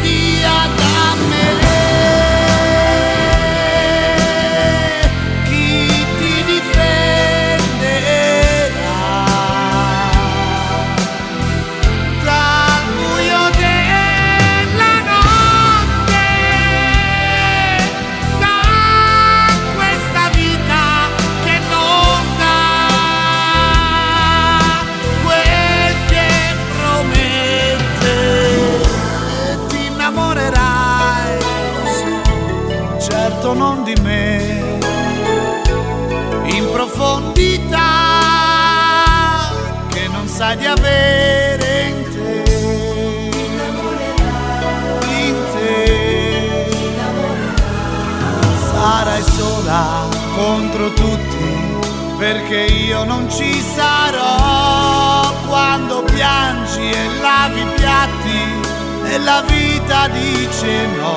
[59.18, 61.16] la vita dice no.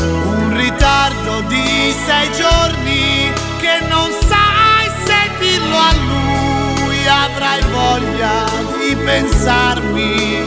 [0.00, 8.44] Un ritardo di sei giorni che non sai se dirlo a lui avrai voglia
[8.78, 10.44] di pensarmi.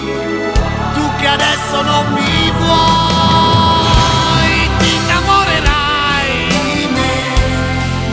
[0.94, 3.90] Tu che adesso non mi vuoi,
[4.80, 7.16] ti innamorerai di me,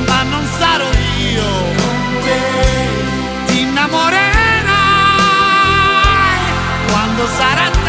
[0.07, 0.91] ma non sarò
[1.33, 2.41] io con te.
[3.47, 4.27] Ti innamorerai
[6.89, 7.88] quando sarà tardi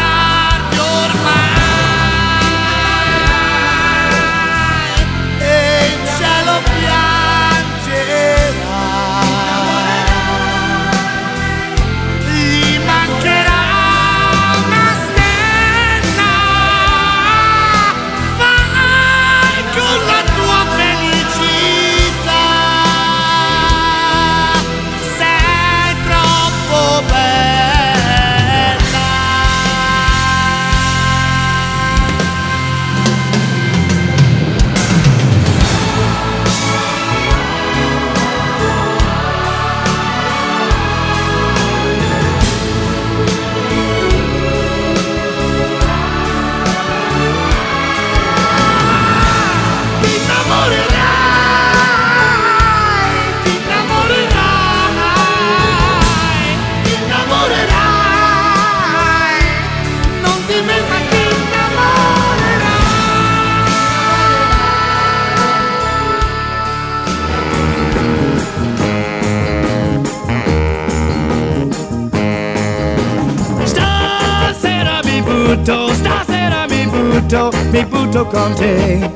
[77.30, 79.10] mi butto, mi butto con te.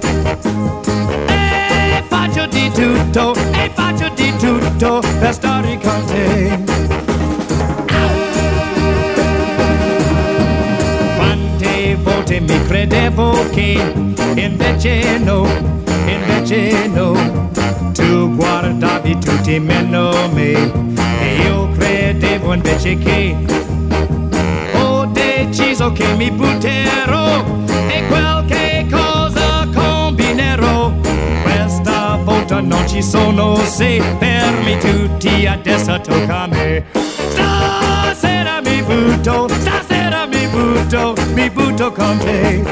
[1.27, 6.63] E faccio di tutto, e faccio di tutto per stare con te.
[11.17, 13.93] Quante volte mi credevo che
[14.37, 15.47] invece no,
[16.07, 17.51] invece no.
[17.93, 23.64] Tu guardavi tutti meno me e io credevo invece che
[25.55, 27.45] deciso che mi butterò
[27.87, 30.93] e qualche cosa combinerò.
[31.43, 36.85] Questa volta non ci sono se fermi tutti, adesso tocca a me.
[37.29, 42.63] Stasera mi butto, stasera mi butto, mi butto con te.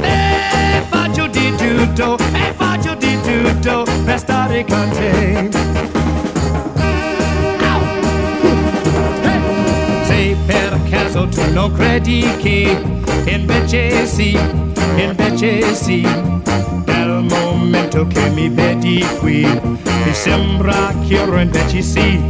[0.00, 6.03] E faccio di tutto, e faccio di tutto per stare con te.
[11.28, 12.76] Tu non credi che
[13.26, 14.38] invece sì,
[14.96, 16.06] invece sì,
[16.84, 22.20] dal momento che mi vedi qui, mi sembra chiaro invece sì.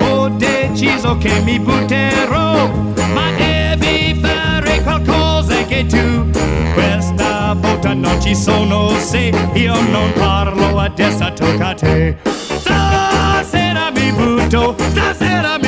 [0.00, 2.68] Ho deciso che mi butterò,
[3.12, 6.30] ma devi fare qualcosa che tu.
[6.74, 12.16] Questa volta non ci sono se io non parlo adesso tocca a te.
[12.58, 15.67] Stasera mi butto, stasera mi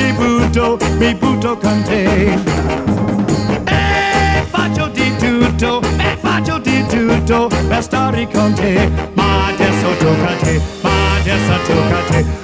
[0.51, 2.33] tutto, mi butto con te.
[3.63, 8.89] E faccio di tutto, e faccio di tutto per stare con te.
[9.13, 12.40] Ma adesso tocca a te, ma adesso tocca a te.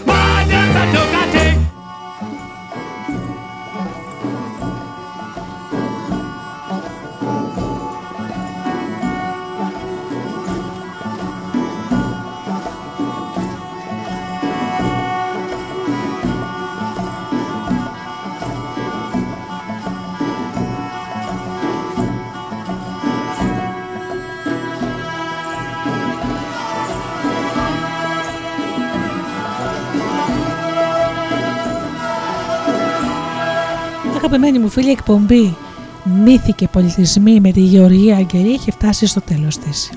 [34.28, 35.56] Αγαπημένη μου φίλη εκπομπή
[36.04, 39.91] Μύθοι και πολιτισμοί με τη Γεωργία Αγγελή έχει φτάσει στο τέλος της.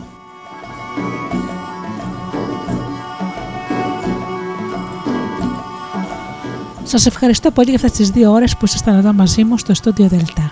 [6.83, 10.09] Σας ευχαριστώ πολύ για αυτές τις δύο ώρες που ήσασταν εδώ μαζί μου στο στούντιο
[10.09, 10.51] Δελτά.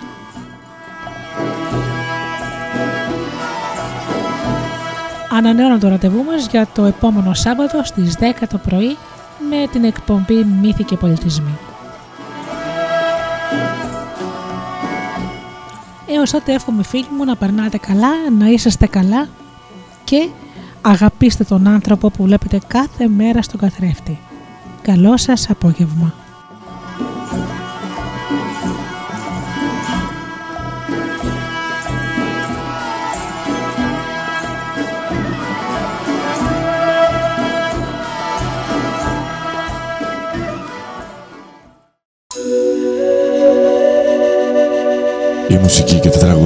[5.31, 8.97] Ανανεώνω το ραντεβού μας για το επόμενο Σάββατο στις 10 το πρωί
[9.49, 11.68] με την εκπομπή Μύθοι και Πολιτισμοί.
[16.19, 19.27] Έως τότε εύχομαι φίλοι μου να περνάτε καλά, να είσαστε καλά
[20.03, 20.29] και
[20.81, 24.19] αγαπήστε τον άνθρωπο που βλέπετε κάθε μέρα στον καθρέφτη.
[24.81, 26.13] Καλό σας απόγευμα.